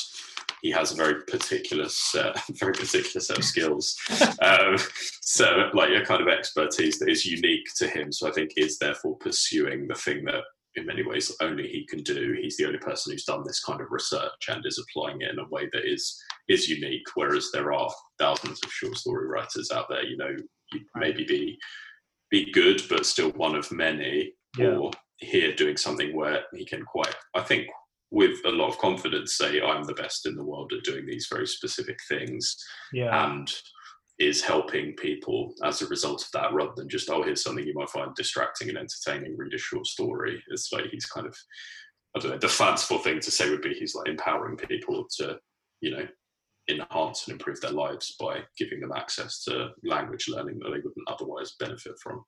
he 0.62 0.70
has 0.70 0.92
a 0.92 0.96
very 0.96 1.24
particular 1.24 1.90
set, 1.90 2.40
very 2.50 2.74
particular 2.74 3.22
set 3.22 3.40
of 3.40 3.44
skills, 3.44 3.98
um, 4.42 4.78
so 5.22 5.72
like 5.74 5.90
a 5.90 6.06
kind 6.06 6.22
of 6.22 6.28
expertise 6.28 7.00
that 7.00 7.10
is 7.10 7.26
unique 7.26 7.68
to 7.78 7.88
him. 7.88 8.12
So 8.12 8.28
I 8.28 8.32
think 8.32 8.52
is 8.56 8.78
therefore 8.78 9.16
pursuing 9.18 9.88
the 9.88 9.96
thing 9.96 10.26
that 10.26 10.44
in 10.76 10.86
many 10.86 11.04
ways 11.04 11.32
only 11.42 11.68
he 11.68 11.86
can 11.86 12.04
do. 12.04 12.36
He's 12.42 12.58
the 12.58 12.66
only 12.66 12.80
person 12.80 13.12
who's 13.12 13.26
done 13.26 13.44
this 13.46 13.64
kind 13.64 13.82
of 13.82 13.88
research 13.90 14.50
and 14.50 14.66
is 14.66 14.80
applying 14.80 15.22
it 15.22 15.32
in 15.32 15.40
a 15.40 15.48
way 15.50 15.70
that 15.74 15.86
is 15.86 16.18
is 16.48 16.70
unique. 16.70 17.08
Whereas 17.16 17.50
there 17.54 17.74
are 17.74 17.90
thousands 18.20 18.60
of 18.64 18.72
short 18.72 18.98
story 18.98 19.28
writers 19.28 19.72
out 19.72 19.88
there, 19.90 20.04
you 20.04 20.18
know, 20.18 20.36
maybe 20.96 21.24
be 21.26 21.58
be 22.32 22.52
good 22.52 22.82
but 22.90 23.06
still 23.06 23.32
one 23.32 23.56
of 23.56 23.72
many 23.72 24.34
yeah. 24.58 24.76
or 24.76 24.92
here 25.18 25.54
doing 25.56 25.78
something 25.78 26.16
where 26.16 26.44
he 26.54 26.66
can 26.66 26.84
quite 26.84 27.16
i 27.36 27.42
think 27.42 27.68
with 28.12 28.38
a 28.46 28.50
lot 28.50 28.70
of 28.70 28.78
confidence 28.80 29.38
say 29.38 29.62
i'm 29.62 29.84
the 29.84 29.94
best 29.94 30.26
in 30.26 30.36
the 30.36 30.44
world 30.44 30.72
at 30.74 30.84
doing 30.84 31.06
these 31.06 31.28
very 31.32 31.48
specific 31.48 31.98
things 32.10 32.58
yeah. 32.94 33.26
and 33.26 33.54
is 34.18 34.42
helping 34.42 34.94
people 34.94 35.54
as 35.64 35.82
a 35.82 35.88
result 35.88 36.22
of 36.24 36.32
that 36.32 36.54
rather 36.54 36.72
than 36.76 36.88
just 36.88 37.10
oh 37.10 37.22
here's 37.22 37.44
something 37.44 37.66
you 37.66 37.74
might 37.74 37.90
find 37.90 38.16
distracting 38.16 38.70
and 38.70 38.78
entertaining 38.78 39.36
read 39.38 39.54
a 39.54 39.58
short 39.58 39.86
story 39.86 40.42
it's 40.48 40.72
like 40.72 40.86
he's 40.90 41.06
kind 41.06 41.28
of 41.28 41.36
i 42.16 42.20
don't 42.20 42.32
know 42.32 42.38
the 42.38 42.48
fanciful 42.48 42.98
thing 42.98 43.20
to 43.20 43.30
say 43.30 43.50
would 43.50 43.62
be 43.62 43.74
he's 43.74 43.94
like 43.94 44.08
empowering 44.08 44.56
people 44.56 45.06
to 45.18 45.38
you 45.82 45.92
know 45.92 46.08
enhance 46.70 47.28
and 47.28 47.34
improve 47.34 47.60
their 47.62 47.72
lives 47.72 48.16
by 48.20 48.40
giving 48.58 48.80
them 48.80 48.92
access 48.96 49.44
to 49.44 49.70
language 49.84 50.26
learning 50.28 50.60
that 50.60 50.70
they 50.70 50.78
wouldn't 50.78 51.08
otherwise 51.08 51.56
benefit 51.60 51.94
from. 52.02 52.24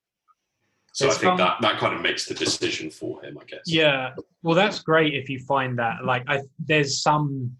So 0.93 1.09
I 1.09 1.13
think 1.13 1.37
that 1.37 1.57
that 1.61 1.77
kind 1.77 1.93
of 1.93 2.01
makes 2.01 2.25
the 2.25 2.33
decision 2.33 2.89
for 2.89 3.23
him, 3.23 3.37
I 3.39 3.45
guess. 3.45 3.61
Yeah, 3.67 4.15
well, 4.41 4.55
that's 4.55 4.79
great 4.79 5.13
if 5.13 5.29
you 5.29 5.39
find 5.39 5.77
that. 5.77 6.03
Like, 6.03 6.23
I, 6.27 6.41
there's 6.57 7.03
some 7.03 7.55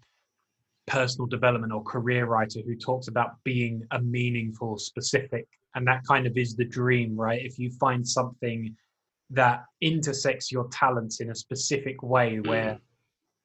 personal 0.88 1.26
development 1.26 1.72
or 1.72 1.82
career 1.84 2.26
writer 2.26 2.60
who 2.66 2.74
talks 2.74 3.08
about 3.08 3.32
being 3.44 3.82
a 3.92 4.00
meaningful, 4.00 4.78
specific, 4.78 5.46
and 5.74 5.86
that 5.86 6.02
kind 6.06 6.26
of 6.26 6.36
is 6.36 6.56
the 6.56 6.64
dream, 6.64 7.16
right? 7.16 7.44
If 7.44 7.58
you 7.58 7.70
find 7.78 8.06
something 8.06 8.74
that 9.30 9.64
intersects 9.80 10.50
your 10.50 10.68
talents 10.68 11.20
in 11.20 11.30
a 11.30 11.34
specific 11.34 12.02
way, 12.02 12.40
where 12.40 12.74
mm 12.74 12.80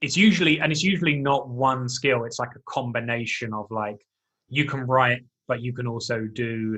it's 0.04 0.18
usually 0.18 0.60
and 0.60 0.70
it's 0.70 0.84
usually 0.84 1.16
not 1.16 1.48
one 1.48 1.88
skill 1.88 2.26
it's 2.26 2.38
like 2.38 2.54
a 2.56 2.60
combination 2.70 3.54
of 3.54 3.66
like 3.72 4.06
you 4.50 4.66
can 4.66 4.82
write 4.82 5.24
but 5.48 5.62
you 5.62 5.74
can 5.74 5.88
also 5.88 6.28
do 6.34 6.78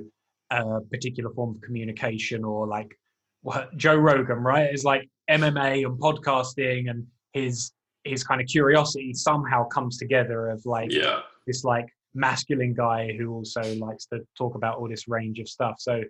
a 0.51 0.79
particular 0.91 1.31
form 1.31 1.49
of 1.49 1.59
communication 1.61 2.43
or 2.45 2.67
like 2.67 2.95
what 3.41 3.75
joe 3.75 3.95
rogan 3.95 4.37
right 4.37 4.71
is 4.71 4.83
like 4.83 5.09
mma 5.29 5.85
and 5.85 5.99
podcasting 5.99 6.89
and 6.89 7.05
his 7.33 7.71
his 8.05 8.23
kind 8.23 8.39
of 8.39 8.47
curiosity 8.47 9.13
somehow 9.13 9.67
comes 9.67 9.97
together 9.97 10.49
of 10.49 10.65
like 10.65 10.91
yeah 10.91 11.19
this 11.47 11.63
like 11.63 11.87
masculine 12.13 12.73
guy 12.73 13.13
who 13.17 13.33
also 13.33 13.61
likes 13.75 14.05
to 14.05 14.19
talk 14.37 14.55
about 14.55 14.77
all 14.77 14.87
this 14.87 15.07
range 15.07 15.39
of 15.39 15.49
stuff 15.49 15.75
so 15.79 16.01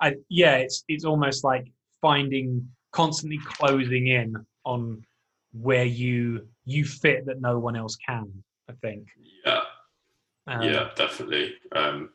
i 0.00 0.14
yeah 0.28 0.56
it's 0.56 0.84
it's 0.88 1.04
almost 1.04 1.44
like 1.44 1.66
finding 2.00 2.66
constantly 2.92 3.38
closing 3.44 4.08
in 4.08 4.34
on 4.64 5.02
where 5.54 5.84
you 5.84 6.46
you 6.64 6.84
fit 6.84 7.26
that 7.26 7.40
no 7.40 7.58
one 7.58 7.76
else 7.76 7.96
can. 7.96 8.30
I 8.68 8.72
think. 8.80 9.06
Yeah. 9.44 9.60
Um, 10.46 10.62
yeah, 10.62 10.88
definitely. 10.96 11.54
Um, 11.74 12.10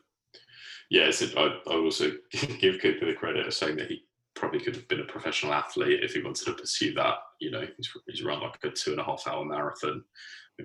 yeah, 0.90 1.10
I, 1.36 1.60
I 1.68 1.74
also 1.74 2.10
give 2.58 2.80
Cooper 2.80 3.06
the 3.06 3.14
credit 3.14 3.46
of 3.46 3.54
saying 3.54 3.76
that 3.76 3.88
he 3.88 4.04
probably 4.40 4.58
could 4.60 4.74
have 4.74 4.88
been 4.88 5.00
a 5.00 5.04
professional 5.04 5.52
athlete 5.52 6.02
if 6.02 6.14
he 6.14 6.22
wanted 6.22 6.46
to 6.46 6.54
pursue 6.54 6.94
that. 6.94 7.16
You 7.40 7.50
know, 7.50 7.64
he's, 7.76 7.90
he's 8.08 8.24
run 8.24 8.40
like 8.40 8.58
a 8.64 8.70
two 8.70 8.92
and 8.92 9.00
a 9.00 9.04
half 9.04 9.28
hour 9.28 9.44
marathon. 9.44 10.02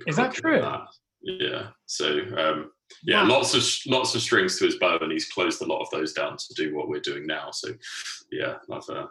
Is 0.07 0.15
that 0.15 0.33
true? 0.33 0.61
That. 0.61 0.87
Yeah. 1.21 1.67
So 1.85 2.19
um, 2.37 2.71
yeah, 3.03 3.23
wow. 3.23 3.29
lots 3.29 3.53
of 3.53 3.63
lots 3.91 4.15
of 4.15 4.21
strings 4.21 4.57
to 4.59 4.65
his 4.65 4.77
bow, 4.77 4.97
and 5.01 5.11
he's 5.11 5.29
closed 5.29 5.61
a 5.61 5.65
lot 5.65 5.81
of 5.81 5.89
those 5.91 6.13
down 6.13 6.37
to 6.37 6.53
do 6.55 6.75
what 6.75 6.87
we're 6.87 7.01
doing 7.01 7.27
now. 7.27 7.51
So 7.51 7.69
yeah, 8.31 8.55
I've 8.71 8.89
uh, 8.89 9.07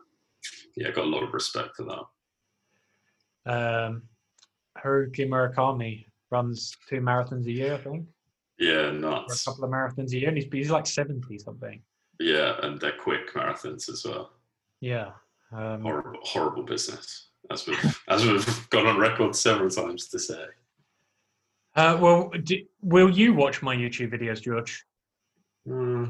yeah 0.76 0.90
got 0.90 1.04
a 1.04 1.08
lot 1.08 1.22
of 1.22 1.34
respect 1.34 1.76
for 1.76 1.84
that. 1.84 3.52
Um, 3.86 4.02
Haruki 4.82 5.28
Murakami 5.28 6.06
runs 6.30 6.76
two 6.88 7.00
marathons 7.00 7.46
a 7.46 7.52
year, 7.52 7.74
I 7.74 7.78
think. 7.78 8.06
Yeah, 8.58 8.90
nuts. 8.90 9.42
A 9.42 9.50
couple 9.50 9.64
of 9.64 9.70
marathons 9.70 10.12
a 10.12 10.18
year, 10.18 10.28
and 10.28 10.38
he's, 10.38 10.46
he's 10.50 10.70
like 10.70 10.86
seventy 10.86 11.38
something. 11.38 11.82
Yeah, 12.20 12.54
and 12.62 12.80
they're 12.80 12.92
quick 12.92 13.34
marathons 13.34 13.88
as 13.90 14.04
well. 14.04 14.30
Yeah. 14.80 15.10
Um, 15.52 15.82
Horrible, 15.82 16.18
horrible 16.22 16.62
business, 16.64 17.28
as 17.50 17.66
we've 17.66 18.02
as 18.08 18.24
we've 18.26 18.70
gone 18.70 18.86
on 18.86 18.98
record 18.98 19.36
several 19.36 19.70
times 19.70 20.08
to 20.08 20.18
say. 20.18 20.44
uh, 21.76 21.96
well, 22.00 22.30
d 22.42 22.66
will 22.82 23.10
you 23.10 23.34
watch 23.34 23.62
my 23.62 23.74
YouTube 23.76 24.12
videos, 24.12 24.42
George? 24.42 24.84
Hmm. 25.66 26.04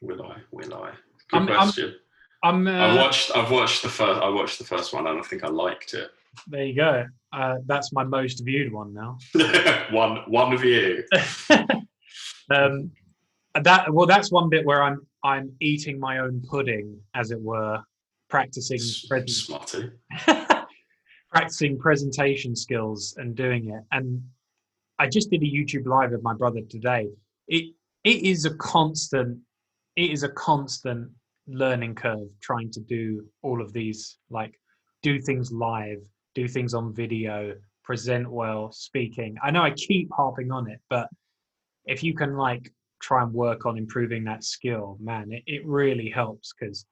will 0.00 0.22
I? 0.22 0.36
Will 0.52 0.74
I? 0.74 0.90
Good 1.30 1.36
I'm- 1.36 1.48
I'm- 1.48 1.56
question. 1.58 1.94
I'm. 2.44 2.66
I 2.68 2.90
Uh, 2.90 2.96
watched. 2.96 3.36
I've 3.36 3.50
watched 3.50 3.82
the 3.82 3.88
first. 3.88 4.20
I 4.20 4.28
watched 4.28 4.58
the 4.58 4.64
first 4.64 4.92
one, 4.92 5.06
and 5.06 5.18
I 5.18 5.22
think 5.22 5.44
I 5.44 5.48
liked 5.48 5.94
it. 5.94 6.10
there 6.46 6.64
you 6.64 6.74
go. 6.74 7.06
Uh, 7.32 7.56
that's 7.66 7.92
my 7.92 8.04
most 8.04 8.44
viewed 8.44 8.72
one 8.72 8.92
now. 8.94 9.16
one, 9.90 10.18
one 10.28 10.52
of 10.52 10.64
you. 10.64 11.04
um, 12.50 12.90
that 13.54 13.92
well, 13.92 14.06
that's 14.06 14.30
one 14.32 14.48
bit 14.48 14.64
where 14.66 14.82
I'm 14.82 15.06
I'm 15.24 15.52
eating 15.60 15.98
my 15.98 16.18
own 16.18 16.42
pudding, 16.48 16.98
as 17.14 17.30
it 17.30 17.40
were, 17.40 17.80
practicing 18.28 18.80
present, 19.08 19.92
practicing 21.30 21.78
presentation 21.78 22.56
skills 22.56 23.14
and 23.18 23.34
doing 23.34 23.70
it. 23.70 23.82
And 23.92 24.22
I 24.98 25.08
just 25.08 25.30
did 25.30 25.42
a 25.42 25.46
YouTube 25.46 25.86
live 25.86 26.10
with 26.10 26.22
my 26.22 26.34
brother 26.34 26.60
today. 26.68 27.08
It 27.48 27.74
it 28.04 28.22
is 28.24 28.44
a 28.44 28.54
constant 28.54 29.38
it 29.96 30.10
is 30.10 30.22
a 30.22 30.28
constant 30.30 31.10
learning 31.46 31.94
curve 31.94 32.28
trying 32.40 32.70
to 32.70 32.80
do 32.80 33.24
all 33.42 33.60
of 33.60 33.72
these 33.72 34.18
like 34.30 34.54
do 35.02 35.20
things 35.20 35.52
live, 35.52 35.98
do 36.34 36.46
things 36.48 36.74
on 36.74 36.94
video, 36.94 37.54
present 37.84 38.30
well, 38.30 38.70
speaking. 38.72 39.36
I 39.42 39.50
know 39.50 39.62
I 39.62 39.70
keep 39.72 40.08
harping 40.12 40.50
on 40.52 40.70
it, 40.70 40.80
but 40.88 41.08
if 41.84 42.02
you 42.02 42.14
can 42.14 42.36
like 42.36 42.72
try 43.02 43.22
and 43.22 43.32
work 43.34 43.66
on 43.66 43.76
improving 43.76 44.24
that 44.24 44.44
skill, 44.44 44.96
man, 45.00 45.32
it, 45.32 45.42
it 45.46 45.66
really 45.66 46.08
helps 46.08 46.54
because 46.58 46.86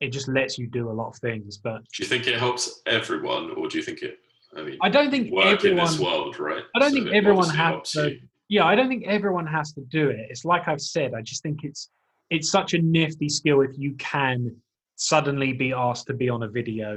it 0.00 0.08
just 0.10 0.28
lets 0.28 0.56
you 0.56 0.66
do 0.66 0.88
a 0.90 0.92
lot 0.92 1.08
of 1.08 1.16
things. 1.16 1.58
But 1.58 1.82
Do 1.94 2.02
you 2.02 2.08
think 2.08 2.26
it 2.26 2.38
helps 2.38 2.80
everyone, 2.86 3.50
or 3.56 3.68
do 3.68 3.76
you 3.76 3.82
think 3.84 4.00
it? 4.02 4.18
I 4.56 4.62
mean, 4.62 4.78
I 4.80 4.88
don't 4.88 5.10
think 5.10 5.30
work 5.32 5.46
everyone 5.46 5.78
in 5.80 5.84
this 5.84 5.98
world, 6.00 6.38
right? 6.38 6.62
I 6.74 6.78
don't 6.78 6.90
So 6.90 6.96
think 7.02 7.14
everyone 7.14 7.48
has 7.50 7.90
to- 7.92 8.12
you. 8.12 8.20
yeah 8.48 8.64
i 8.64 8.74
don't 8.74 8.88
think 8.88 9.04
everyone 9.06 9.46
has 9.46 9.72
to 9.72 9.80
do 9.82 10.08
it 10.10 10.26
it's 10.28 10.44
like 10.44 10.66
i've 10.66 10.80
said 10.80 11.14
i 11.14 11.22
just 11.22 11.40
think 11.44 11.58
it's 11.62 11.82
it's 12.30 12.50
such 12.50 12.74
a 12.74 12.78
nifty 12.82 13.28
skill 13.28 13.60
if 13.60 13.70
you 13.78 13.92
can 13.94 14.38
suddenly 14.96 15.52
be 15.52 15.72
asked 15.72 16.06
to 16.08 16.14
be 16.14 16.28
on 16.28 16.42
a 16.42 16.48
video 16.48 16.88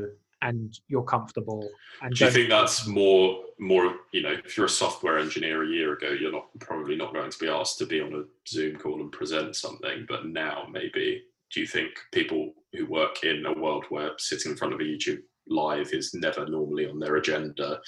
and 0.42 0.80
you're 0.88 1.04
comfortable 1.04 1.70
and 2.02 2.16
Do 2.16 2.26
you 2.26 2.32
think 2.32 2.50
that's 2.50 2.88
more 2.88 3.43
more 3.60 3.96
you 4.12 4.22
know 4.22 4.36
if 4.46 4.58
you're 4.58 4.66
a 4.66 4.70
software 4.70 5.18
engineer 5.20 5.64
a 5.64 5.68
year 5.68 5.94
ago 5.94 6.10
you're 6.10 6.32
not 6.32 6.48
probably 6.60 6.96
not 6.96 7.14
going 7.14 7.30
to 7.30 7.40
be 7.40 7.48
asked 7.48 7.78
to 7.78 7.86
be 7.86 8.02
on 8.02 8.14
a 8.14 8.24
zoom 8.48 8.76
call 8.76 9.02
and 9.02 9.12
present 9.12 9.56
something. 9.56 10.06
But 10.08 10.28
now 10.28 10.68
maybe 10.72 11.24
do 11.54 11.60
you 11.60 11.68
think 11.68 11.92
people 12.12 12.54
who 12.74 12.86
work 12.86 13.24
in 13.24 13.46
a 13.46 13.60
world 13.60 13.86
where 13.90 14.12
sitting 14.18 14.52
in 14.52 14.58
front 14.58 14.74
of 14.74 14.80
a 14.80 14.84
youtube 14.84 15.20
live 15.48 15.90
is 15.92 16.14
never 16.14 16.48
normally 16.48 16.90
on 16.90 17.00
their 17.00 17.18
agenda 17.18 17.80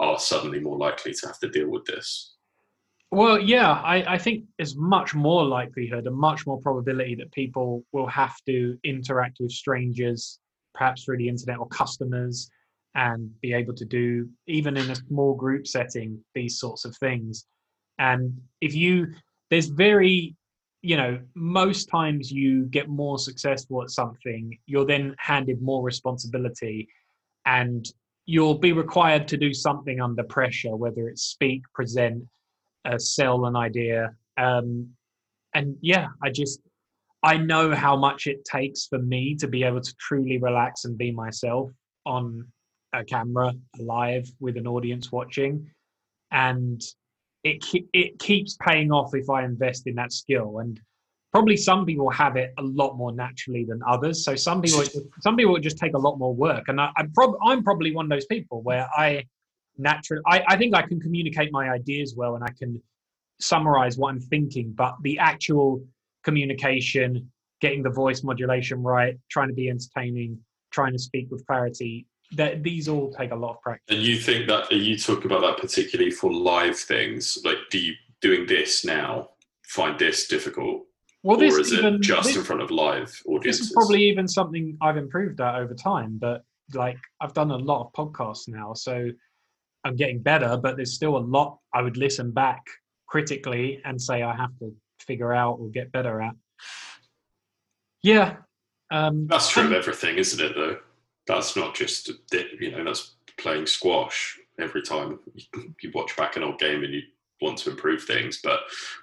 are 0.00 0.18
suddenly 0.18 0.60
more 0.60 0.76
likely 0.76 1.12
to 1.14 1.26
have 1.26 1.38
to 1.38 1.48
deal 1.48 1.70
with 1.70 1.84
this? 1.84 2.34
Well 3.10 3.38
yeah 3.38 3.72
I, 3.72 4.14
I 4.14 4.18
think 4.18 4.44
there's 4.58 4.76
much 4.76 5.14
more 5.14 5.44
likelihood 5.44 6.06
and 6.06 6.16
much 6.16 6.46
more 6.46 6.60
probability 6.60 7.14
that 7.16 7.32
people 7.32 7.84
will 7.92 8.08
have 8.08 8.36
to 8.46 8.76
interact 8.84 9.38
with 9.40 9.52
strangers 9.52 10.38
perhaps 10.74 11.04
through 11.04 11.18
the 11.18 11.28
internet 11.28 11.58
or 11.58 11.68
customers 11.68 12.50
and 12.94 13.30
be 13.40 13.52
able 13.52 13.74
to 13.74 13.84
do 13.84 14.28
even 14.46 14.76
in 14.76 14.90
a 14.90 14.94
small 14.94 15.34
group 15.34 15.66
setting 15.66 16.22
these 16.34 16.58
sorts 16.58 16.84
of 16.84 16.96
things. 16.96 17.46
And 17.98 18.40
if 18.60 18.74
you 18.74 19.08
there's 19.50 19.68
very 19.68 20.34
you 20.82 20.96
know 20.96 21.18
most 21.34 21.86
times 21.86 22.30
you 22.30 22.64
get 22.66 22.88
more 22.88 23.18
successful 23.18 23.82
at 23.82 23.90
something 23.90 24.58
you're 24.66 24.84
then 24.84 25.14
handed 25.18 25.62
more 25.62 25.82
responsibility 25.82 26.86
and 27.46 27.86
you'll 28.26 28.58
be 28.58 28.72
required 28.72 29.26
to 29.28 29.36
do 29.36 29.54
something 29.54 30.00
under 30.00 30.22
pressure 30.24 30.76
whether 30.76 31.08
it's 31.08 31.22
speak 31.22 31.62
present 31.72 32.22
uh, 32.84 32.98
sell 32.98 33.46
an 33.46 33.56
idea. 33.56 34.14
Um, 34.36 34.90
and 35.54 35.76
yeah 35.80 36.08
i 36.22 36.30
just 36.30 36.60
i 37.22 37.36
know 37.36 37.74
how 37.74 37.96
much 37.96 38.26
it 38.26 38.44
takes 38.44 38.86
for 38.86 38.98
me 38.98 39.34
to 39.36 39.48
be 39.48 39.62
able 39.62 39.80
to 39.80 39.94
truly 39.98 40.38
relax 40.38 40.84
and 40.84 40.98
be 40.98 41.10
myself 41.10 41.70
on 42.04 42.46
a 43.00 43.04
camera 43.04 43.52
live 43.78 44.28
with 44.40 44.56
an 44.56 44.66
audience 44.66 45.10
watching. 45.12 45.70
And 46.30 46.82
it 47.42 47.62
ke- 47.62 47.88
it 47.92 48.18
keeps 48.18 48.56
paying 48.56 48.90
off 48.90 49.14
if 49.14 49.28
i 49.28 49.44
invest 49.44 49.86
in 49.86 49.94
that 49.96 50.12
skill. 50.12 50.58
And 50.58 50.80
probably 51.32 51.56
some 51.56 51.84
people 51.84 52.10
have 52.10 52.36
it 52.36 52.52
a 52.58 52.62
lot 52.62 52.96
more 52.96 53.12
naturally 53.12 53.64
than 53.64 53.80
others. 53.86 54.24
So 54.24 54.34
some 54.34 54.62
people 54.62 54.84
some 55.20 55.36
people 55.36 55.58
just 55.58 55.78
take 55.78 55.94
a 55.94 55.98
lot 55.98 56.18
more 56.18 56.34
work. 56.34 56.68
And 56.68 56.80
I, 56.80 56.90
I'm, 56.96 57.12
prob- 57.12 57.36
I'm 57.44 57.62
probably 57.62 57.94
one 57.94 58.06
of 58.06 58.10
those 58.10 58.26
people 58.26 58.62
where 58.62 58.88
i 58.96 59.24
naturally 59.78 60.22
I, 60.26 60.42
I 60.48 60.56
think 60.56 60.74
i 60.74 60.82
can 60.82 61.00
communicate 61.00 61.52
my 61.52 61.70
ideas 61.70 62.14
well 62.16 62.34
and 62.34 62.44
i 62.44 62.50
can 62.58 62.80
summarize 63.40 63.98
what 63.98 64.10
i'm 64.10 64.20
thinking 64.20 64.72
but 64.72 64.94
the 65.02 65.18
actual 65.18 65.84
communication 66.22 67.30
getting 67.60 67.82
the 67.82 67.90
voice 67.90 68.22
modulation 68.22 68.82
right 68.82 69.16
trying 69.30 69.48
to 69.48 69.54
be 69.54 69.68
entertaining 69.68 70.38
trying 70.70 70.92
to 70.92 70.98
speak 70.98 71.28
with 71.30 71.46
clarity 71.46 72.06
that 72.32 72.62
these 72.62 72.88
all 72.88 73.12
take 73.12 73.30
a 73.30 73.36
lot 73.36 73.56
of 73.56 73.60
practice. 73.62 73.96
And 73.96 74.04
you 74.04 74.16
think 74.18 74.48
that 74.48 74.70
are 74.72 74.76
you 74.76 74.98
talking 74.98 75.26
about 75.26 75.42
that 75.42 75.58
particularly 75.58 76.10
for 76.10 76.32
live 76.32 76.76
things 76.76 77.38
like 77.44 77.58
do 77.70 77.78
you 77.78 77.94
doing 78.20 78.46
this 78.46 78.84
now 78.84 79.30
find 79.66 79.98
this 79.98 80.26
difficult? 80.26 80.82
Well 81.22 81.36
this 81.36 81.54
or 81.54 81.60
is 81.60 81.72
even 81.72 81.94
it 81.94 82.00
just 82.02 82.28
this, 82.28 82.36
in 82.36 82.44
front 82.44 82.62
of 82.62 82.70
live 82.70 83.06
this 83.08 83.22
audiences? 83.26 83.66
is 83.66 83.72
probably 83.72 84.04
even 84.04 84.28
something 84.28 84.76
i've 84.82 84.98
improved 84.98 85.40
at 85.40 85.54
over 85.54 85.72
time 85.72 86.18
but 86.20 86.44
like 86.74 86.98
i've 87.22 87.32
done 87.32 87.50
a 87.50 87.56
lot 87.56 87.86
of 87.86 87.92
podcasts 87.92 88.46
now 88.46 88.74
so 88.74 89.08
i'm 89.84 89.96
getting 89.96 90.20
better 90.20 90.58
but 90.58 90.76
there's 90.76 90.92
still 90.92 91.16
a 91.16 91.24
lot 91.36 91.58
i 91.72 91.80
would 91.80 91.96
listen 91.96 92.30
back 92.30 92.62
critically 93.06 93.80
and 93.86 93.98
say 94.00 94.22
i 94.22 94.36
have 94.36 94.54
to 94.58 94.70
figure 95.04 95.32
out 95.32 95.58
or 95.60 95.68
get 95.68 95.92
better 95.92 96.20
at. 96.20 96.34
Yeah 98.02 98.36
um 98.90 99.26
That's 99.28 99.48
true 99.48 99.64
of 99.64 99.72
everything, 99.72 100.18
isn't 100.18 100.44
it? 100.44 100.54
Though 100.54 100.78
that's 101.26 101.56
not 101.56 101.74
just 101.74 102.10
you 102.60 102.70
know 102.70 102.84
that's 102.84 103.16
playing 103.38 103.66
squash 103.66 104.38
every 104.60 104.82
time 104.82 105.18
you 105.82 105.90
watch 105.94 106.16
back 106.16 106.36
an 106.36 106.42
old 106.42 106.58
game 106.58 106.84
and 106.84 106.94
you 106.94 107.02
want 107.40 107.58
to 107.58 107.70
improve 107.70 108.04
things. 108.04 108.40
But 108.42 108.60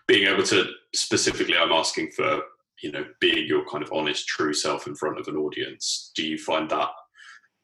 being 0.07 0.27
able 0.27 0.43
to 0.43 0.65
specifically, 0.95 1.57
I'm 1.57 1.71
asking 1.71 2.11
for 2.11 2.41
you 2.81 2.91
know 2.91 3.05
being 3.19 3.47
your 3.47 3.65
kind 3.69 3.83
of 3.83 3.91
honest, 3.93 4.27
true 4.27 4.53
self 4.53 4.87
in 4.87 4.95
front 4.95 5.19
of 5.19 5.27
an 5.27 5.37
audience. 5.37 6.11
Do 6.15 6.25
you 6.25 6.37
find 6.37 6.69
that 6.69 6.89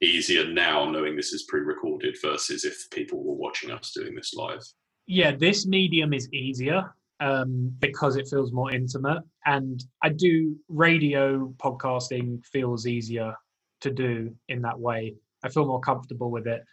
easier 0.01 0.47
now, 0.47 0.89
knowing 0.89 1.15
this 1.15 1.33
is 1.33 1.43
pre-recorded, 1.49 2.17
versus 2.21 2.65
if 2.65 2.89
people 2.91 3.23
were 3.23 3.33
watching 3.33 3.71
us 3.71 3.91
doing 3.95 4.15
this 4.15 4.33
live? 4.33 4.61
yeah 5.07 5.31
this 5.31 5.65
medium 5.65 6.13
is 6.13 6.31
easier 6.31 6.93
um, 7.19 7.73
because 7.79 8.15
it 8.15 8.27
feels 8.27 8.51
more 8.51 8.71
intimate 8.71 9.23
and 9.45 9.83
i 10.03 10.09
do 10.09 10.55
radio 10.67 11.47
podcasting 11.57 12.45
feels 12.45 12.85
easier 12.85 13.33
to 13.81 13.91
do 13.91 14.33
in 14.49 14.61
that 14.61 14.79
way 14.79 15.15
i 15.43 15.49
feel 15.49 15.65
more 15.65 15.79
comfortable 15.79 16.31
with 16.31 16.47
it 16.47 16.63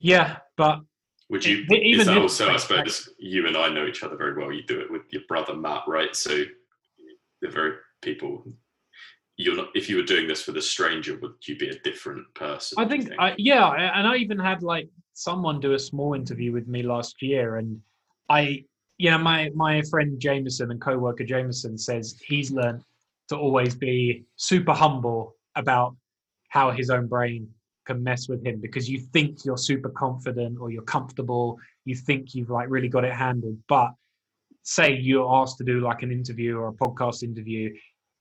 yeah 0.00 0.36
but 0.56 0.80
Would 1.30 1.44
you? 1.44 1.64
E- 1.72 1.82
even 1.92 2.00
is 2.00 2.06
that 2.06 2.18
also? 2.18 2.50
I 2.50 2.58
suppose 2.58 3.08
you 3.18 3.46
and 3.46 3.56
I 3.56 3.68
know 3.68 3.86
each 3.86 4.02
other 4.02 4.16
very 4.16 4.34
well. 4.36 4.52
You 4.52 4.62
do 4.62 4.80
it 4.80 4.90
with 4.90 5.02
your 5.10 5.22
brother 5.26 5.54
Matt, 5.56 5.82
right? 5.88 6.14
So 6.14 6.44
they're 7.40 7.50
very 7.50 7.76
people. 8.02 8.44
You're 9.36 9.56
not. 9.56 9.68
If 9.74 9.88
you 9.88 9.96
were 9.96 10.02
doing 10.02 10.28
this 10.28 10.46
with 10.46 10.56
a 10.58 10.62
stranger, 10.62 11.18
would 11.20 11.32
you 11.48 11.56
be 11.56 11.70
a 11.70 11.78
different 11.80 12.26
person? 12.34 12.78
I 12.78 12.82
you 12.82 12.88
think, 12.88 13.10
I, 13.18 13.34
yeah, 13.38 13.66
and 13.72 14.06
I 14.06 14.16
even 14.16 14.38
had 14.38 14.62
like 14.62 14.88
someone 15.14 15.60
do 15.60 15.72
a 15.72 15.78
small 15.78 16.14
interview 16.14 16.52
with 16.52 16.68
me 16.68 16.82
last 16.82 17.22
year, 17.22 17.56
and 17.56 17.80
I, 18.28 18.64
you 18.98 19.10
know, 19.10 19.18
my 19.18 19.50
my 19.54 19.82
friend 19.90 20.20
Jameson 20.20 20.70
and 20.70 20.80
coworker 20.80 21.24
Jameson 21.24 21.78
says 21.78 22.20
he's 22.28 22.50
learned 22.50 22.84
to 23.30 23.36
always 23.36 23.74
be 23.74 24.24
super 24.36 24.74
humble 24.74 25.34
about 25.56 25.96
how 26.48 26.70
his 26.70 26.90
own 26.90 27.06
brain 27.06 27.48
can 27.84 28.02
mess 28.02 28.28
with 28.28 28.44
him 28.44 28.60
because 28.60 28.88
you 28.88 28.98
think 28.98 29.44
you're 29.44 29.58
super 29.58 29.90
confident 29.90 30.58
or 30.60 30.70
you're 30.70 30.82
comfortable, 30.82 31.58
you 31.84 31.94
think 31.94 32.34
you've 32.34 32.50
like 32.50 32.68
really 32.70 32.88
got 32.88 33.04
it 33.04 33.12
handled, 33.12 33.58
but 33.68 33.90
say 34.62 34.96
you're 34.96 35.30
asked 35.32 35.58
to 35.58 35.64
do 35.64 35.80
like 35.80 36.02
an 36.02 36.10
interview 36.10 36.56
or 36.56 36.68
a 36.68 36.72
podcast 36.72 37.22
interview, 37.22 37.72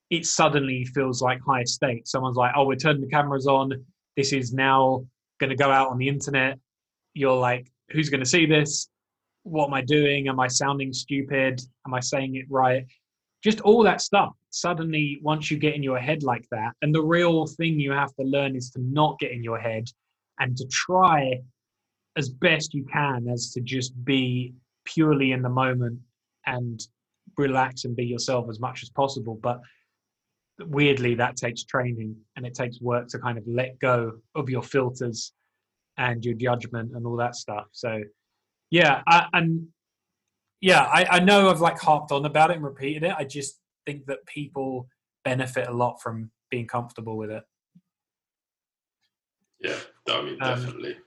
it 0.10 0.26
suddenly 0.26 0.86
feels 0.86 1.22
like 1.22 1.40
high 1.48 1.64
stakes. 1.64 2.12
Someone's 2.12 2.38
like, 2.38 2.54
"Oh, 2.56 2.66
we're 2.66 2.76
turning 2.76 3.02
the 3.02 3.08
cameras 3.08 3.48
on. 3.48 3.72
This 4.16 4.34
is 4.34 4.54
now 4.54 5.06
going 5.40 5.50
to 5.50 5.56
go 5.56 5.72
out 5.72 5.90
on 5.90 5.98
the 5.98 6.08
internet." 6.08 6.60
You're 7.14 7.38
like, 7.38 7.72
"Who's 7.92 8.10
going 8.10 8.20
to 8.20 8.30
see 8.30 8.46
this? 8.46 8.90
What 9.44 9.68
am 9.68 9.74
I 9.74 9.82
doing? 9.82 10.28
Am 10.28 10.40
I 10.40 10.48
sounding 10.48 10.94
stupid? 10.94 11.62
Am 11.88 11.94
I 11.94 12.02
saying 12.02 12.36
it 12.36 12.46
right?" 12.50 12.86
Just 13.44 13.62
all 13.62 13.84
that 13.84 14.02
stuff. 14.02 14.34
Suddenly, 14.54 15.20
once 15.24 15.50
you 15.50 15.58
get 15.58 15.74
in 15.74 15.82
your 15.82 15.98
head 15.98 16.22
like 16.22 16.48
that, 16.52 16.74
and 16.84 16.94
the 16.94 17.02
real 17.02 17.48
thing 17.48 17.80
you 17.80 17.92
have 17.92 18.14
to 18.18 18.24
learn 18.24 18.56
is 18.56 18.70
to 18.72 18.82
not 18.82 19.18
get 19.18 19.32
in 19.32 19.44
your 19.44 19.58
head 19.58 19.86
and 20.40 20.56
to 20.56 20.66
try 20.68 21.42
as 22.18 22.30
best 22.30 22.72
you 22.72 22.86
can 22.86 23.28
as 23.28 23.52
to 23.54 23.62
just 23.62 23.92
be 24.06 24.54
purely 24.86 25.32
in 25.32 25.42
the 25.42 25.50
moment 25.50 25.98
and 26.46 26.82
relax 27.36 27.86
and 27.86 27.96
be 27.96 28.06
yourself 28.06 28.48
as 28.48 28.60
much 28.60 28.84
as 28.84 28.92
possible. 28.92 29.40
But 29.42 29.60
weirdly, 30.60 31.16
that 31.16 31.36
takes 31.36 31.64
training 31.64 32.16
and 32.36 32.46
it 32.46 32.54
takes 32.54 32.80
work 32.80 33.08
to 33.08 33.18
kind 33.18 33.40
of 33.40 33.44
let 33.48 33.80
go 33.80 34.20
of 34.36 34.52
your 34.52 34.62
filters 34.62 35.34
and 35.98 36.24
your 36.24 36.36
judgment 36.36 36.92
and 36.94 37.08
all 37.08 37.16
that 37.16 37.36
stuff. 37.36 37.66
So, 37.72 38.04
yeah, 38.70 39.02
I, 39.08 39.26
and 39.34 39.70
yeah, 40.62 40.84
I, 40.84 41.08
I 41.10 41.20
know 41.22 41.50
I've 41.50 41.60
like 41.60 41.80
harped 41.80 42.12
on 42.12 42.24
about 42.26 42.52
it 42.52 42.58
and 42.58 42.64
repeated 42.64 43.02
it. 43.02 43.16
I 43.18 43.24
just 43.24 43.60
think 43.86 44.06
that 44.08 44.26
people 44.26 44.88
benefit 45.24 45.68
a 45.68 45.74
lot 45.74 46.02
from 46.02 46.32
being 46.50 46.68
comfortable 46.68 47.18
with 47.18 47.32
it. 47.32 47.44
Yeah, 49.60 49.80
I 50.10 50.22
mean, 50.22 50.38
Um, 50.42 50.56
definitely. 50.62 50.98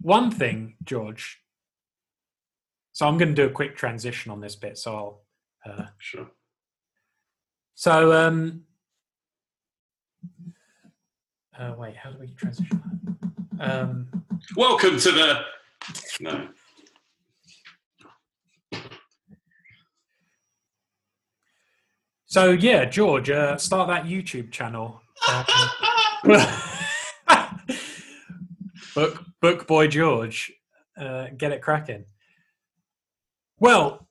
One 0.00 0.30
thing, 0.30 0.76
George. 0.84 1.40
So 2.92 3.06
I'm 3.06 3.18
going 3.18 3.34
to 3.34 3.34
do 3.34 3.46
a 3.46 3.50
quick 3.52 3.76
transition 3.76 4.30
on 4.30 4.40
this 4.40 4.56
bit. 4.56 4.78
So 4.78 4.96
I'll. 4.96 5.24
Uh, 5.66 5.86
sure. 5.98 6.30
so 7.74 8.12
um. 8.12 8.64
Uh, 11.58 11.74
wait, 11.78 11.96
how 11.96 12.10
do 12.10 12.18
we 12.18 12.28
transition? 12.34 12.80
that? 13.58 13.70
Um, 13.70 14.08
Welcome 14.56 14.98
to 14.98 15.12
the. 15.12 15.40
No. 16.20 16.48
So 22.34 22.50
yeah, 22.50 22.84
George, 22.84 23.30
uh, 23.30 23.56
start 23.56 23.86
that 23.86 24.06
YouTube 24.06 24.50
channel. 24.50 25.00
Um, 25.28 25.44
book 28.96 29.24
book 29.40 29.68
boy 29.68 29.86
George, 29.86 30.52
uh, 30.98 31.28
get 31.36 31.52
it 31.52 31.62
cracking. 31.62 32.06
Well, 33.60 34.08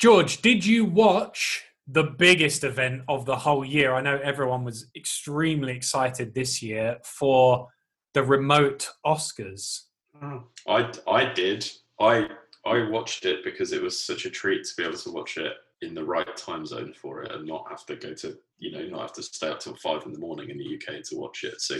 George, 0.00 0.42
did 0.42 0.66
you 0.66 0.84
watch 0.84 1.62
the 1.86 2.02
biggest 2.02 2.64
event 2.64 3.02
of 3.06 3.24
the 3.24 3.36
whole 3.36 3.64
year? 3.64 3.94
I 3.94 4.00
know 4.00 4.18
everyone 4.20 4.64
was 4.64 4.88
extremely 4.96 5.76
excited 5.76 6.34
this 6.34 6.60
year 6.60 6.96
for 7.04 7.68
the 8.14 8.24
remote 8.24 8.90
Oscars. 9.06 9.82
I 10.66 10.90
I 11.06 11.32
did. 11.34 11.70
I 12.00 12.30
I 12.66 12.90
watched 12.90 13.26
it 13.26 13.44
because 13.44 13.70
it 13.72 13.80
was 13.80 14.04
such 14.04 14.24
a 14.24 14.30
treat 14.30 14.64
to 14.64 14.70
be 14.76 14.82
able 14.82 14.98
to 14.98 15.12
watch 15.12 15.36
it 15.36 15.52
in 15.82 15.94
the 15.94 16.04
right 16.04 16.36
time 16.36 16.66
zone 16.66 16.92
for 17.00 17.22
it 17.22 17.32
and 17.32 17.46
not 17.46 17.66
have 17.70 17.86
to 17.86 17.96
go 17.96 18.12
to 18.12 18.36
you 18.58 18.72
know 18.72 18.84
not 18.88 19.02
have 19.02 19.12
to 19.12 19.22
stay 19.22 19.48
up 19.48 19.60
till 19.60 19.76
five 19.76 20.04
in 20.06 20.12
the 20.12 20.18
morning 20.18 20.50
in 20.50 20.58
the 20.58 20.74
UK 20.74 21.02
to 21.04 21.16
watch 21.16 21.44
it. 21.44 21.60
So 21.60 21.78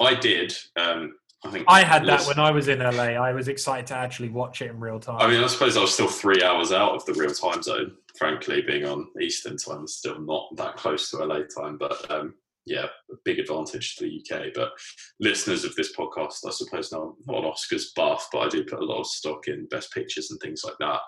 I 0.00 0.14
did. 0.14 0.54
Um, 0.76 1.14
I 1.42 1.50
think 1.50 1.64
I 1.68 1.82
had 1.82 2.04
that 2.06 2.26
when 2.26 2.38
I 2.38 2.50
was 2.50 2.68
in 2.68 2.80
LA. 2.80 3.14
I 3.14 3.32
was 3.32 3.48
excited 3.48 3.86
to 3.88 3.96
actually 3.96 4.28
watch 4.28 4.60
it 4.60 4.70
in 4.70 4.78
real 4.78 5.00
time. 5.00 5.18
I 5.20 5.26
mean, 5.26 5.42
I 5.42 5.46
suppose 5.46 5.76
I 5.76 5.80
was 5.80 5.94
still 5.94 6.08
three 6.08 6.42
hours 6.42 6.70
out 6.70 6.94
of 6.94 7.04
the 7.06 7.14
real 7.14 7.32
time 7.32 7.62
zone. 7.62 7.96
Frankly, 8.18 8.60
being 8.60 8.84
on 8.84 9.08
Eastern 9.20 9.56
time 9.56 9.84
is 9.84 9.96
still 9.96 10.20
not 10.20 10.54
that 10.56 10.76
close 10.76 11.10
to 11.10 11.24
LA 11.24 11.40
time, 11.56 11.78
but 11.78 12.10
um, 12.10 12.34
yeah, 12.66 12.86
a 13.10 13.14
big 13.24 13.38
advantage 13.38 13.96
to 13.96 14.04
the 14.04 14.20
UK. 14.20 14.48
But 14.54 14.72
listeners 15.18 15.64
of 15.64 15.74
this 15.76 15.94
podcast, 15.96 16.46
I 16.46 16.50
suppose, 16.50 16.92
know 16.92 17.16
I'm 17.26 17.34
not 17.34 17.44
an 17.44 17.50
Oscars 17.50 17.94
buff, 17.96 18.28
but 18.32 18.40
I 18.40 18.48
do 18.48 18.64
put 18.64 18.80
a 18.80 18.84
lot 18.84 19.00
of 19.00 19.06
stock 19.06 19.48
in 19.48 19.66
best 19.66 19.92
pictures 19.94 20.30
and 20.30 20.40
things 20.40 20.62
like 20.62 20.76
that. 20.80 21.00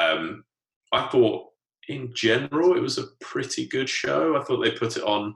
Um, 0.00 0.44
I 0.92 1.08
thought, 1.08 1.48
in 1.92 2.12
general, 2.14 2.76
it 2.76 2.80
was 2.80 2.98
a 2.98 3.08
pretty 3.20 3.66
good 3.66 3.88
show. 3.88 4.36
I 4.36 4.44
thought 4.44 4.62
they 4.62 4.72
put 4.72 4.96
it 4.96 5.02
on. 5.02 5.34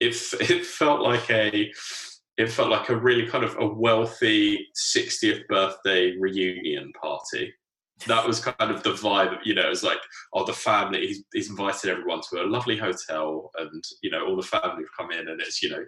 If 0.00 0.34
it 0.50 0.64
felt 0.66 1.00
like 1.00 1.30
a 1.30 1.72
it 2.36 2.50
felt 2.50 2.70
like 2.70 2.88
a 2.88 2.96
really 2.96 3.26
kind 3.26 3.44
of 3.44 3.56
a 3.58 3.66
wealthy 3.66 4.66
60th 4.76 5.46
birthday 5.48 6.14
reunion 6.18 6.92
party. 7.00 7.52
That 8.06 8.26
was 8.26 8.40
kind 8.40 8.70
of 8.70 8.82
the 8.82 8.92
vibe, 8.92 9.38
you 9.42 9.54
know, 9.54 9.64
it 9.64 9.70
was 9.70 9.82
like, 9.82 10.00
oh, 10.34 10.44
the 10.44 10.52
family, 10.52 11.06
he's, 11.06 11.24
he's 11.32 11.48
invited 11.48 11.88
everyone 11.88 12.20
to 12.28 12.42
a 12.42 12.44
lovely 12.44 12.76
hotel 12.76 13.50
and, 13.56 13.82
you 14.02 14.10
know, 14.10 14.26
all 14.26 14.36
the 14.36 14.42
family 14.42 14.82
have 14.82 14.96
come 14.98 15.12
in 15.12 15.28
and 15.28 15.40
it's, 15.40 15.62
you 15.62 15.70
know, 15.70 15.82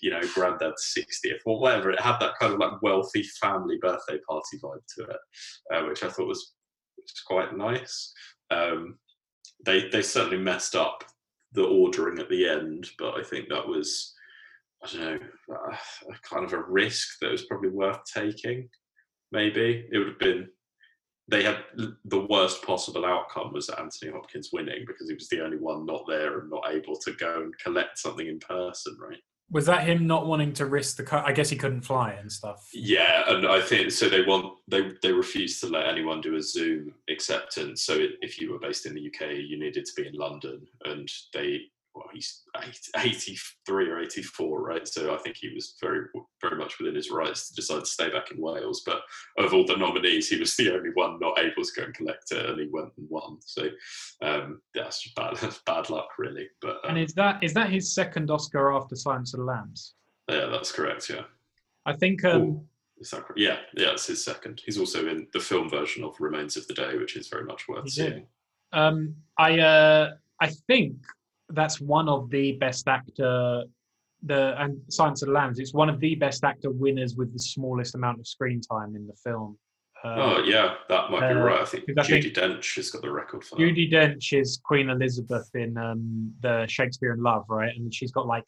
you 0.00 0.10
know, 0.10 0.20
granddad's 0.34 0.92
60th 0.98 1.38
or 1.46 1.60
whatever. 1.60 1.90
It 1.90 2.00
had 2.00 2.18
that 2.18 2.34
kind 2.40 2.52
of 2.54 2.58
like 2.58 2.82
wealthy 2.82 3.22
family 3.40 3.78
birthday 3.80 4.18
party 4.28 4.58
vibe 4.58 4.82
to 4.96 5.04
it, 5.04 5.20
uh, 5.72 5.82
which 5.86 6.02
I 6.02 6.08
thought 6.08 6.26
was, 6.26 6.54
was 6.96 7.22
quite 7.24 7.56
nice. 7.56 8.12
Um, 8.50 8.98
they, 9.64 9.88
they 9.88 10.02
certainly 10.02 10.38
messed 10.38 10.74
up 10.74 11.04
the 11.52 11.64
ordering 11.64 12.18
at 12.18 12.28
the 12.28 12.48
end, 12.48 12.90
but 12.98 13.14
I 13.14 13.22
think 13.22 13.48
that 13.48 13.66
was, 13.66 14.14
I 14.84 14.92
don't 14.92 15.20
know, 15.20 15.54
uh, 15.54 15.76
kind 16.22 16.44
of 16.44 16.52
a 16.52 16.62
risk 16.62 17.18
that 17.20 17.30
was 17.30 17.46
probably 17.46 17.70
worth 17.70 18.00
taking. 18.12 18.68
Maybe 19.32 19.86
it 19.90 19.98
would 19.98 20.08
have 20.08 20.18
been. 20.18 20.48
They 21.30 21.42
had 21.42 21.58
the 22.06 22.26
worst 22.26 22.62
possible 22.62 23.04
outcome 23.04 23.52
was 23.52 23.68
Anthony 23.68 24.12
Hopkins 24.12 24.48
winning 24.50 24.84
because 24.86 25.08
he 25.08 25.14
was 25.14 25.28
the 25.28 25.44
only 25.44 25.58
one 25.58 25.84
not 25.84 26.04
there 26.08 26.38
and 26.38 26.48
not 26.48 26.70
able 26.70 26.96
to 26.96 27.12
go 27.12 27.42
and 27.42 27.58
collect 27.58 27.98
something 27.98 28.26
in 28.26 28.38
person, 28.38 28.96
right? 28.98 29.20
Was 29.50 29.66
that 29.66 29.84
him 29.84 30.06
not 30.06 30.26
wanting 30.26 30.52
to 30.54 30.66
risk 30.66 30.96
the? 30.96 31.02
Co- 31.02 31.22
I 31.24 31.32
guess 31.32 31.48
he 31.48 31.56
couldn't 31.56 31.82
fly 31.82 32.12
and 32.12 32.30
stuff. 32.30 32.68
Yeah, 32.72 33.22
and 33.28 33.46
I 33.46 33.60
think 33.60 33.90
so. 33.90 34.08
They 34.08 34.22
want 34.22 34.58
they 34.68 34.92
they 35.02 35.12
refused 35.12 35.60
to 35.60 35.68
let 35.68 35.86
anyone 35.86 36.20
do 36.20 36.36
a 36.36 36.42
Zoom 36.42 36.94
acceptance. 37.08 37.82
So 37.82 37.96
if 38.20 38.40
you 38.40 38.52
were 38.52 38.58
based 38.58 38.86
in 38.86 38.94
the 38.94 39.06
UK, 39.06 39.36
you 39.46 39.58
needed 39.58 39.86
to 39.86 39.92
be 39.96 40.06
in 40.06 40.14
London, 40.14 40.66
and 40.84 41.10
they 41.32 41.62
well, 41.98 42.08
he's 42.12 42.42
83 42.96 43.90
or 43.90 44.00
84, 44.00 44.62
right? 44.62 44.86
So 44.86 45.14
I 45.14 45.18
think 45.18 45.36
he 45.36 45.52
was 45.52 45.76
very 45.80 46.06
very 46.40 46.56
much 46.56 46.78
within 46.78 46.94
his 46.94 47.10
rights 47.10 47.48
to 47.48 47.54
decide 47.54 47.80
to 47.80 47.86
stay 47.86 48.08
back 48.10 48.30
in 48.30 48.40
Wales. 48.40 48.82
But 48.86 49.02
of 49.38 49.52
all 49.52 49.66
the 49.66 49.76
nominees, 49.76 50.28
he 50.28 50.38
was 50.38 50.54
the 50.56 50.72
only 50.74 50.90
one 50.94 51.18
not 51.20 51.38
able 51.38 51.64
to 51.64 51.72
go 51.76 51.82
and 51.84 51.94
collect 51.94 52.30
it, 52.30 52.46
and 52.48 52.60
he 52.60 52.68
went 52.70 52.92
and 52.96 53.06
won. 53.10 53.38
So 53.44 53.68
um, 54.22 54.60
that's 54.74 55.02
just 55.02 55.16
bad 55.16 55.36
bad 55.66 55.90
luck, 55.90 56.08
really. 56.18 56.48
But 56.62 56.76
um, 56.84 56.90
And 56.90 56.98
is 56.98 57.14
that 57.14 57.42
is 57.42 57.52
that 57.54 57.70
his 57.70 57.92
second 57.92 58.30
Oscar 58.30 58.72
after 58.72 58.96
Silence 58.96 59.34
of 59.34 59.40
the 59.40 59.46
Lambs? 59.46 59.94
yeah, 60.30 60.46
that's 60.46 60.72
correct. 60.72 61.10
Yeah. 61.10 61.22
I 61.86 61.94
think. 61.94 62.24
Um, 62.24 62.42
Ooh. 62.42 62.64
Is 63.00 63.10
that 63.10 63.24
correct? 63.24 63.38
Yeah, 63.38 63.58
yeah, 63.76 63.92
it's 63.92 64.06
his 64.08 64.24
second. 64.24 64.60
He's 64.64 64.78
also 64.78 65.06
in 65.06 65.28
the 65.32 65.38
film 65.38 65.70
version 65.70 66.02
of 66.02 66.16
Remains 66.18 66.56
of 66.56 66.66
the 66.66 66.74
Day, 66.74 66.96
which 66.96 67.16
is 67.16 67.28
very 67.28 67.44
much 67.44 67.68
worth 67.68 67.88
seeing. 67.88 68.26
Um, 68.72 69.14
I 69.38 69.60
uh, 69.60 70.14
I 70.40 70.48
think 70.66 70.96
that's 71.50 71.80
one 71.80 72.08
of 72.08 72.30
the 72.30 72.52
best 72.52 72.88
actor. 72.88 73.64
The 74.24 74.60
and 74.60 74.80
Silence 74.88 75.22
of 75.22 75.28
the 75.28 75.34
Lambs. 75.34 75.60
It's 75.60 75.72
one 75.72 75.88
of 75.88 76.00
the 76.00 76.16
best 76.16 76.42
actor 76.42 76.70
winners 76.70 77.14
with 77.14 77.32
the 77.32 77.38
smallest 77.38 77.94
amount 77.94 78.18
of 78.18 78.26
screen 78.26 78.60
time 78.60 78.96
in 78.96 79.06
the 79.06 79.14
film. 79.14 79.56
Uh, 80.04 80.14
Oh 80.16 80.42
yeah, 80.44 80.74
that 80.88 81.10
might 81.10 81.20
be 81.20 81.38
uh, 81.38 81.42
right. 81.42 81.60
I 81.60 81.64
think 81.64 81.84
I 81.90 82.02
Judi 82.02 82.34
Dench 82.34 82.76
has 82.76 82.90
got 82.90 83.02
the 83.02 83.10
record 83.10 83.44
for 83.44 83.56
that. 83.56 83.62
Judi 83.62 83.90
Dench 83.90 84.32
is 84.32 84.60
Queen 84.64 84.90
Elizabeth 84.90 85.48
in 85.54 85.76
um, 85.76 86.32
the 86.40 86.66
Shakespeare 86.68 87.12
in 87.12 87.22
Love, 87.22 87.44
right? 87.48 87.74
And 87.76 87.94
she's 87.94 88.10
got 88.10 88.26
like 88.26 88.44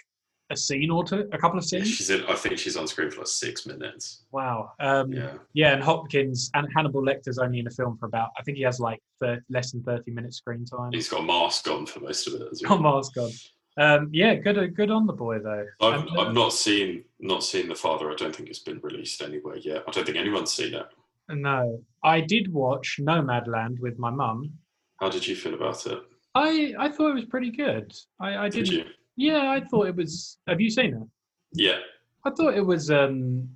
a 0.51 0.57
scene 0.57 0.91
or 0.91 1.05
two, 1.05 1.29
a 1.33 1.39
couple 1.39 1.59
of 1.59 1.65
Yeah, 1.65 1.79
scenes. 1.83 1.89
she's 1.89 2.11
in. 2.11 2.25
I 2.27 2.35
think 2.35 2.59
she's 2.59 2.77
on 2.77 2.87
screen 2.89 3.11
for 3.11 3.19
like 3.19 3.27
six 3.29 3.67
minutes. 3.67 4.25
Wow. 4.33 4.73
Um, 4.81 5.13
Yeah, 5.13 5.35
Yeah, 5.55 5.73
and 5.75 5.83
Hopkins 5.83 6.51
and 6.55 6.67
Hannibal 6.75 7.03
Lecter's 7.03 7.39
only 7.39 7.61
in 7.61 7.65
the 7.67 7.71
film 7.71 7.97
for 7.99 8.07
about. 8.07 8.31
I 8.39 8.43
think 8.43 8.57
he 8.57 8.65
has 8.65 8.81
like 8.81 9.01
thir- 9.21 9.43
less 9.49 9.73
than 9.73 9.83
thirty 9.83 10.11
minutes 10.11 10.39
screen 10.39 10.65
time. 10.65 10.93
he's 10.93 11.09
got 11.09 11.21
a 11.21 11.25
mask 11.25 11.69
on 11.69 11.87
for 11.87 12.01
most 12.01 12.27
of 12.27 12.35
it 12.35 12.49
as 12.51 12.63
well. 12.69 12.79
Mars 12.79 13.11
God. 13.15 13.31
Um, 13.79 14.11
yeah, 14.13 14.35
good, 14.35 14.75
good 14.75 14.91
on 14.91 15.07
the 15.07 15.13
boy 15.13 15.39
though. 15.39 15.65
I've, 15.81 16.01
And, 16.01 16.11
uh, 16.19 16.21
I've 16.23 16.35
not 16.35 16.53
seen 16.53 17.05
not 17.21 17.45
seen 17.45 17.69
the 17.69 17.75
father. 17.75 18.11
I 18.11 18.15
don't 18.17 18.35
think 18.35 18.49
it's 18.49 18.59
been 18.59 18.81
released 18.83 19.23
anywhere 19.23 19.57
yet. 19.57 19.85
I 19.87 19.91
don't 19.93 20.05
think 20.05 20.17
anyone's 20.19 20.53
seen 20.53 20.75
it. 20.75 20.87
no, 21.29 21.83
I 22.03 22.21
did 22.21 22.53
watch 22.53 22.99
Nomadland 23.01 23.79
with 23.79 23.99
my 23.99 24.11
mum. 24.11 24.51
How 24.99 25.09
did 25.09 25.27
you 25.27 25.37
feel 25.37 25.55
about 25.55 25.87
it? 25.87 26.01
I 26.35 26.75
I 26.79 26.89
thought 26.91 27.11
it 27.11 27.15
was 27.15 27.25
pretty 27.27 27.51
good. 27.51 27.93
I 28.21 28.37
I 28.37 28.49
Did 28.49 28.67
didn't. 28.67 28.87
you? 28.89 28.93
Yeah, 29.21 29.51
I 29.51 29.61
thought 29.61 29.87
it 29.87 29.97
was. 29.97 30.39
Have 30.49 30.63
you 30.63 30.71
seen 30.71 30.95
it? 30.95 31.09
Yeah, 31.53 31.81
I 32.25 32.31
thought 32.31 32.55
it 32.55 32.65
was 32.65 32.91
um 32.91 33.49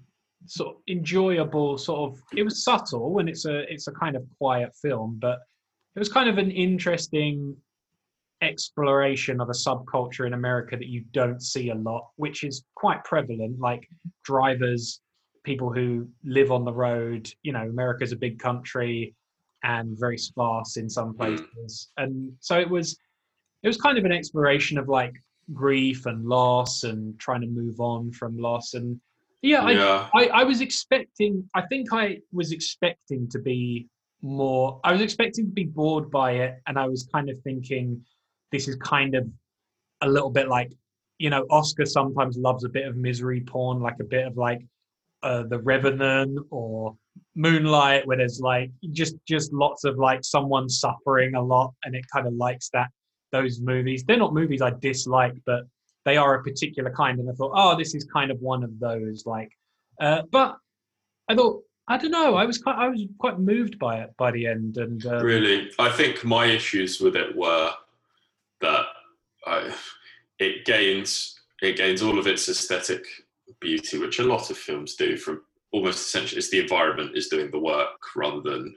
sort 0.44 0.76
of 0.76 0.82
enjoyable. 0.88 1.78
Sort 1.78 2.12
of. 2.12 2.22
It 2.36 2.42
was 2.42 2.62
subtle 2.62 3.18
and 3.18 3.28
it's 3.30 3.46
a 3.46 3.60
it's 3.72 3.86
a 3.88 3.92
kind 3.92 4.14
of 4.14 4.24
quiet 4.36 4.72
film, 4.82 5.18
but 5.20 5.38
it 5.96 5.98
was 5.98 6.10
kind 6.10 6.28
of 6.28 6.36
an 6.36 6.50
interesting 6.50 7.56
exploration 8.42 9.40
of 9.40 9.48
a 9.48 9.52
subculture 9.52 10.26
in 10.26 10.34
America 10.34 10.76
that 10.76 10.88
you 10.88 11.02
don't 11.12 11.40
see 11.40 11.70
a 11.70 11.74
lot, 11.74 12.08
which 12.16 12.44
is 12.44 12.64
quite 12.74 13.02
prevalent. 13.04 13.58
Like 13.58 13.88
drivers, 14.22 15.00
people 15.44 15.72
who 15.72 16.06
live 16.24 16.52
on 16.52 16.66
the 16.66 16.74
road. 16.74 17.32
You 17.42 17.52
know, 17.52 17.62
America's 17.62 18.12
a 18.12 18.16
big 18.16 18.38
country 18.38 19.14
and 19.62 19.98
very 19.98 20.18
sparse 20.18 20.76
in 20.76 20.90
some 20.90 21.14
Mm. 21.14 21.16
places, 21.16 21.90
and 21.96 22.34
so 22.40 22.60
it 22.60 22.68
was. 22.68 22.98
It 23.62 23.68
was 23.68 23.78
kind 23.78 23.96
of 23.96 24.04
an 24.04 24.12
exploration 24.12 24.76
of 24.76 24.90
like 24.90 25.14
grief 25.52 26.06
and 26.06 26.24
loss 26.24 26.84
and 26.84 27.18
trying 27.18 27.40
to 27.40 27.46
move 27.46 27.80
on 27.80 28.10
from 28.12 28.36
loss 28.36 28.74
and 28.74 29.00
yeah, 29.42 29.62
I. 29.62 29.72
I, 30.14 30.26
I 30.26 30.44
was 30.44 30.62
expecting 30.62 31.46
i 31.54 31.60
think 31.62 31.92
i 31.92 32.18
was 32.32 32.52
expecting 32.52 33.28
to 33.28 33.38
be 33.38 33.88
more 34.22 34.80
i 34.84 34.92
was 34.92 35.02
expecting 35.02 35.46
to 35.46 35.52
be 35.52 35.64
bored 35.64 36.10
by 36.10 36.32
it 36.32 36.54
and 36.66 36.78
i 36.78 36.86
was 36.86 37.06
kind 37.12 37.28
of 37.28 37.38
thinking 37.40 38.02
this 38.52 38.68
is 38.68 38.76
kind 38.76 39.14
of 39.14 39.28
a 40.00 40.08
little 40.08 40.30
bit 40.30 40.48
like 40.48 40.72
you 41.18 41.28
know 41.28 41.44
oscar 41.50 41.84
sometimes 41.84 42.38
loves 42.38 42.64
a 42.64 42.68
bit 42.68 42.86
of 42.86 42.96
misery 42.96 43.42
porn 43.42 43.80
like 43.80 43.96
a 44.00 44.04
bit 44.04 44.26
of 44.26 44.38
like 44.38 44.62
uh, 45.24 45.42
the 45.44 45.58
revenant 45.60 46.38
or 46.50 46.94
Moonlight, 47.34 48.06
where 48.06 48.18
there's 48.18 48.40
like 48.40 48.70
just 48.92 49.16
just 49.26 49.52
lots 49.52 49.84
of 49.84 49.96
like 49.96 50.22
someone 50.22 50.68
suffering 50.68 51.34
a 51.34 51.42
lot, 51.42 51.72
and 51.84 51.94
it 51.94 52.04
kind 52.12 52.26
of 52.26 52.34
likes 52.34 52.68
that 52.74 52.88
those 53.34 53.60
movies. 53.60 54.04
They're 54.04 54.16
not 54.16 54.32
movies 54.32 54.62
I 54.62 54.70
dislike, 54.70 55.34
but 55.44 55.64
they 56.04 56.16
are 56.16 56.36
a 56.36 56.42
particular 56.42 56.90
kind. 56.90 57.18
And 57.18 57.28
I 57.28 57.32
thought, 57.32 57.52
oh, 57.54 57.76
this 57.76 57.94
is 57.94 58.04
kind 58.04 58.30
of 58.30 58.40
one 58.40 58.62
of 58.62 58.78
those. 58.78 59.26
Like, 59.26 59.50
uh, 60.00 60.22
but 60.30 60.56
I 61.28 61.34
thought 61.34 61.62
I 61.88 61.98
don't 61.98 62.12
know. 62.12 62.36
I 62.36 62.44
was 62.44 62.58
quite 62.58 62.76
I 62.76 62.88
was 62.88 63.02
quite 63.18 63.38
moved 63.38 63.78
by 63.78 63.98
it 63.98 64.14
by 64.16 64.30
the 64.30 64.46
end. 64.46 64.76
And 64.76 65.04
um, 65.06 65.22
really, 65.22 65.70
I 65.78 65.90
think 65.90 66.24
my 66.24 66.46
issues 66.46 67.00
with 67.00 67.16
it 67.16 67.36
were 67.36 67.72
that 68.60 68.86
I, 69.46 69.74
it 70.38 70.64
gains 70.64 71.40
it 71.60 71.76
gains 71.76 72.02
all 72.02 72.18
of 72.18 72.26
its 72.26 72.48
aesthetic 72.48 73.04
beauty, 73.60 73.98
which 73.98 74.18
a 74.20 74.24
lot 74.24 74.50
of 74.50 74.56
films 74.56 74.94
do. 74.94 75.16
From 75.16 75.42
almost 75.72 76.06
essentially, 76.06 76.38
it's 76.38 76.50
the 76.50 76.60
environment 76.60 77.16
is 77.16 77.28
doing 77.28 77.50
the 77.50 77.58
work 77.58 77.98
rather 78.14 78.40
than 78.40 78.76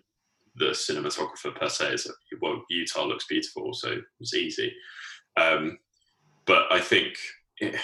the 0.57 0.67
cinematographer 0.67 1.55
per 1.55 1.69
se. 1.69 1.93
Is 1.93 2.11
well, 2.41 2.61
Utah 2.69 3.05
looks 3.05 3.27
beautiful, 3.27 3.73
so 3.73 3.95
it's 4.19 4.33
easy. 4.33 4.73
Um, 5.37 5.77
but 6.45 6.65
I 6.71 6.79
think. 6.79 7.17
It, 7.59 7.75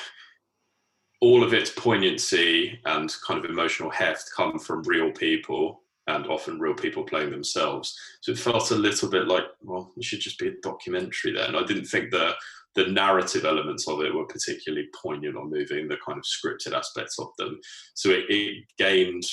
all 1.22 1.42
of 1.42 1.54
its 1.54 1.70
poignancy 1.70 2.78
and 2.84 3.16
kind 3.26 3.40
of 3.42 3.50
emotional 3.50 3.90
heft 3.90 4.30
come 4.36 4.60
from 4.60 4.84
real 4.84 5.10
people 5.10 5.82
and 6.08 6.28
often 6.28 6.60
real 6.60 6.74
people 6.74 7.04
playing 7.04 7.32
themselves. 7.32 7.98
So 8.20 8.34
it 8.34 8.40
felt 8.40 8.72
a 8.72 8.76
little 8.76 9.10
bit 9.10 9.28
like, 9.28 9.46
well, 9.62 9.94
it 9.96 10.04
should 10.04 10.20
just 10.20 10.38
be 10.38 10.50
a 10.50 10.62
documentary 10.62 11.32
then. 11.32 11.56
I 11.56 11.64
didn't 11.64 11.86
think 11.86 12.12
the 12.12 12.34
the 12.76 12.88
narrative 12.88 13.46
elements 13.46 13.88
of 13.88 14.02
it 14.02 14.14
were 14.14 14.26
particularly 14.26 14.88
poignant 15.00 15.36
or 15.36 15.46
moving, 15.46 15.88
the 15.88 15.98
kind 16.06 16.18
of 16.18 16.26
scripted 16.26 16.76
aspects 16.76 17.20
of 17.20 17.28
them. 17.38 17.60
So 17.94 18.10
it, 18.10 18.26
it 18.30 18.66
gained 18.80 19.24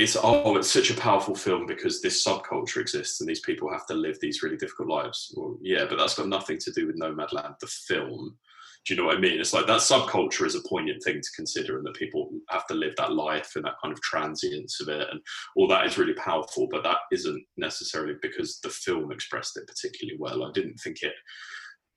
it's 0.00 0.16
oh, 0.20 0.56
it's 0.56 0.70
such 0.70 0.90
a 0.90 0.94
powerful 0.94 1.34
film 1.34 1.66
because 1.66 2.00
this 2.00 2.24
subculture 2.24 2.78
exists 2.78 3.20
and 3.20 3.28
these 3.28 3.40
people 3.40 3.70
have 3.70 3.86
to 3.86 3.94
live 3.94 4.18
these 4.20 4.42
really 4.42 4.56
difficult 4.56 4.88
lives. 4.88 5.32
Well, 5.36 5.58
yeah, 5.60 5.84
but 5.88 5.98
that's 5.98 6.14
got 6.14 6.28
nothing 6.28 6.58
to 6.58 6.72
do 6.72 6.86
with 6.86 6.98
Nomadland, 6.98 7.58
the 7.60 7.66
film. 7.66 8.38
Do 8.86 8.94
you 8.94 8.98
know 8.98 9.06
what 9.06 9.18
I 9.18 9.20
mean? 9.20 9.38
It's 9.38 9.52
like 9.52 9.66
that 9.66 9.80
subculture 9.80 10.46
is 10.46 10.54
a 10.54 10.66
poignant 10.66 11.02
thing 11.04 11.20
to 11.20 11.28
consider, 11.36 11.76
and 11.76 11.86
that 11.86 11.96
people 11.96 12.30
have 12.48 12.66
to 12.68 12.74
live 12.74 12.94
that 12.96 13.12
life 13.12 13.52
and 13.56 13.64
that 13.66 13.74
kind 13.82 13.92
of 13.92 14.00
transience 14.00 14.80
of 14.80 14.88
it, 14.88 15.06
and 15.10 15.20
all 15.54 15.68
that 15.68 15.84
is 15.84 15.98
really 15.98 16.14
powerful. 16.14 16.66
But 16.70 16.82
that 16.84 16.98
isn't 17.12 17.44
necessarily 17.58 18.14
because 18.22 18.58
the 18.62 18.70
film 18.70 19.12
expressed 19.12 19.58
it 19.58 19.66
particularly 19.66 20.16
well. 20.18 20.44
I 20.44 20.52
didn't 20.52 20.78
think 20.78 21.02
it. 21.02 21.12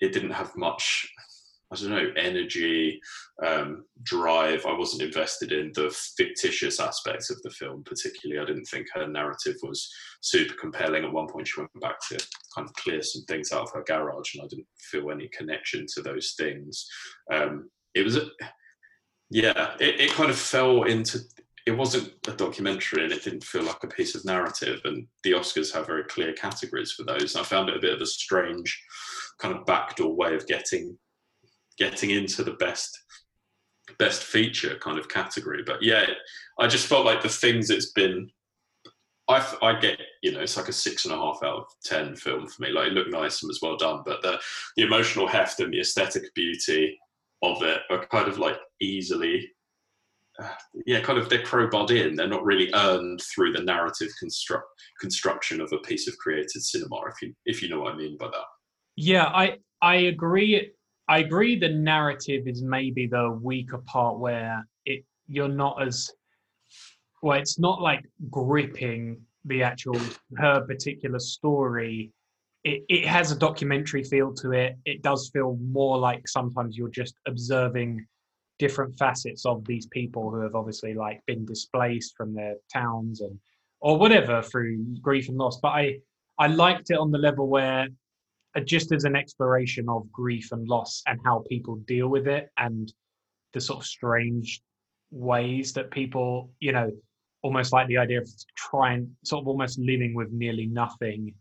It 0.01 0.11
didn't 0.11 0.31
have 0.31 0.51
much 0.57 1.07
I 1.73 1.87
don't 1.87 1.89
know, 1.89 2.11
energy, 2.15 3.01
um, 3.45 3.85
drive. 4.03 4.65
I 4.65 4.77
wasn't 4.77 5.01
invested 5.01 5.51
in 5.51 5.71
the 5.73 5.89
fictitious 6.17 6.79
aspects 6.79 7.31
of 7.31 7.41
the 7.41 7.49
film, 7.49 7.83
particularly. 7.83 8.41
I 8.41 8.45
didn't 8.45 8.65
think 8.65 8.87
her 8.93 9.07
narrative 9.07 9.55
was 9.63 9.91
super 10.21 10.53
compelling. 10.53 11.03
At 11.03 11.11
one 11.11 11.27
point, 11.27 11.47
she 11.47 11.59
went 11.59 11.71
back 11.81 11.99
to 12.09 12.17
kind 12.55 12.67
of 12.67 12.73
clear 12.75 13.01
some 13.01 13.23
things 13.23 13.51
out 13.51 13.63
of 13.63 13.71
her 13.73 13.83
garage, 13.87 14.35
and 14.35 14.43
I 14.43 14.47
didn't 14.47 14.67
feel 14.77 15.11
any 15.11 15.29
connection 15.29 15.85
to 15.95 16.01
those 16.01 16.35
things. 16.37 16.87
Um, 17.31 17.69
it 17.95 18.03
was, 18.03 18.17
a, 18.17 18.27
yeah, 19.31 19.75
it, 19.79 19.99
it 19.99 20.11
kind 20.11 20.29
of 20.29 20.37
fell 20.37 20.83
into. 20.83 21.19
It 21.65 21.77
wasn't 21.77 22.13
a 22.27 22.33
documentary, 22.33 23.03
and 23.03 23.13
it 23.13 23.23
didn't 23.23 23.45
feel 23.45 23.63
like 23.63 23.83
a 23.83 23.87
piece 23.87 24.15
of 24.15 24.25
narrative. 24.25 24.81
And 24.83 25.07
the 25.23 25.31
Oscars 25.31 25.73
have 25.73 25.87
very 25.87 26.03
clear 26.03 26.33
categories 26.33 26.91
for 26.91 27.03
those. 27.03 27.37
I 27.37 27.43
found 27.43 27.69
it 27.69 27.77
a 27.77 27.79
bit 27.79 27.93
of 27.93 28.01
a 28.01 28.05
strange 28.05 28.83
kind 29.39 29.55
of 29.55 29.65
backdoor 29.65 30.13
way 30.13 30.35
of 30.35 30.45
getting 30.45 30.97
getting 31.77 32.11
into 32.11 32.43
the 32.43 32.53
best 32.53 32.97
best 33.99 34.23
feature 34.23 34.75
kind 34.79 34.97
of 34.97 35.09
category. 35.09 35.63
But 35.65 35.81
yeah, 35.81 36.05
I 36.59 36.67
just 36.67 36.87
felt 36.87 37.05
like 37.05 37.21
the 37.21 37.29
things 37.29 37.69
it's 37.69 37.91
been. 37.91 38.29
I, 39.29 39.55
I 39.61 39.79
get 39.79 39.99
you 40.21 40.33
know 40.33 40.41
it's 40.41 40.57
like 40.57 40.67
a 40.67 40.73
six 40.73 41.05
and 41.05 41.13
a 41.13 41.17
half 41.17 41.39
out 41.43 41.59
of 41.59 41.65
ten 41.85 42.15
film 42.15 42.47
for 42.47 42.61
me. 42.61 42.71
Like 42.71 42.87
it 42.87 42.93
looked 42.93 43.11
nice 43.11 43.41
and 43.41 43.47
was 43.47 43.61
well 43.61 43.77
done, 43.77 44.01
but 44.05 44.21
the 44.21 44.39
the 44.75 44.83
emotional 44.83 45.27
heft 45.27 45.59
and 45.59 45.73
the 45.73 45.79
aesthetic 45.79 46.33
beauty 46.35 46.97
of 47.41 47.61
it 47.63 47.81
are 47.89 48.05
kind 48.07 48.27
of 48.27 48.37
like 48.37 48.57
easily. 48.81 49.49
Uh, 50.39 50.49
yeah, 50.87 50.99
kind 50.99 51.19
of 51.19 51.29
they're 51.29 51.43
crowbarred 51.43 51.91
in. 51.91 52.15
They're 52.15 52.27
not 52.27 52.43
really 52.43 52.69
earned 52.73 53.21
through 53.21 53.53
the 53.53 53.63
narrative 53.63 54.09
construct 54.19 54.65
construction 54.99 55.61
of 55.61 55.71
a 55.71 55.77
piece 55.79 56.07
of 56.07 56.17
created 56.17 56.61
cinema. 56.61 57.01
If 57.07 57.21
you 57.21 57.33
if 57.45 57.61
you 57.61 57.69
know 57.69 57.81
what 57.81 57.93
I 57.93 57.97
mean 57.97 58.17
by 58.17 58.27
that. 58.27 58.45
Yeah, 58.97 59.25
I 59.25 59.57
I 59.81 59.95
agree 59.95 60.55
I 61.13 61.19
agree 61.19 61.59
the 61.59 61.69
narrative 61.69 62.47
is 62.47 62.63
maybe 62.63 63.05
the 63.05 63.29
weaker 63.29 63.77
part 63.77 64.17
where 64.17 64.67
it 64.87 65.05
you're 65.27 65.47
not 65.63 65.79
as 65.79 66.09
well, 67.21 67.37
it's 67.39 67.59
not 67.59 67.83
like 67.83 68.03
gripping 68.31 69.21
the 69.45 69.61
actual 69.61 69.99
her 70.37 70.61
particular 70.61 71.19
story. 71.19 72.11
It 72.63 72.81
it 72.89 73.05
has 73.05 73.31
a 73.31 73.37
documentary 73.37 74.03
feel 74.03 74.33
to 74.41 74.53
it. 74.53 74.75
It 74.85 75.03
does 75.03 75.29
feel 75.31 75.55
more 75.61 75.99
like 75.99 76.27
sometimes 76.27 76.75
you're 76.77 76.97
just 77.01 77.13
observing 77.27 78.03
different 78.57 78.97
facets 78.97 79.45
of 79.45 79.63
these 79.65 79.85
people 79.85 80.31
who 80.31 80.39
have 80.39 80.55
obviously 80.55 80.95
like 80.95 81.21
been 81.27 81.45
displaced 81.45 82.15
from 82.17 82.33
their 82.33 82.55
towns 82.73 83.21
and 83.21 83.37
or 83.81 83.99
whatever 83.99 84.41
through 84.41 84.83
grief 84.99 85.29
and 85.29 85.37
loss. 85.37 85.59
But 85.61 85.73
I 85.73 85.99
I 86.39 86.47
liked 86.47 86.89
it 86.89 86.97
on 86.97 87.11
the 87.11 87.19
level 87.19 87.47
where 87.47 87.87
just 88.61 88.91
as 88.91 89.03
an 89.03 89.15
exploration 89.15 89.89
of 89.89 90.11
grief 90.11 90.51
and 90.51 90.67
loss 90.67 91.01
and 91.07 91.19
how 91.25 91.43
people 91.49 91.77
deal 91.87 92.07
with 92.07 92.27
it 92.27 92.49
and 92.57 92.93
the 93.53 93.61
sort 93.61 93.79
of 93.79 93.85
strange 93.85 94.61
ways 95.11 95.73
that 95.73 95.91
people, 95.91 96.51
you 96.59 96.71
know, 96.71 96.91
almost 97.41 97.73
like 97.73 97.87
the 97.87 97.97
idea 97.97 98.21
of 98.21 98.29
trying, 98.55 99.09
sort 99.23 99.41
of 99.43 99.47
almost 99.47 99.77
living 99.79 100.13
with 100.13 100.31
nearly 100.31 100.65
nothing. 100.65 101.33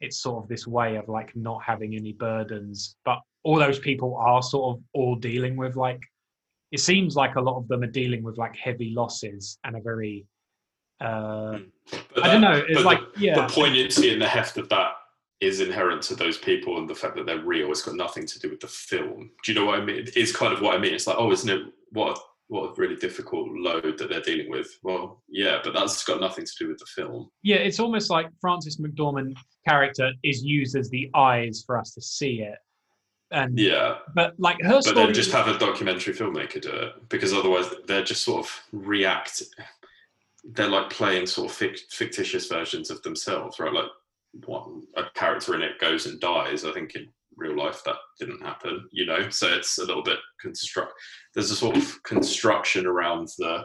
It's 0.00 0.20
sort 0.20 0.42
of 0.42 0.48
this 0.48 0.66
way 0.66 0.96
of 0.96 1.08
like 1.08 1.34
not 1.36 1.62
having 1.62 1.94
any 1.94 2.12
burdens. 2.12 2.96
But 3.04 3.20
all 3.44 3.56
those 3.56 3.78
people 3.78 4.16
are 4.16 4.42
sort 4.42 4.76
of 4.76 4.82
all 4.92 5.16
dealing 5.16 5.56
with 5.56 5.76
like, 5.76 6.00
it 6.70 6.80
seems 6.80 7.16
like 7.16 7.34
a 7.36 7.40
lot 7.40 7.58
of 7.58 7.68
them 7.68 7.82
are 7.82 7.88
dealing 7.88 8.22
with 8.22 8.38
like 8.38 8.56
heavy 8.56 8.92
losses 8.94 9.58
and 9.64 9.76
a 9.76 9.80
very, 9.80 10.26
uh, 11.00 11.58
that, 11.90 12.24
I 12.24 12.28
don't 12.28 12.40
know. 12.40 12.64
It's 12.68 12.84
like, 12.84 13.00
the, 13.14 13.20
yeah. 13.20 13.46
The 13.46 13.52
poignancy 13.52 14.12
and 14.12 14.22
the 14.22 14.28
heft 14.28 14.56
of 14.56 14.68
that 14.70 14.92
is 15.42 15.60
inherent 15.60 16.00
to 16.00 16.14
those 16.14 16.38
people 16.38 16.78
and 16.78 16.88
the 16.88 16.94
fact 16.94 17.16
that 17.16 17.26
they're 17.26 17.44
real. 17.44 17.70
It's 17.70 17.82
got 17.82 17.96
nothing 17.96 18.26
to 18.26 18.38
do 18.38 18.48
with 18.48 18.60
the 18.60 18.68
film. 18.68 19.30
Do 19.42 19.52
you 19.52 19.58
know 19.58 19.66
what 19.66 19.80
I 19.80 19.84
mean? 19.84 20.06
It's 20.14 20.34
kind 20.34 20.52
of 20.52 20.62
what 20.62 20.76
I 20.76 20.78
mean. 20.78 20.94
It's 20.94 21.08
like, 21.08 21.16
oh, 21.18 21.32
isn't 21.32 21.50
it 21.50 21.62
what 21.90 22.16
a, 22.16 22.20
what 22.46 22.70
a 22.70 22.74
really 22.74 22.94
difficult 22.94 23.48
load 23.50 23.98
that 23.98 24.08
they're 24.08 24.20
dealing 24.20 24.50
with? 24.50 24.78
Well, 24.84 25.20
yeah, 25.28 25.58
but 25.64 25.74
that's 25.74 26.04
got 26.04 26.20
nothing 26.20 26.46
to 26.46 26.52
do 26.60 26.68
with 26.68 26.78
the 26.78 26.86
film. 26.86 27.28
Yeah, 27.42 27.56
it's 27.56 27.80
almost 27.80 28.08
like 28.08 28.28
Frances 28.40 28.78
McDormand 28.78 29.36
character 29.68 30.12
is 30.22 30.44
used 30.44 30.76
as 30.76 30.88
the 30.90 31.10
eyes 31.12 31.64
for 31.66 31.76
us 31.76 31.92
to 31.94 32.00
see 32.00 32.42
it. 32.42 32.58
And 33.32 33.58
yeah, 33.58 33.96
but 34.14 34.34
like 34.38 34.60
her 34.62 34.80
story, 34.80 34.94
but 34.94 35.04
then 35.06 35.14
just 35.14 35.32
have 35.32 35.48
a 35.48 35.58
documentary 35.58 36.14
filmmaker 36.14 36.60
do 36.60 36.70
it 36.70 37.08
because 37.08 37.32
otherwise 37.32 37.66
they're 37.86 38.04
just 38.04 38.22
sort 38.22 38.46
of 38.46 38.60
react. 38.72 39.42
They're 40.44 40.68
like 40.68 40.90
playing 40.90 41.26
sort 41.26 41.50
of 41.50 41.56
fictitious 41.56 42.46
versions 42.46 42.90
of 42.90 43.02
themselves, 43.02 43.58
right? 43.58 43.72
Like 43.72 43.86
one 44.46 44.82
a 44.96 45.04
character 45.14 45.54
in 45.54 45.62
it 45.62 45.78
goes 45.78 46.06
and 46.06 46.20
dies. 46.20 46.64
I 46.64 46.72
think 46.72 46.94
in 46.94 47.08
real 47.36 47.56
life 47.56 47.82
that 47.84 47.96
didn't 48.18 48.42
happen, 48.42 48.88
you 48.92 49.06
know. 49.06 49.28
So 49.30 49.48
it's 49.48 49.78
a 49.78 49.84
little 49.84 50.02
bit 50.02 50.18
construct. 50.40 50.92
There's 51.34 51.50
a 51.50 51.56
sort 51.56 51.76
of 51.76 52.02
construction 52.02 52.86
around 52.86 53.28
the 53.38 53.64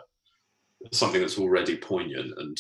something 0.92 1.22
that's 1.22 1.40
already 1.40 1.78
poignant 1.78 2.34
and 2.38 2.58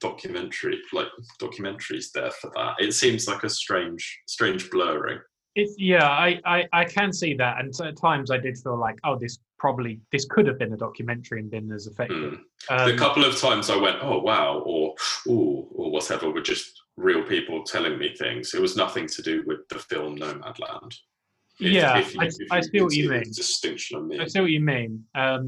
documentary, 0.00 0.80
like 0.92 1.08
documentaries 1.40 2.10
there 2.12 2.30
for 2.30 2.50
that. 2.54 2.74
It 2.78 2.92
seems 2.92 3.28
like 3.28 3.44
a 3.44 3.48
strange, 3.48 4.20
strange 4.26 4.70
blurring. 4.70 5.20
It's 5.54 5.74
yeah, 5.78 6.06
I, 6.06 6.40
I 6.44 6.68
I 6.72 6.84
can 6.84 7.12
see 7.12 7.34
that, 7.34 7.60
and 7.60 7.72
at 7.80 7.96
times 7.96 8.30
I 8.30 8.36
did 8.36 8.58
feel 8.58 8.78
like, 8.78 8.98
oh, 9.04 9.18
this 9.18 9.38
probably 9.58 10.00
this 10.12 10.26
could 10.26 10.46
have 10.46 10.58
been 10.58 10.72
a 10.72 10.76
documentary 10.76 11.40
and 11.40 11.50
been 11.50 11.72
as 11.72 11.86
effective. 11.86 12.38
Mm. 12.70 12.80
Um, 12.80 12.90
the 12.90 12.96
couple 12.96 13.24
of 13.24 13.38
times 13.40 13.70
I 13.70 13.76
went, 13.76 13.98
oh 14.02 14.18
wow, 14.18 14.62
or 14.64 14.94
ooh, 15.28 15.66
or 15.74 15.90
whatever, 15.90 16.30
were 16.30 16.40
just 16.40 16.82
real 16.96 17.22
people 17.22 17.62
telling 17.64 17.98
me 17.98 18.14
things. 18.14 18.54
It 18.54 18.60
was 18.60 18.76
nothing 18.76 19.06
to 19.08 19.22
do 19.22 19.42
with 19.46 19.68
the 19.68 19.78
film 19.78 20.16
Nomadland. 20.18 20.94
If, 21.58 21.72
yeah, 21.72 21.98
if 21.98 22.14
you, 22.14 22.20
I, 22.20 22.56
I 22.56 22.60
see 22.60 22.80
what 22.80 22.94
you 22.94 23.08
mean. 23.08 23.22
Distinction 23.22 23.98
I 23.98 24.02
mean. 24.02 24.20
I 24.20 24.26
see 24.26 24.40
what 24.40 24.50
you 24.50 24.60
mean. 24.60 25.04
Um, 25.14 25.46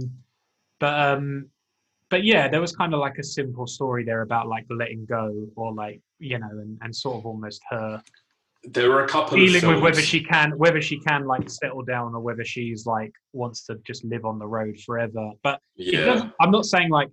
but 0.80 0.98
um, 0.98 1.50
but 2.10 2.24
yeah, 2.24 2.48
there 2.48 2.60
was 2.60 2.74
kind 2.74 2.94
of 2.94 3.00
like 3.00 3.18
a 3.18 3.24
simple 3.24 3.66
story 3.66 4.04
there 4.04 4.22
about 4.22 4.48
like 4.48 4.64
letting 4.70 5.04
go, 5.04 5.46
or 5.56 5.74
like 5.74 6.00
you 6.18 6.38
know, 6.38 6.48
and, 6.50 6.78
and 6.80 6.94
sort 6.94 7.18
of 7.18 7.26
almost 7.26 7.60
her 7.70 8.02
there 8.72 8.90
were 8.90 9.04
a 9.04 9.08
couple 9.08 9.36
dealing 9.36 9.66
with 9.66 9.82
whether 9.82 10.00
she 10.00 10.22
can 10.22 10.52
whether 10.58 10.80
she 10.80 10.98
can 11.00 11.26
like 11.26 11.48
settle 11.48 11.82
down 11.82 12.14
or 12.14 12.20
whether 12.20 12.44
she's 12.44 12.86
like 12.86 13.12
wants 13.32 13.64
to 13.66 13.76
just 13.86 14.04
live 14.04 14.24
on 14.24 14.38
the 14.38 14.46
road 14.46 14.78
forever. 14.80 15.30
But 15.42 15.60
yeah. 15.76 16.30
I'm 16.40 16.50
not 16.50 16.64
saying 16.64 16.90
like 16.90 17.08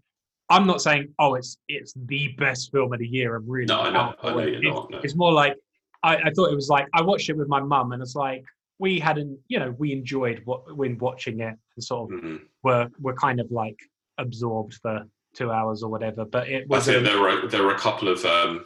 I'm 0.49 0.67
not 0.67 0.81
saying 0.81 1.13
oh 1.19 1.35
it's 1.35 1.57
it's 1.67 1.93
the 2.05 2.29
best 2.37 2.71
film 2.71 2.93
of 2.93 2.99
the 2.99 3.07
year. 3.07 3.35
I'm 3.35 3.49
really 3.49 3.67
no, 3.67 3.81
I 3.81 3.89
know, 3.91 4.15
I 4.21 4.29
know 4.31 4.39
you're 4.45 4.73
not, 4.73 4.91
no. 4.91 4.99
It's 4.99 5.15
more 5.15 5.31
like 5.31 5.55
I, 6.03 6.17
I 6.17 6.31
thought 6.35 6.51
it 6.51 6.55
was 6.55 6.69
like 6.69 6.87
I 6.93 7.01
watched 7.01 7.29
it 7.29 7.37
with 7.37 7.47
my 7.47 7.59
mum 7.59 7.91
and 7.91 8.01
it's 8.01 8.15
like 8.15 8.43
we 8.79 8.99
hadn't 8.99 9.39
you 9.47 9.59
know 9.59 9.73
we 9.77 9.91
enjoyed 9.91 10.41
what 10.45 10.75
when 10.75 10.97
watching 10.97 11.39
it 11.39 11.55
and 11.75 11.83
sort 11.83 12.11
of 12.11 12.19
mm-hmm. 12.19 12.35
were 12.63 12.89
were 12.99 13.15
kind 13.15 13.39
of 13.39 13.49
like 13.51 13.77
absorbed 14.17 14.75
for 14.81 15.05
two 15.35 15.51
hours 15.51 15.83
or 15.83 15.89
whatever. 15.89 16.25
But 16.25 16.47
it 16.47 16.63
I 16.63 16.75
was 16.75 16.85
think 16.85 17.03
there 17.03 17.19
were 17.19 17.47
there 17.47 17.63
were 17.63 17.75
a 17.75 17.79
couple 17.79 18.07
of 18.07 18.23
um, 18.25 18.65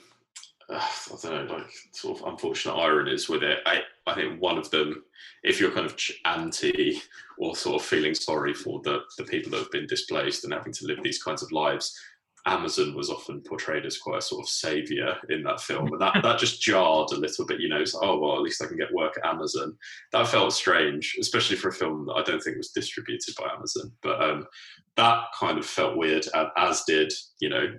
uh, 0.69 0.75
I 0.79 1.15
don't 1.21 1.47
know, 1.47 1.55
like 1.55 1.71
sort 1.91 2.19
of 2.19 2.27
unfortunate 2.27 2.75
ironies 2.75 3.29
with 3.29 3.43
it. 3.43 3.59
I 3.65 3.81
I 4.07 4.15
think 4.15 4.41
one 4.41 4.57
of 4.57 4.69
them, 4.71 5.03
if 5.43 5.59
you're 5.59 5.71
kind 5.71 5.85
of 5.85 5.95
anti 6.25 7.01
or 7.37 7.55
sort 7.55 7.81
of 7.81 7.87
feeling 7.87 8.15
sorry 8.15 8.53
for 8.53 8.81
the 8.83 9.01
the 9.17 9.23
people 9.23 9.51
that 9.51 9.59
have 9.59 9.71
been 9.71 9.87
displaced 9.87 10.43
and 10.43 10.53
having 10.53 10.73
to 10.73 10.85
live 10.85 11.01
these 11.03 11.21
kinds 11.21 11.43
of 11.43 11.51
lives. 11.51 11.97
Amazon 12.45 12.95
was 12.95 13.09
often 13.09 13.41
portrayed 13.41 13.85
as 13.85 13.97
quite 13.97 14.19
a 14.19 14.21
sort 14.21 14.45
of 14.45 14.49
savior 14.49 15.13
in 15.29 15.43
that 15.43 15.59
film, 15.59 15.91
and 15.91 16.01
that, 16.01 16.17
that 16.23 16.39
just 16.39 16.61
jarred 16.61 17.11
a 17.11 17.17
little 17.17 17.45
bit. 17.45 17.59
You 17.59 17.67
know, 17.67 17.81
it's, 17.81 17.93
oh 17.93 18.17
well, 18.17 18.37
at 18.37 18.41
least 18.41 18.63
I 18.63 18.65
can 18.65 18.77
get 18.77 18.93
work 18.93 19.17
at 19.17 19.29
Amazon. 19.29 19.77
That 20.13 20.27
felt 20.29 20.53
strange, 20.53 21.17
especially 21.19 21.57
for 21.57 21.67
a 21.67 21.73
film 21.73 22.05
that 22.05 22.13
I 22.13 22.23
don't 22.23 22.41
think 22.41 22.55
was 22.55 22.69
distributed 22.69 23.35
by 23.37 23.53
Amazon. 23.53 23.91
But 24.01 24.23
um, 24.23 24.47
that 24.95 25.25
kind 25.37 25.59
of 25.59 25.65
felt 25.65 25.97
weird, 25.97 26.27
and 26.33 26.47
as 26.57 26.83
did 26.87 27.11
you 27.39 27.49
know 27.49 27.73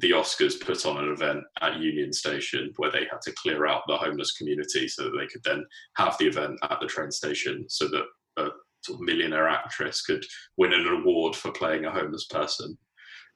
the 0.00 0.10
Oscars 0.10 0.60
put 0.60 0.86
on 0.86 1.02
an 1.02 1.12
event 1.12 1.44
at 1.60 1.80
Union 1.80 2.12
Station 2.12 2.72
where 2.76 2.90
they 2.90 3.06
had 3.10 3.20
to 3.22 3.32
clear 3.32 3.66
out 3.66 3.82
the 3.86 3.96
homeless 3.96 4.32
community 4.32 4.88
so 4.88 5.04
that 5.04 5.16
they 5.18 5.26
could 5.26 5.42
then 5.44 5.64
have 5.96 6.16
the 6.18 6.26
event 6.26 6.58
at 6.62 6.80
the 6.80 6.86
train 6.86 7.10
station, 7.10 7.64
so 7.68 7.88
that 7.88 8.04
a 8.38 8.48
sort 8.84 9.00
of 9.00 9.06
millionaire 9.06 9.48
actress 9.48 10.02
could 10.02 10.24
win 10.56 10.72
an 10.72 10.86
award 10.86 11.36
for 11.36 11.52
playing 11.52 11.84
a 11.84 11.90
homeless 11.90 12.26
person 12.26 12.76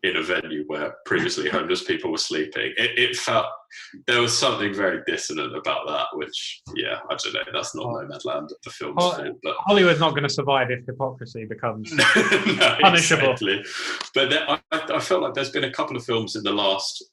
in 0.06 0.16
a 0.16 0.22
venue 0.22 0.64
where 0.66 0.94
previously 1.04 1.48
homeless 1.48 1.82
people 1.84 2.10
were 2.10 2.18
sleeping. 2.18 2.72
It, 2.76 2.98
it 2.98 3.16
felt 3.16 3.46
there 4.06 4.20
was 4.20 4.36
something 4.36 4.72
very 4.74 5.00
dissonant 5.06 5.56
about 5.56 5.86
that, 5.86 6.06
which 6.14 6.62
yeah, 6.74 6.98
I 7.10 7.16
don't 7.22 7.34
know. 7.34 7.40
That's 7.52 7.74
not 7.74 7.84
Oh. 7.86 8.06
Nomadland, 8.06 8.48
the 8.64 8.70
film's 8.70 8.94
but 9.42 9.56
Hollywood's 9.60 10.00
not 10.00 10.10
going 10.10 10.22
to 10.22 10.28
survive 10.28 10.70
if 10.70 10.84
hypocrisy 10.86 11.44
becomes. 11.44 11.92
no, 11.92 12.04
Punishable. 12.80 13.32
exactly. 13.32 13.64
But 14.14 14.30
there, 14.30 14.48
I, 14.48 14.60
I 14.72 15.00
felt 15.00 15.22
like 15.22 15.34
there's 15.34 15.50
been 15.50 15.64
a 15.64 15.72
couple 15.72 15.96
of 15.96 16.04
films 16.04 16.36
in 16.36 16.42
the 16.42 16.52
last. 16.52 17.04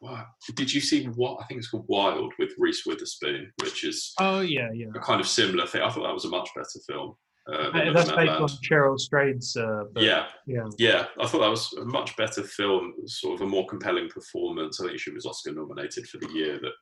Wow. 0.00 0.26
Did 0.54 0.72
you 0.72 0.80
see 0.80 1.06
what 1.06 1.38
I 1.40 1.46
think 1.46 1.58
it's 1.58 1.68
called 1.70 1.86
Wild 1.88 2.32
with 2.38 2.50
Reese 2.58 2.84
Witherspoon, 2.84 3.50
which 3.62 3.84
is 3.84 4.12
Oh 4.20 4.40
yeah, 4.40 4.70
yeah. 4.74 4.86
a 4.94 4.98
kind 4.98 5.20
of 5.20 5.26
similar 5.28 5.66
thing. 5.66 5.82
I 5.82 5.88
thought 5.90 6.02
that 6.02 6.12
was 6.12 6.24
a 6.26 6.30
much 6.30 6.50
better 6.54 6.68
film. 6.86 7.14
Uh, 7.50 7.92
That's 7.92 8.10
based 8.10 8.30
on 8.30 8.48
Cheryl 8.48 8.98
Strayed's. 8.98 9.56
Uh, 9.56 9.84
book. 9.92 10.02
Yeah, 10.02 10.26
yeah. 10.46 10.64
yeah, 10.78 11.06
I 11.20 11.26
thought 11.26 11.40
that 11.40 11.50
was 11.50 11.72
a 11.74 11.84
much 11.84 12.16
better 12.16 12.42
film, 12.42 12.94
sort 13.06 13.34
of 13.34 13.46
a 13.46 13.50
more 13.50 13.66
compelling 13.66 14.08
performance. 14.08 14.80
I 14.80 14.86
think 14.86 14.98
she 14.98 15.10
was 15.10 15.26
Oscar 15.26 15.52
nominated 15.52 16.08
for 16.08 16.18
the 16.18 16.32
year 16.32 16.58
that, 16.60 16.72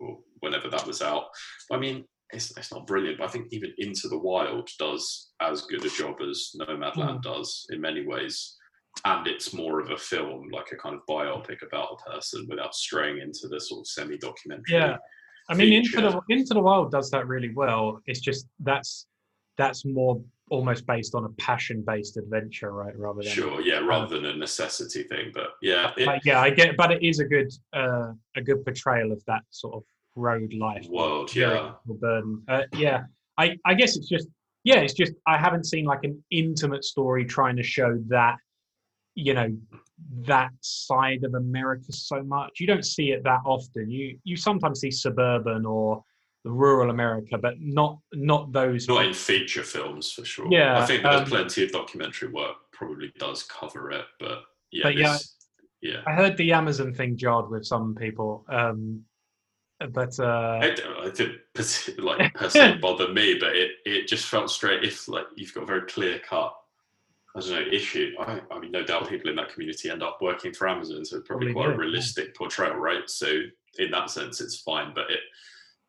or 0.00 0.18
whenever 0.40 0.68
that 0.70 0.86
was 0.86 1.02
out. 1.02 1.24
I 1.70 1.76
mean, 1.76 2.04
it's, 2.32 2.56
it's 2.56 2.72
not 2.72 2.86
brilliant, 2.86 3.18
but 3.18 3.28
I 3.28 3.30
think 3.30 3.48
even 3.50 3.74
Into 3.78 4.08
the 4.08 4.18
Wild 4.18 4.70
does 4.78 5.32
as 5.42 5.62
good 5.62 5.84
a 5.84 5.90
job 5.90 6.16
as 6.22 6.52
Nomadland 6.58 7.22
does 7.22 7.66
in 7.70 7.80
many 7.80 8.06
ways. 8.06 8.56
And 9.04 9.26
it's 9.26 9.52
more 9.52 9.80
of 9.80 9.90
a 9.90 9.96
film, 9.96 10.48
like 10.50 10.72
a 10.72 10.76
kind 10.76 10.94
of 10.94 11.02
biopic 11.08 11.58
about 11.66 11.98
a 11.98 12.10
person 12.10 12.46
without 12.48 12.74
straying 12.74 13.18
into 13.18 13.48
the 13.48 13.60
sort 13.60 13.80
of 13.80 13.86
semi 13.86 14.18
documentary. 14.18 14.64
Yeah. 14.68 14.96
I 15.48 15.54
mean, 15.54 15.72
Into 15.72 16.00
the 16.00 16.20
Into 16.28 16.54
the 16.54 16.60
Wild 16.60 16.90
does 16.90 17.10
that 17.10 17.26
really 17.26 17.52
well. 17.52 18.00
It's 18.06 18.20
just 18.20 18.46
that's 18.60 19.06
that's 19.56 19.84
more 19.84 20.20
almost 20.50 20.84
based 20.86 21.14
on 21.14 21.24
a 21.24 21.28
passion-based 21.30 22.16
adventure, 22.16 22.72
right? 22.72 22.96
Rather 22.98 23.22
than 23.22 23.32
Sure, 23.32 23.60
yeah, 23.60 23.78
rather 23.78 24.16
than 24.16 24.26
a 24.26 24.36
necessity 24.36 25.04
thing. 25.04 25.30
But 25.32 25.50
yeah, 25.62 25.92
it, 25.96 26.22
yeah, 26.24 26.40
I 26.40 26.50
get, 26.50 26.76
but 26.76 26.90
it 26.90 27.02
is 27.02 27.20
a 27.20 27.24
good 27.24 27.52
uh, 27.72 28.12
a 28.36 28.42
good 28.42 28.64
portrayal 28.64 29.12
of 29.12 29.24
that 29.26 29.42
sort 29.50 29.74
of 29.74 29.84
road 30.16 30.52
life. 30.52 30.86
world, 30.88 31.34
yeah. 31.34 31.72
burden. 31.86 32.42
Uh, 32.48 32.62
yeah, 32.72 33.02
I 33.38 33.56
I 33.64 33.74
guess 33.74 33.96
it's 33.96 34.08
just 34.08 34.28
yeah, 34.64 34.80
it's 34.80 34.94
just 34.94 35.12
I 35.26 35.38
haven't 35.38 35.64
seen 35.64 35.84
like 35.84 36.04
an 36.04 36.22
intimate 36.30 36.84
story 36.84 37.24
trying 37.24 37.56
to 37.56 37.62
show 37.62 37.98
that 38.08 38.36
you 39.14 39.34
know 39.34 39.56
that 40.22 40.50
side 40.60 41.24
of 41.24 41.34
America 41.34 41.92
so 41.92 42.22
much. 42.22 42.60
You 42.60 42.66
don't 42.66 42.84
see 42.84 43.12
it 43.12 43.22
that 43.24 43.40
often. 43.44 43.90
You 43.90 44.18
you 44.24 44.36
sometimes 44.36 44.80
see 44.80 44.90
suburban 44.90 45.64
or 45.64 46.02
rural 46.44 46.90
America, 46.90 47.36
but 47.38 47.60
not 47.60 47.98
not 48.12 48.52
those. 48.52 48.88
not 48.88 49.04
in 49.04 49.12
feature 49.14 49.62
films 49.62 50.12
for 50.12 50.24
sure. 50.24 50.48
Yeah, 50.50 50.78
I 50.80 50.86
think 50.86 51.02
there's 51.02 51.20
um, 51.22 51.26
plenty 51.26 51.64
of 51.64 51.72
documentary 51.72 52.28
work 52.28 52.56
probably 52.72 53.12
does 53.18 53.42
cover 53.42 53.90
it, 53.90 54.06
but 54.18 54.38
yeah, 54.72 54.82
But 54.84 54.96
yeah, 54.96 55.18
yeah. 55.82 56.00
I 56.06 56.12
heard 56.14 56.36
the 56.36 56.52
Amazon 56.52 56.94
thing 56.94 57.16
jarred 57.16 57.50
with 57.50 57.66
some 57.66 57.94
people, 57.94 58.46
um, 58.48 59.02
but 59.90 60.18
uh, 60.18 60.58
I, 60.62 60.70
don't- 60.74 61.06
I 61.06 61.10
didn't 61.10 61.40
like 61.98 62.32
personally 62.34 62.78
bother 62.78 63.12
me, 63.12 63.36
but 63.38 63.54
it, 63.56 63.72
it 63.84 64.08
just 64.08 64.26
felt 64.26 64.50
straight. 64.50 64.82
If 64.84 65.08
like 65.08 65.26
you've 65.36 65.52
got 65.54 65.64
a 65.64 65.66
very 65.66 65.82
clear 65.82 66.18
cut, 66.20 66.54
I 67.36 67.40
don't 67.40 67.50
know 67.50 67.60
issue. 67.72 68.14
I, 68.18 68.40
I 68.50 68.58
mean, 68.58 68.72
no 68.72 68.82
doubt 68.82 69.08
people 69.08 69.28
in 69.30 69.36
that 69.36 69.52
community 69.52 69.90
end 69.90 70.02
up 70.02 70.18
working 70.22 70.52
for 70.54 70.68
Amazon, 70.68 71.04
so 71.04 71.18
it's 71.18 71.28
probably, 71.28 71.52
Probably 71.52 71.52
quite 71.52 71.66
do, 71.68 71.74
a 71.74 71.84
realistic 71.86 72.34
portrayal, 72.34 72.76
right? 72.76 73.08
So 73.08 73.40
in 73.78 73.90
that 73.90 74.10
sense, 74.10 74.40
it's 74.40 74.56
fine. 74.60 74.92
But 74.94 75.10
it, 75.10 75.20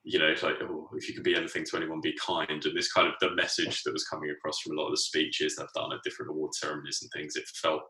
you 0.03 0.17
know, 0.17 0.27
it's 0.27 0.43
like 0.43 0.55
oh, 0.63 0.89
if 0.95 1.07
you 1.07 1.13
could 1.13 1.23
be 1.23 1.35
anything 1.35 1.63
to 1.65 1.77
anyone, 1.77 2.01
be 2.01 2.17
kind. 2.23 2.49
And 2.49 2.75
this 2.75 2.91
kind 2.91 3.07
of 3.07 3.13
the 3.21 3.35
message 3.35 3.83
that 3.83 3.93
was 3.93 4.07
coming 4.07 4.31
across 4.31 4.59
from 4.59 4.77
a 4.77 4.81
lot 4.81 4.87
of 4.87 4.93
the 4.93 4.97
speeches 4.97 5.55
they've 5.55 5.67
done 5.75 5.93
at 5.93 5.99
different 6.03 6.31
award 6.31 6.53
ceremonies 6.55 6.99
and 7.01 7.11
things. 7.11 7.35
It 7.35 7.45
felt 7.61 7.81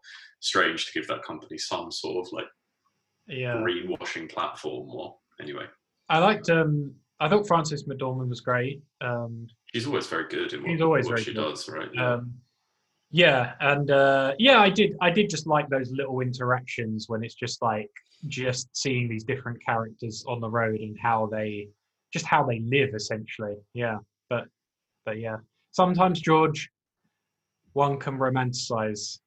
strange 0.41 0.85
to 0.85 0.91
give 0.93 1.07
that 1.07 1.23
company 1.23 1.57
some 1.57 1.91
sort 1.91 2.25
of 2.25 2.33
like 2.33 2.47
yeah, 3.27 3.55
greenwashing 3.55 4.29
platform. 4.29 4.89
Or 4.89 5.15
anyway, 5.39 5.65
I 6.09 6.19
liked. 6.19 6.49
Um, 6.49 6.93
I 7.21 7.29
thought 7.29 7.47
Frances 7.47 7.87
McDormand 7.87 8.29
was 8.29 8.41
great. 8.41 8.81
Um, 8.99 9.47
she's 9.73 9.87
always 9.87 10.07
very 10.07 10.27
good 10.27 10.53
in 10.53 10.63
what, 10.63 10.81
always 10.81 11.07
what 11.07 11.19
she 11.19 11.33
good. 11.33 11.41
does, 11.41 11.69
right? 11.69 11.89
Yeah. 11.93 12.13
um, 12.13 12.33
yeah, 13.11 13.53
and 13.59 13.91
uh, 13.91 14.33
yeah, 14.39 14.59
I 14.59 14.69
did. 14.69 14.95
I 15.01 15.11
did 15.11 15.29
just 15.29 15.47
like 15.47 15.69
those 15.69 15.91
little 15.91 16.21
interactions 16.21 17.05
when 17.07 17.23
it's 17.23 17.35
just 17.35 17.61
like 17.61 17.89
just 18.27 18.69
seeing 18.75 19.09
these 19.09 19.23
different 19.23 19.63
characters 19.65 20.23
on 20.27 20.39
the 20.39 20.49
road 20.49 20.79
and 20.79 20.97
how 21.01 21.27
they 21.27 21.67
just 22.11 22.25
how 22.25 22.43
they 22.43 22.59
live 22.59 22.93
essentially. 22.93 23.55
Yeah, 23.73 23.97
but 24.29 24.45
but 25.05 25.19
yeah, 25.19 25.37
sometimes 25.71 26.21
George, 26.21 26.69
one 27.73 27.97
can 27.97 28.17
romanticize 28.17 29.19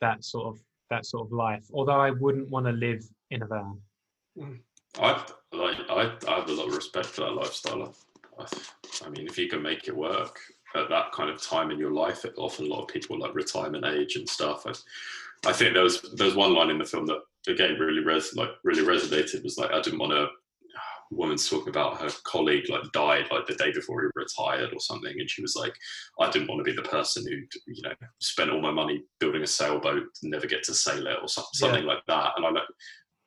that 0.00 0.24
sort 0.24 0.54
of 0.54 0.62
that 0.90 1.06
sort 1.06 1.26
of 1.26 1.32
life. 1.32 1.64
Although 1.72 2.00
I 2.00 2.10
wouldn't 2.10 2.50
want 2.50 2.66
to 2.66 2.72
live 2.72 3.04
in 3.30 3.42
a 3.42 3.46
van. 3.46 3.78
Hmm. 4.38 4.54
I 4.98 5.24
like 5.52 5.76
I, 5.90 6.16
I 6.26 6.34
have 6.36 6.48
a 6.48 6.52
lot 6.52 6.68
of 6.68 6.74
respect 6.74 7.06
for 7.06 7.22
that 7.22 7.32
lifestyle. 7.32 7.94
I, 8.38 8.46
I 9.04 9.08
mean, 9.10 9.26
if 9.26 9.38
you 9.38 9.48
can 9.48 9.62
make 9.62 9.88
it 9.88 9.96
work 9.96 10.38
at 10.74 10.88
that 10.88 11.12
kind 11.12 11.30
of 11.30 11.42
time 11.42 11.70
in 11.70 11.78
your 11.78 11.92
life, 11.92 12.24
it, 12.24 12.34
often 12.36 12.66
a 12.66 12.68
lot 12.68 12.82
of 12.82 12.88
people 12.88 13.18
like 13.18 13.34
retirement 13.34 13.84
age 13.84 14.16
and 14.16 14.28
stuff. 14.28 14.66
I, 14.66 14.72
I 15.48 15.52
think 15.52 15.74
there 15.74 15.82
was 15.82 16.02
there 16.14 16.26
was 16.26 16.36
one 16.36 16.54
line 16.54 16.70
in 16.70 16.78
the 16.78 16.84
film 16.84 17.06
that 17.06 17.20
again 17.46 17.78
really 17.78 18.04
res 18.04 18.34
like 18.34 18.50
really 18.64 18.82
resonated. 18.82 19.44
Was 19.44 19.58
like 19.58 19.70
I 19.72 19.80
didn't 19.80 19.98
want 19.98 20.12
to. 20.12 20.28
Woman's 21.10 21.48
talking 21.48 21.68
about 21.68 22.00
her 22.00 22.10
colleague 22.24 22.68
like 22.68 22.90
died 22.92 23.26
like 23.30 23.46
the 23.46 23.54
day 23.54 23.72
before 23.72 24.02
he 24.02 24.08
retired 24.14 24.72
or 24.72 24.80
something, 24.80 25.14
and 25.18 25.30
she 25.30 25.42
was 25.42 25.56
like, 25.56 25.74
"I 26.20 26.30
didn't 26.30 26.48
want 26.48 26.60
to 26.60 26.70
be 26.70 26.76
the 26.76 26.88
person 26.88 27.24
who 27.26 27.36
you 27.72 27.82
know 27.82 27.94
spent 28.20 28.50
all 28.50 28.60
my 28.60 28.70
money 28.70 29.02
building 29.20 29.42
a 29.42 29.46
sailboat 29.46 30.04
never 30.22 30.46
get 30.46 30.62
to 30.64 30.74
sail 30.74 31.06
it 31.06 31.18
or 31.20 31.28
some, 31.28 31.44
something 31.54 31.84
like 31.84 32.04
that." 32.06 32.32
And 32.36 32.46
I 32.46 32.50
like 32.50 32.68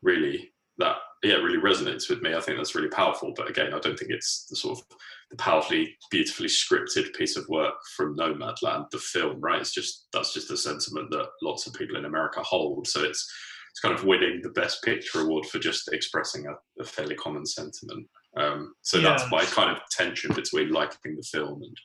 really 0.02 0.54
that 0.78 0.98
yeah 1.24 1.36
really 1.36 1.60
resonates 1.60 2.10
with 2.10 2.22
me. 2.22 2.36
I 2.36 2.42
think 2.42 2.58
that's 2.58 2.76
really 2.76 2.90
powerful. 2.90 3.34
But 3.36 3.50
again, 3.50 3.74
I 3.74 3.80
don't 3.80 3.98
think 3.98 4.12
it's 4.12 4.46
the 4.48 4.56
sort 4.56 4.80
of 4.80 4.86
the 5.32 5.38
powerfully, 5.38 5.98
beautifully 6.12 6.50
scripted 6.50 7.14
piece 7.16 7.38
of 7.38 7.48
work 7.48 7.76
from 7.96 8.16
Nomadland, 8.18 8.90
the 8.92 9.00
film. 9.00 9.40
Right? 9.40 9.62
It's 9.62 9.74
just 9.74 10.08
that's 10.14 10.34
just 10.34 10.52
a 10.52 10.58
sentiment 10.58 11.10
that 11.12 11.30
lots 11.42 11.66
of 11.68 11.74
people 11.74 11.96
in 11.96 12.06
America 12.06 12.42
hold. 12.44 12.88
So 12.88 13.04
it's 13.04 13.32
it's 13.72 13.80
kind 13.80 13.95
of 13.95 14.03
winning 14.03 14.41
the 14.43 14.49
best 14.49 14.84
picture 14.84 15.22
award 15.22 15.45
for 15.45 15.57
just 15.59 15.91
expressing 15.93 16.45
a, 16.47 16.53
a 16.82 16.86
fairly 16.86 17.15
common 17.15 17.45
sentiment. 17.45 18.05
Um, 18.38 18.74
so 18.82 18.97
Yeah. 18.97 19.09
that's 19.09 19.32
my 19.32 19.43
kind 19.45 19.72
of 19.72 19.78
tension 19.89 20.34
between 20.36 20.69
liking 20.72 21.15
the 21.15 21.24
film 21.24 21.61
and 21.63 21.76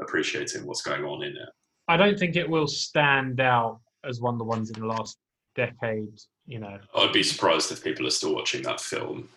appreciating 0.00 0.64
what's 0.66 0.82
going 0.82 1.04
on 1.04 1.22
in 1.22 1.32
it. 1.32 1.48
I 1.88 1.96
don't 1.96 2.18
think 2.18 2.36
it 2.36 2.48
will 2.48 2.68
stand 2.68 3.40
out 3.40 3.80
as 4.04 4.20
one 4.20 4.34
of 4.34 4.38
the 4.38 4.44
ones 4.44 4.70
in 4.70 4.80
the 4.80 4.86
last 4.86 5.18
decade. 5.56 6.16
You 6.46 6.60
know. 6.60 6.78
I'd 6.96 7.12
be 7.12 7.22
surprised 7.22 7.70
if 7.72 7.82
people 7.84 8.06
are 8.06 8.10
still 8.10 8.34
watching 8.34 8.62
that 8.62 8.80
film. 8.80 9.28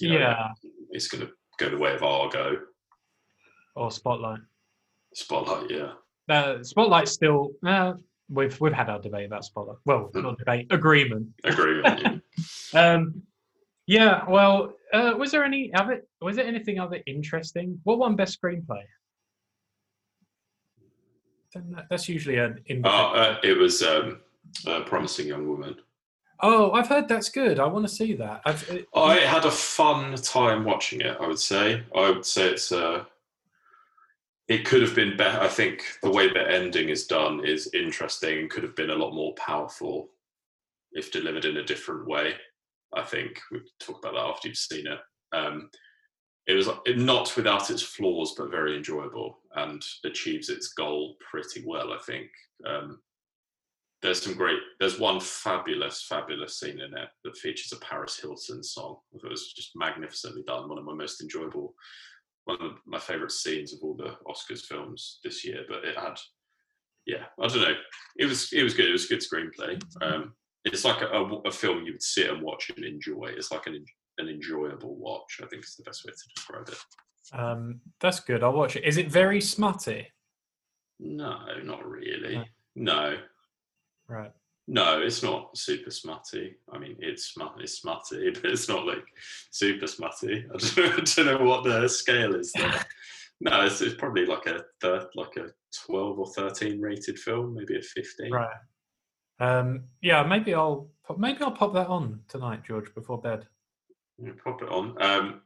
You 0.00 0.10
know, 0.10 0.18
yeah. 0.18 0.48
it's 0.90 1.08
going 1.08 1.26
to 1.26 1.32
go 1.58 1.68
the 1.70 1.76
way 1.78 1.94
of 1.94 2.02
Argo, 2.02 2.56
Or 3.76 3.90
Spotlight. 3.90 4.40
Spotlight. 5.14 5.70
Yeah, 5.70 5.92
Uh, 6.28 6.62
Spotlight's 6.62 7.12
still. 7.12 7.50
Uh, 7.66 7.94
we've 8.32 8.58
we've 8.60 8.72
had 8.72 8.88
our 8.88 8.98
debate 8.98 9.26
about 9.26 9.44
Spotlight. 9.44 9.76
Well, 9.84 10.10
Hmm. 10.12 10.22
not 10.22 10.38
debate, 10.38 10.66
agreement. 10.70 11.28
Agreement. 11.44 12.00
you. 12.02 12.20
Um, 12.78 13.22
yeah. 13.86 14.24
Well, 14.28 14.72
uh, 14.94 15.14
was 15.18 15.30
there 15.30 15.44
any 15.44 15.72
other? 15.74 16.02
Was 16.22 16.36
there 16.36 16.46
anything 16.46 16.78
other 16.80 17.00
interesting? 17.06 17.78
What 17.84 17.98
won 17.98 18.16
best 18.16 18.40
screenplay? 18.40 18.82
That- 21.54 21.86
That's 21.90 22.08
usually 22.08 22.38
an. 22.38 22.62
Oh, 22.84 22.88
uh, 22.88 23.38
it 23.42 23.58
was 23.58 23.82
um, 23.82 24.20
a 24.66 24.80
promising 24.82 25.26
young 25.28 25.46
woman. 25.48 25.76
oh, 26.40 26.72
I've 26.72 26.88
heard 26.88 27.08
that's 27.08 27.28
good. 27.28 27.60
I 27.60 27.66
want 27.66 27.86
to 27.86 27.92
see 27.94 28.14
that. 28.14 28.40
I've, 28.46 28.68
it- 28.70 28.86
I 28.94 29.16
had 29.16 29.44
a 29.44 29.50
fun 29.50 30.14
time 30.16 30.64
watching 30.64 31.00
it. 31.02 31.16
I 31.20 31.26
would 31.26 31.38
say. 31.38 31.82
I 31.94 32.10
would 32.10 32.24
say 32.24 32.48
it's 32.50 32.72
uh 32.72 33.04
It 34.52 34.66
could 34.66 34.82
have 34.82 34.94
been 34.94 35.16
better. 35.16 35.40
I 35.40 35.48
think 35.48 35.82
the 36.02 36.10
way 36.10 36.28
the 36.28 36.46
ending 36.46 36.90
is 36.90 37.06
done 37.06 37.42
is 37.42 37.70
interesting 37.72 38.38
and 38.38 38.50
could 38.50 38.62
have 38.62 38.76
been 38.76 38.90
a 38.90 38.94
lot 38.94 39.14
more 39.14 39.32
powerful. 39.34 40.10
if 40.92 41.10
delivered 41.10 41.46
in 41.46 41.56
a 41.56 41.64
different 41.64 42.06
way. 42.06 42.34
I 42.92 43.00
think 43.02 43.40
we 43.50 43.60
will 43.60 43.66
talk 43.80 43.98
about 44.00 44.12
that 44.12 44.20
after 44.20 44.48
you've 44.48 44.58
seen 44.58 44.86
it. 44.86 44.98
Um, 45.34 45.70
it 46.46 46.52
was 46.52 46.68
not 46.86 47.34
without 47.34 47.70
its 47.70 47.80
flaws, 47.80 48.34
but 48.36 48.50
very 48.50 48.76
enjoyable 48.76 49.38
and 49.56 49.82
achieves 50.04 50.50
its 50.50 50.74
goal 50.74 51.16
pretty 51.30 51.64
well. 51.66 51.94
I 51.94 51.98
think 52.04 52.28
um, 52.66 53.00
there's 54.02 54.20
some 54.20 54.34
great. 54.34 54.58
There's 54.78 54.98
one 54.98 55.18
fabulous, 55.18 56.04
fabulous 56.06 56.60
scene 56.60 56.78
in 56.80 56.94
it 56.94 57.08
that 57.24 57.38
features 57.38 57.72
a 57.72 57.76
Paris 57.76 58.20
Hilton 58.20 58.62
song. 58.62 58.98
It 59.14 59.26
was 59.26 59.54
just 59.54 59.70
magnificently 59.76 60.42
done. 60.46 60.68
One 60.68 60.78
of 60.78 60.84
my 60.84 60.92
most 60.92 61.22
enjoyable, 61.22 61.74
one 62.44 62.60
of 62.60 62.72
my 62.86 62.98
favourite 62.98 63.32
scenes 63.32 63.72
of 63.72 63.80
all 63.82 63.94
the 63.94 64.16
Oscars 64.26 64.62
films 64.62 65.20
this 65.24 65.44
year. 65.44 65.64
But 65.68 65.84
it 65.84 65.96
had, 65.96 66.18
yeah, 67.06 67.24
I 67.40 67.46
don't 67.46 67.60
know. 67.60 67.74
It 68.16 68.26
was 68.26 68.52
it 68.52 68.62
was 68.62 68.74
good. 68.74 68.88
It 68.88 68.92
was 68.92 69.06
a 69.06 69.08
good 69.08 69.22
screenplay. 69.22 69.80
Um, 70.02 70.32
it's 70.64 70.84
like 70.84 71.02
a, 71.02 71.06
a, 71.06 71.24
a, 71.40 71.50
film 71.50 71.84
you 71.84 71.92
would 71.92 72.02
sit 72.02 72.30
and 72.30 72.40
watch 72.40 72.70
and 72.74 72.84
enjoy. 72.84 73.32
It's 73.36 73.50
like 73.50 73.66
an 73.66 73.84
an 74.18 74.28
enjoyable 74.28 74.96
watch. 74.96 75.40
I 75.42 75.46
think 75.46 75.64
is 75.64 75.76
the 75.76 75.84
best 75.84 76.04
way 76.04 76.12
to 76.12 76.34
describe 76.34 76.68
it. 76.68 77.38
Um, 77.38 77.80
that's 78.00 78.20
good. 78.20 78.42
I'll 78.42 78.52
watch 78.52 78.76
it. 78.76 78.84
Is 78.84 78.96
it 78.96 79.10
very 79.10 79.40
smutty? 79.40 80.08
No, 81.00 81.38
not 81.64 81.86
really. 81.88 82.36
No. 82.74 83.10
no. 83.10 83.16
Right. 84.08 84.32
No, 84.68 85.02
it's 85.02 85.22
not 85.22 85.56
super 85.56 85.90
smutty. 85.90 86.54
I 86.72 86.78
mean, 86.78 86.96
it's 87.00 87.26
smut, 87.26 87.56
it's 87.58 87.80
smutty, 87.80 88.30
but 88.34 88.50
it's 88.50 88.68
not 88.68 88.86
like 88.86 89.04
super 89.50 89.86
smutty. 89.86 90.46
I 90.52 90.56
don't, 90.74 91.00
I 91.00 91.22
don't 91.22 91.26
know 91.40 91.46
what 91.46 91.64
the 91.64 91.88
scale 91.88 92.34
is 92.34 92.52
there. 92.52 92.84
no, 93.40 93.64
it's, 93.64 93.80
it's, 93.80 93.94
probably 93.94 94.26
like 94.26 94.46
a 94.46 94.62
like 95.14 95.36
a 95.36 95.48
twelve 95.86 96.18
or 96.18 96.32
thirteen 96.32 96.80
rated 96.80 97.18
film, 97.18 97.54
maybe 97.54 97.76
a 97.76 97.82
fifteen. 97.82 98.32
Right. 98.32 98.56
Um, 99.40 99.84
yeah, 100.00 100.22
maybe 100.22 100.54
I'll 100.54 100.88
maybe 101.18 101.40
I'll 101.42 101.50
pop 101.50 101.74
that 101.74 101.88
on 101.88 102.20
tonight, 102.28 102.62
George, 102.64 102.94
before 102.94 103.20
bed. 103.20 103.48
Yeah, 104.18 104.32
pop 104.44 104.62
it 104.62 104.68
on. 104.68 105.02
Um, 105.02 105.40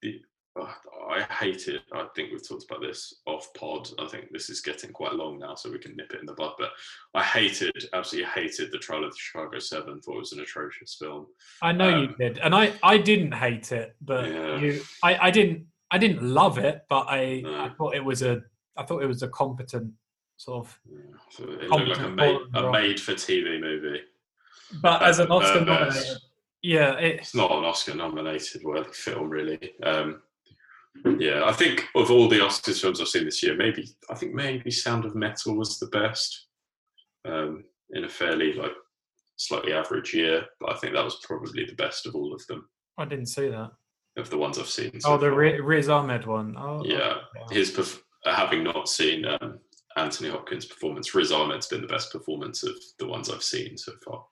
the, 0.00 0.20
oh, 0.56 0.74
I 1.10 1.22
hate 1.32 1.68
it. 1.68 1.82
I 1.92 2.06
think 2.14 2.30
we've 2.32 2.46
talked 2.46 2.64
about 2.64 2.80
this 2.80 3.14
off 3.26 3.52
pod. 3.54 3.88
I 3.98 4.06
think 4.06 4.30
this 4.30 4.50
is 4.50 4.60
getting 4.60 4.90
quite 4.90 5.14
long 5.14 5.38
now, 5.38 5.54
so 5.54 5.70
we 5.70 5.78
can 5.78 5.96
nip 5.96 6.12
it 6.12 6.20
in 6.20 6.26
the 6.26 6.34
bud. 6.34 6.52
But 6.58 6.70
I 7.14 7.22
hated, 7.22 7.72
absolutely 7.92 8.30
hated 8.30 8.72
the 8.72 8.78
trial 8.78 9.04
of 9.04 9.10
the 9.10 9.18
Chicago 9.18 9.58
Seven. 9.58 10.00
Thought 10.00 10.16
it 10.16 10.18
was 10.18 10.32
an 10.32 10.40
atrocious 10.40 10.94
film. 10.94 11.26
I 11.62 11.72
know 11.72 11.92
um, 11.92 12.00
you 12.00 12.14
did, 12.16 12.38
and 12.38 12.54
I 12.54 12.72
I 12.82 12.98
didn't 12.98 13.32
hate 13.32 13.72
it, 13.72 13.94
but 14.00 14.30
yeah. 14.30 14.58
you, 14.58 14.80
I 15.02 15.28
I 15.28 15.30
didn't 15.30 15.66
I 15.90 15.98
didn't 15.98 16.22
love 16.22 16.58
it, 16.58 16.82
but 16.88 17.06
I 17.08 17.42
no. 17.44 17.64
I 17.64 17.68
thought 17.70 17.94
it 17.94 18.04
was 18.04 18.22
a 18.22 18.42
I 18.76 18.84
thought 18.84 19.02
it 19.02 19.06
was 19.06 19.22
a 19.22 19.28
competent 19.28 19.92
sort 20.36 20.66
of. 20.66 20.80
Yeah. 20.90 20.98
So 21.30 21.44
it 21.44 21.70
looked 21.70 21.88
like 21.88 22.06
a 22.06 22.10
made, 22.10 22.38
a 22.54 22.70
made 22.70 23.00
for 23.00 23.12
TV 23.12 23.60
movie. 23.60 24.00
But 24.80 25.02
as 25.02 25.18
an 25.18 25.30
Oscar 25.30 25.60
uh, 25.60 25.64
nominated, 25.64 26.18
yeah, 26.62 26.94
it, 26.94 27.20
it's 27.20 27.34
not 27.34 27.52
an 27.52 27.64
Oscar 27.64 27.94
nominated 27.94 28.64
worthy 28.64 28.92
film, 28.92 29.28
really. 29.28 29.72
Um, 29.82 30.22
yeah, 31.18 31.44
I 31.44 31.52
think 31.52 31.86
of 31.94 32.10
all 32.10 32.28
the 32.28 32.38
Oscars 32.38 32.80
films 32.80 33.00
I've 33.00 33.08
seen 33.08 33.24
this 33.24 33.42
year, 33.42 33.56
maybe 33.56 33.88
I 34.10 34.14
think 34.14 34.34
maybe 34.34 34.70
Sound 34.70 35.04
of 35.04 35.14
Metal 35.14 35.56
was 35.56 35.78
the 35.78 35.86
best 35.86 36.46
um, 37.24 37.64
in 37.90 38.04
a 38.04 38.08
fairly 38.08 38.52
like 38.54 38.72
slightly 39.36 39.72
average 39.72 40.14
year, 40.14 40.44
but 40.60 40.72
I 40.72 40.78
think 40.78 40.94
that 40.94 41.04
was 41.04 41.18
probably 41.22 41.64
the 41.64 41.74
best 41.74 42.06
of 42.06 42.14
all 42.14 42.32
of 42.32 42.46
them. 42.46 42.68
I 42.98 43.04
didn't 43.04 43.26
see 43.26 43.48
that 43.48 43.70
of 44.16 44.30
the 44.30 44.38
ones 44.38 44.58
I've 44.58 44.68
seen. 44.68 45.00
So 45.00 45.14
oh, 45.14 45.18
the 45.18 45.30
Riz 45.30 45.88
Ahmed 45.88 46.26
one. 46.26 46.56
Oh, 46.58 46.84
yeah, 46.84 47.18
his 47.50 47.70
perf- 47.70 48.00
having 48.24 48.62
not 48.62 48.88
seen 48.88 49.24
um, 49.24 49.58
Anthony 49.96 50.30
Hopkins' 50.30 50.66
performance. 50.66 51.14
Riz 51.14 51.32
Ahmed's 51.32 51.66
been 51.66 51.80
the 51.80 51.86
best 51.86 52.12
performance 52.12 52.62
of 52.62 52.76
the 52.98 53.06
ones 53.06 53.30
I've 53.30 53.42
seen 53.42 53.76
so 53.76 53.92
far. 54.04 54.24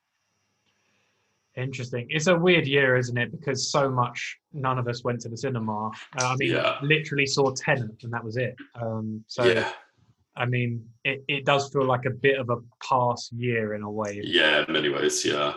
Interesting. 1.57 2.07
It's 2.09 2.29
a 2.29 2.37
weird 2.37 2.67
year, 2.67 2.97
isn't 2.97 3.17
it? 3.17 3.31
Because 3.31 3.71
so 3.71 3.91
much, 3.91 4.39
none 4.53 4.79
of 4.79 4.89
us 4.89 5.05
went 5.05 5.21
to 5.21 5.29
the 5.29 5.37
cinema. 5.37 5.89
Uh, 5.89 5.91
I 6.19 6.37
mean, 6.37 6.53
yeah. 6.53 6.79
literally 6.83 7.27
saw 7.27 7.53
Tenet, 7.53 8.03
and 8.03 8.13
that 8.13 8.25
was 8.25 8.37
it. 8.37 8.57
Um, 8.81 9.23
so, 9.27 9.45
yeah. 9.45 9.71
I 10.35 10.47
mean, 10.47 10.87
it, 11.05 11.23
it 11.29 11.45
does 11.45 11.71
feel 11.71 11.85
like 11.85 12.07
a 12.07 12.11
bit 12.11 12.39
of 12.39 12.49
a 12.49 12.57
past 12.83 13.33
year 13.33 13.75
in 13.75 13.83
a 13.83 13.91
way. 13.91 14.21
Yeah, 14.25 14.65
in 14.67 14.73
many 14.73 14.89
ways, 14.89 15.25
yeah. 15.25 15.55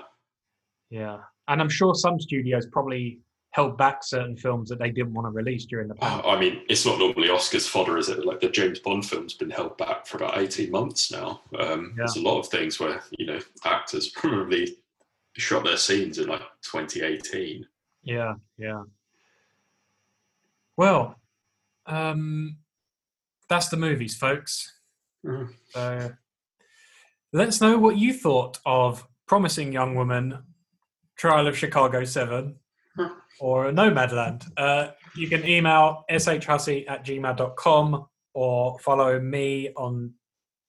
Yeah. 0.89 1.19
And 1.47 1.61
I'm 1.61 1.69
sure 1.69 1.95
some 1.95 2.19
studios 2.19 2.67
probably 2.67 3.19
held 3.51 3.77
back 3.77 4.03
certain 4.03 4.35
films 4.35 4.67
that 4.67 4.79
they 4.79 4.89
didn't 4.89 5.13
want 5.13 5.25
to 5.25 5.31
release 5.31 5.65
during 5.65 5.87
the 5.87 5.95
pandemic. 5.95 6.25
I 6.25 6.37
mean, 6.37 6.61
it's 6.67 6.85
not 6.85 6.99
normally 6.99 7.29
Oscars 7.29 7.69
fodder, 7.69 7.97
is 7.97 8.09
it? 8.09 8.25
Like 8.25 8.41
the 8.41 8.49
James 8.49 8.79
Bond 8.79 9.05
film's 9.05 9.33
been 9.33 9.49
held 9.49 9.77
back 9.77 10.05
for 10.05 10.17
about 10.17 10.37
18 10.37 10.69
months 10.71 11.09
now. 11.09 11.39
Um, 11.57 11.91
yeah. 11.91 11.99
There's 11.99 12.17
a 12.17 12.21
lot 12.21 12.39
of 12.39 12.49
things 12.49 12.81
where, 12.81 13.01
you 13.17 13.25
know, 13.25 13.39
actors 13.63 14.09
probably 14.15 14.75
shot 15.41 15.63
their 15.63 15.77
scenes 15.77 16.17
in 16.17 16.27
like 16.27 16.41
2018. 16.63 17.65
Yeah, 18.03 18.35
yeah. 18.57 18.83
Well, 20.77 21.19
um, 21.85 22.57
that's 23.49 23.69
the 23.69 23.77
movies, 23.77 24.15
folks. 24.15 24.73
Mm. 25.25 25.49
So 25.69 26.11
let 27.33 27.47
us 27.47 27.61
know 27.61 27.77
what 27.77 27.97
you 27.97 28.13
thought 28.13 28.59
of 28.65 29.07
Promising 29.27 29.73
Young 29.73 29.95
Woman, 29.95 30.37
Trial 31.17 31.47
of 31.47 31.57
Chicago 31.57 32.03
7, 32.03 32.55
or 33.39 33.71
Nomadland. 33.71 34.47
Uh, 34.57 34.91
you 35.15 35.27
can 35.27 35.47
email 35.47 36.03
shhussey 36.09 36.89
at 36.89 37.05
gmail.com 37.05 38.05
or 38.33 38.79
follow 38.79 39.19
me 39.19 39.69
on 39.75 40.13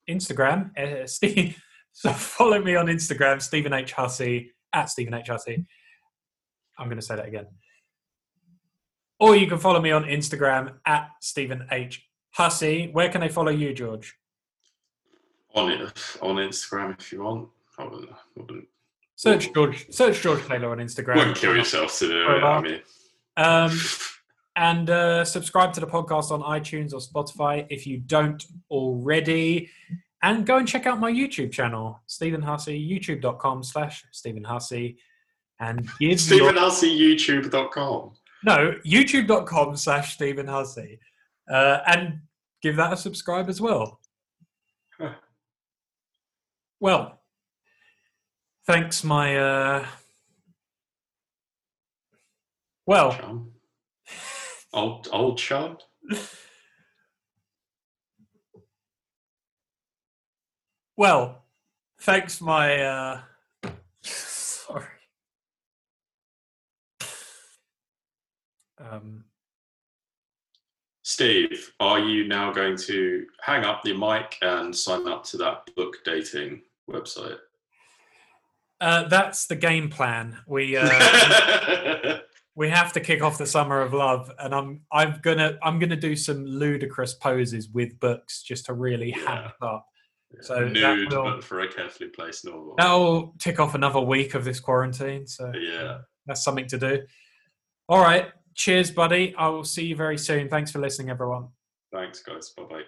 Instagram. 0.08 0.76
Uh, 0.78 1.06
Steve, 1.06 1.62
so 1.92 2.12
follow 2.12 2.60
me 2.60 2.76
on 2.76 2.86
Instagram, 2.86 3.42
Stephen 3.42 3.72
H. 3.72 3.92
Hussey, 3.92 4.52
at 4.76 4.90
Stephen 4.90 5.14
H. 5.14 5.28
Hussey. 5.28 5.66
I'm 6.78 6.86
going 6.86 7.00
to 7.00 7.04
say 7.04 7.16
that 7.16 7.26
again. 7.26 7.46
Or 9.18 9.34
you 9.34 9.46
can 9.46 9.58
follow 9.58 9.80
me 9.80 9.90
on 9.90 10.04
Instagram 10.04 10.74
at 10.84 11.08
Stephen 11.20 11.66
H. 11.72 12.06
Hussey. 12.34 12.90
Where 12.92 13.08
can 13.08 13.22
they 13.22 13.30
follow 13.30 13.50
you, 13.50 13.72
George? 13.72 14.14
On 15.54 15.70
it, 15.72 15.80
on 16.20 16.36
Instagram 16.36 16.98
if 17.00 17.10
you 17.12 17.22
want. 17.22 17.48
I 17.78 17.84
wouldn't, 17.84 18.10
I 18.10 18.16
wouldn't 18.36 18.68
Search 19.16 19.52
George. 19.54 19.86
Search 19.90 20.20
George 20.20 20.46
Taylor 20.46 20.70
on 20.70 20.78
Instagram. 20.78 21.16
Wouldn't 21.16 21.38
kill 21.38 21.56
yourself 21.56 21.98
to 22.00 22.08
do 22.08 22.20
it. 22.20 22.44
I 22.44 22.60
mean. 22.60 22.80
Um, 23.38 23.80
and 24.56 24.90
uh, 24.90 25.24
subscribe 25.24 25.72
to 25.74 25.80
the 25.80 25.86
podcast 25.86 26.30
on 26.30 26.42
iTunes 26.42 26.92
or 26.92 27.00
Spotify 27.00 27.66
if 27.70 27.86
you 27.86 27.98
don't 27.98 28.44
already. 28.70 29.70
And 30.22 30.46
go 30.46 30.56
and 30.56 30.66
check 30.66 30.86
out 30.86 30.98
my 30.98 31.12
YouTube 31.12 31.52
channel, 31.52 32.00
Stephen 32.06 32.42
Hussey, 32.42 32.78
youtube.com 32.78 33.62
slash 33.62 34.04
Stephen 34.12 34.44
Hussey. 34.44 34.98
And 35.60 35.88
give 36.00 36.20
Stephen 36.20 36.54
your... 36.54 36.58
Hussey, 36.58 36.98
youtube.com. 36.98 38.12
No, 38.44 38.74
youtube.com 38.86 39.76
slash 39.76 40.14
Stephen 40.14 40.46
Hussey. 40.46 40.98
Uh, 41.50 41.78
and 41.86 42.20
give 42.62 42.76
that 42.76 42.92
a 42.92 42.96
subscribe 42.96 43.48
as 43.48 43.60
well. 43.60 44.00
Huh. 44.98 45.12
Well, 46.78 47.20
Thanks, 48.66 49.04
my. 49.04 49.36
Uh... 49.38 49.86
Well, 52.84 53.12
chum. 53.12 53.52
old 54.72 55.08
old 55.12 55.38
chum. 55.38 55.78
well, 60.96 61.44
thanks, 62.00 62.40
my. 62.40 62.82
Uh... 62.82 63.20
Sorry. 64.02 64.86
Um. 68.78 69.24
Steve, 71.02 71.72
are 71.78 72.00
you 72.00 72.26
now 72.26 72.52
going 72.52 72.76
to 72.76 73.26
hang 73.40 73.64
up 73.64 73.82
the 73.84 73.94
mic 73.94 74.36
and 74.42 74.74
sign 74.74 75.06
up 75.06 75.22
to 75.24 75.36
that 75.36 75.70
book 75.76 75.98
dating 76.04 76.62
website? 76.90 77.38
Uh, 78.80 79.06
that's 79.08 79.46
the 79.46 79.56
game 79.56 79.88
plan. 79.88 80.36
We 80.46 80.76
uh, 80.76 82.18
we 82.56 82.68
have 82.68 82.92
to 82.94 83.00
kick 83.00 83.22
off 83.22 83.38
the 83.38 83.46
summer 83.46 83.80
of 83.80 83.94
love, 83.94 84.30
and 84.38 84.54
I'm 84.54 84.80
I'm 84.92 85.20
gonna 85.22 85.58
I'm 85.62 85.78
gonna 85.78 85.96
do 85.96 86.16
some 86.16 86.44
ludicrous 86.44 87.14
poses 87.14 87.68
with 87.68 87.98
books 88.00 88.42
just 88.42 88.66
to 88.66 88.74
really 88.74 89.10
yeah. 89.10 89.18
hammer 89.18 89.52
up. 89.62 89.86
So 90.40 90.68
nude, 90.68 91.12
will, 91.12 91.24
but 91.24 91.44
for 91.44 91.60
a 91.60 91.68
carefully 91.68 92.10
placed 92.10 92.44
novel. 92.44 92.74
That'll 92.76 93.34
tick 93.38 93.58
off 93.58 93.74
another 93.74 94.00
week 94.00 94.34
of 94.34 94.44
this 94.44 94.60
quarantine. 94.60 95.26
So 95.26 95.52
yeah, 95.58 95.98
that's 96.26 96.44
something 96.44 96.66
to 96.68 96.78
do. 96.78 97.02
All 97.88 98.00
right, 98.00 98.26
cheers, 98.54 98.90
buddy. 98.90 99.34
I 99.36 99.48
will 99.48 99.64
see 99.64 99.86
you 99.86 99.96
very 99.96 100.18
soon. 100.18 100.48
Thanks 100.48 100.70
for 100.70 100.78
listening, 100.78 101.10
everyone. 101.10 101.48
Thanks, 101.92 102.20
guys. 102.20 102.50
Bye 102.56 102.64
bye. 102.64 102.82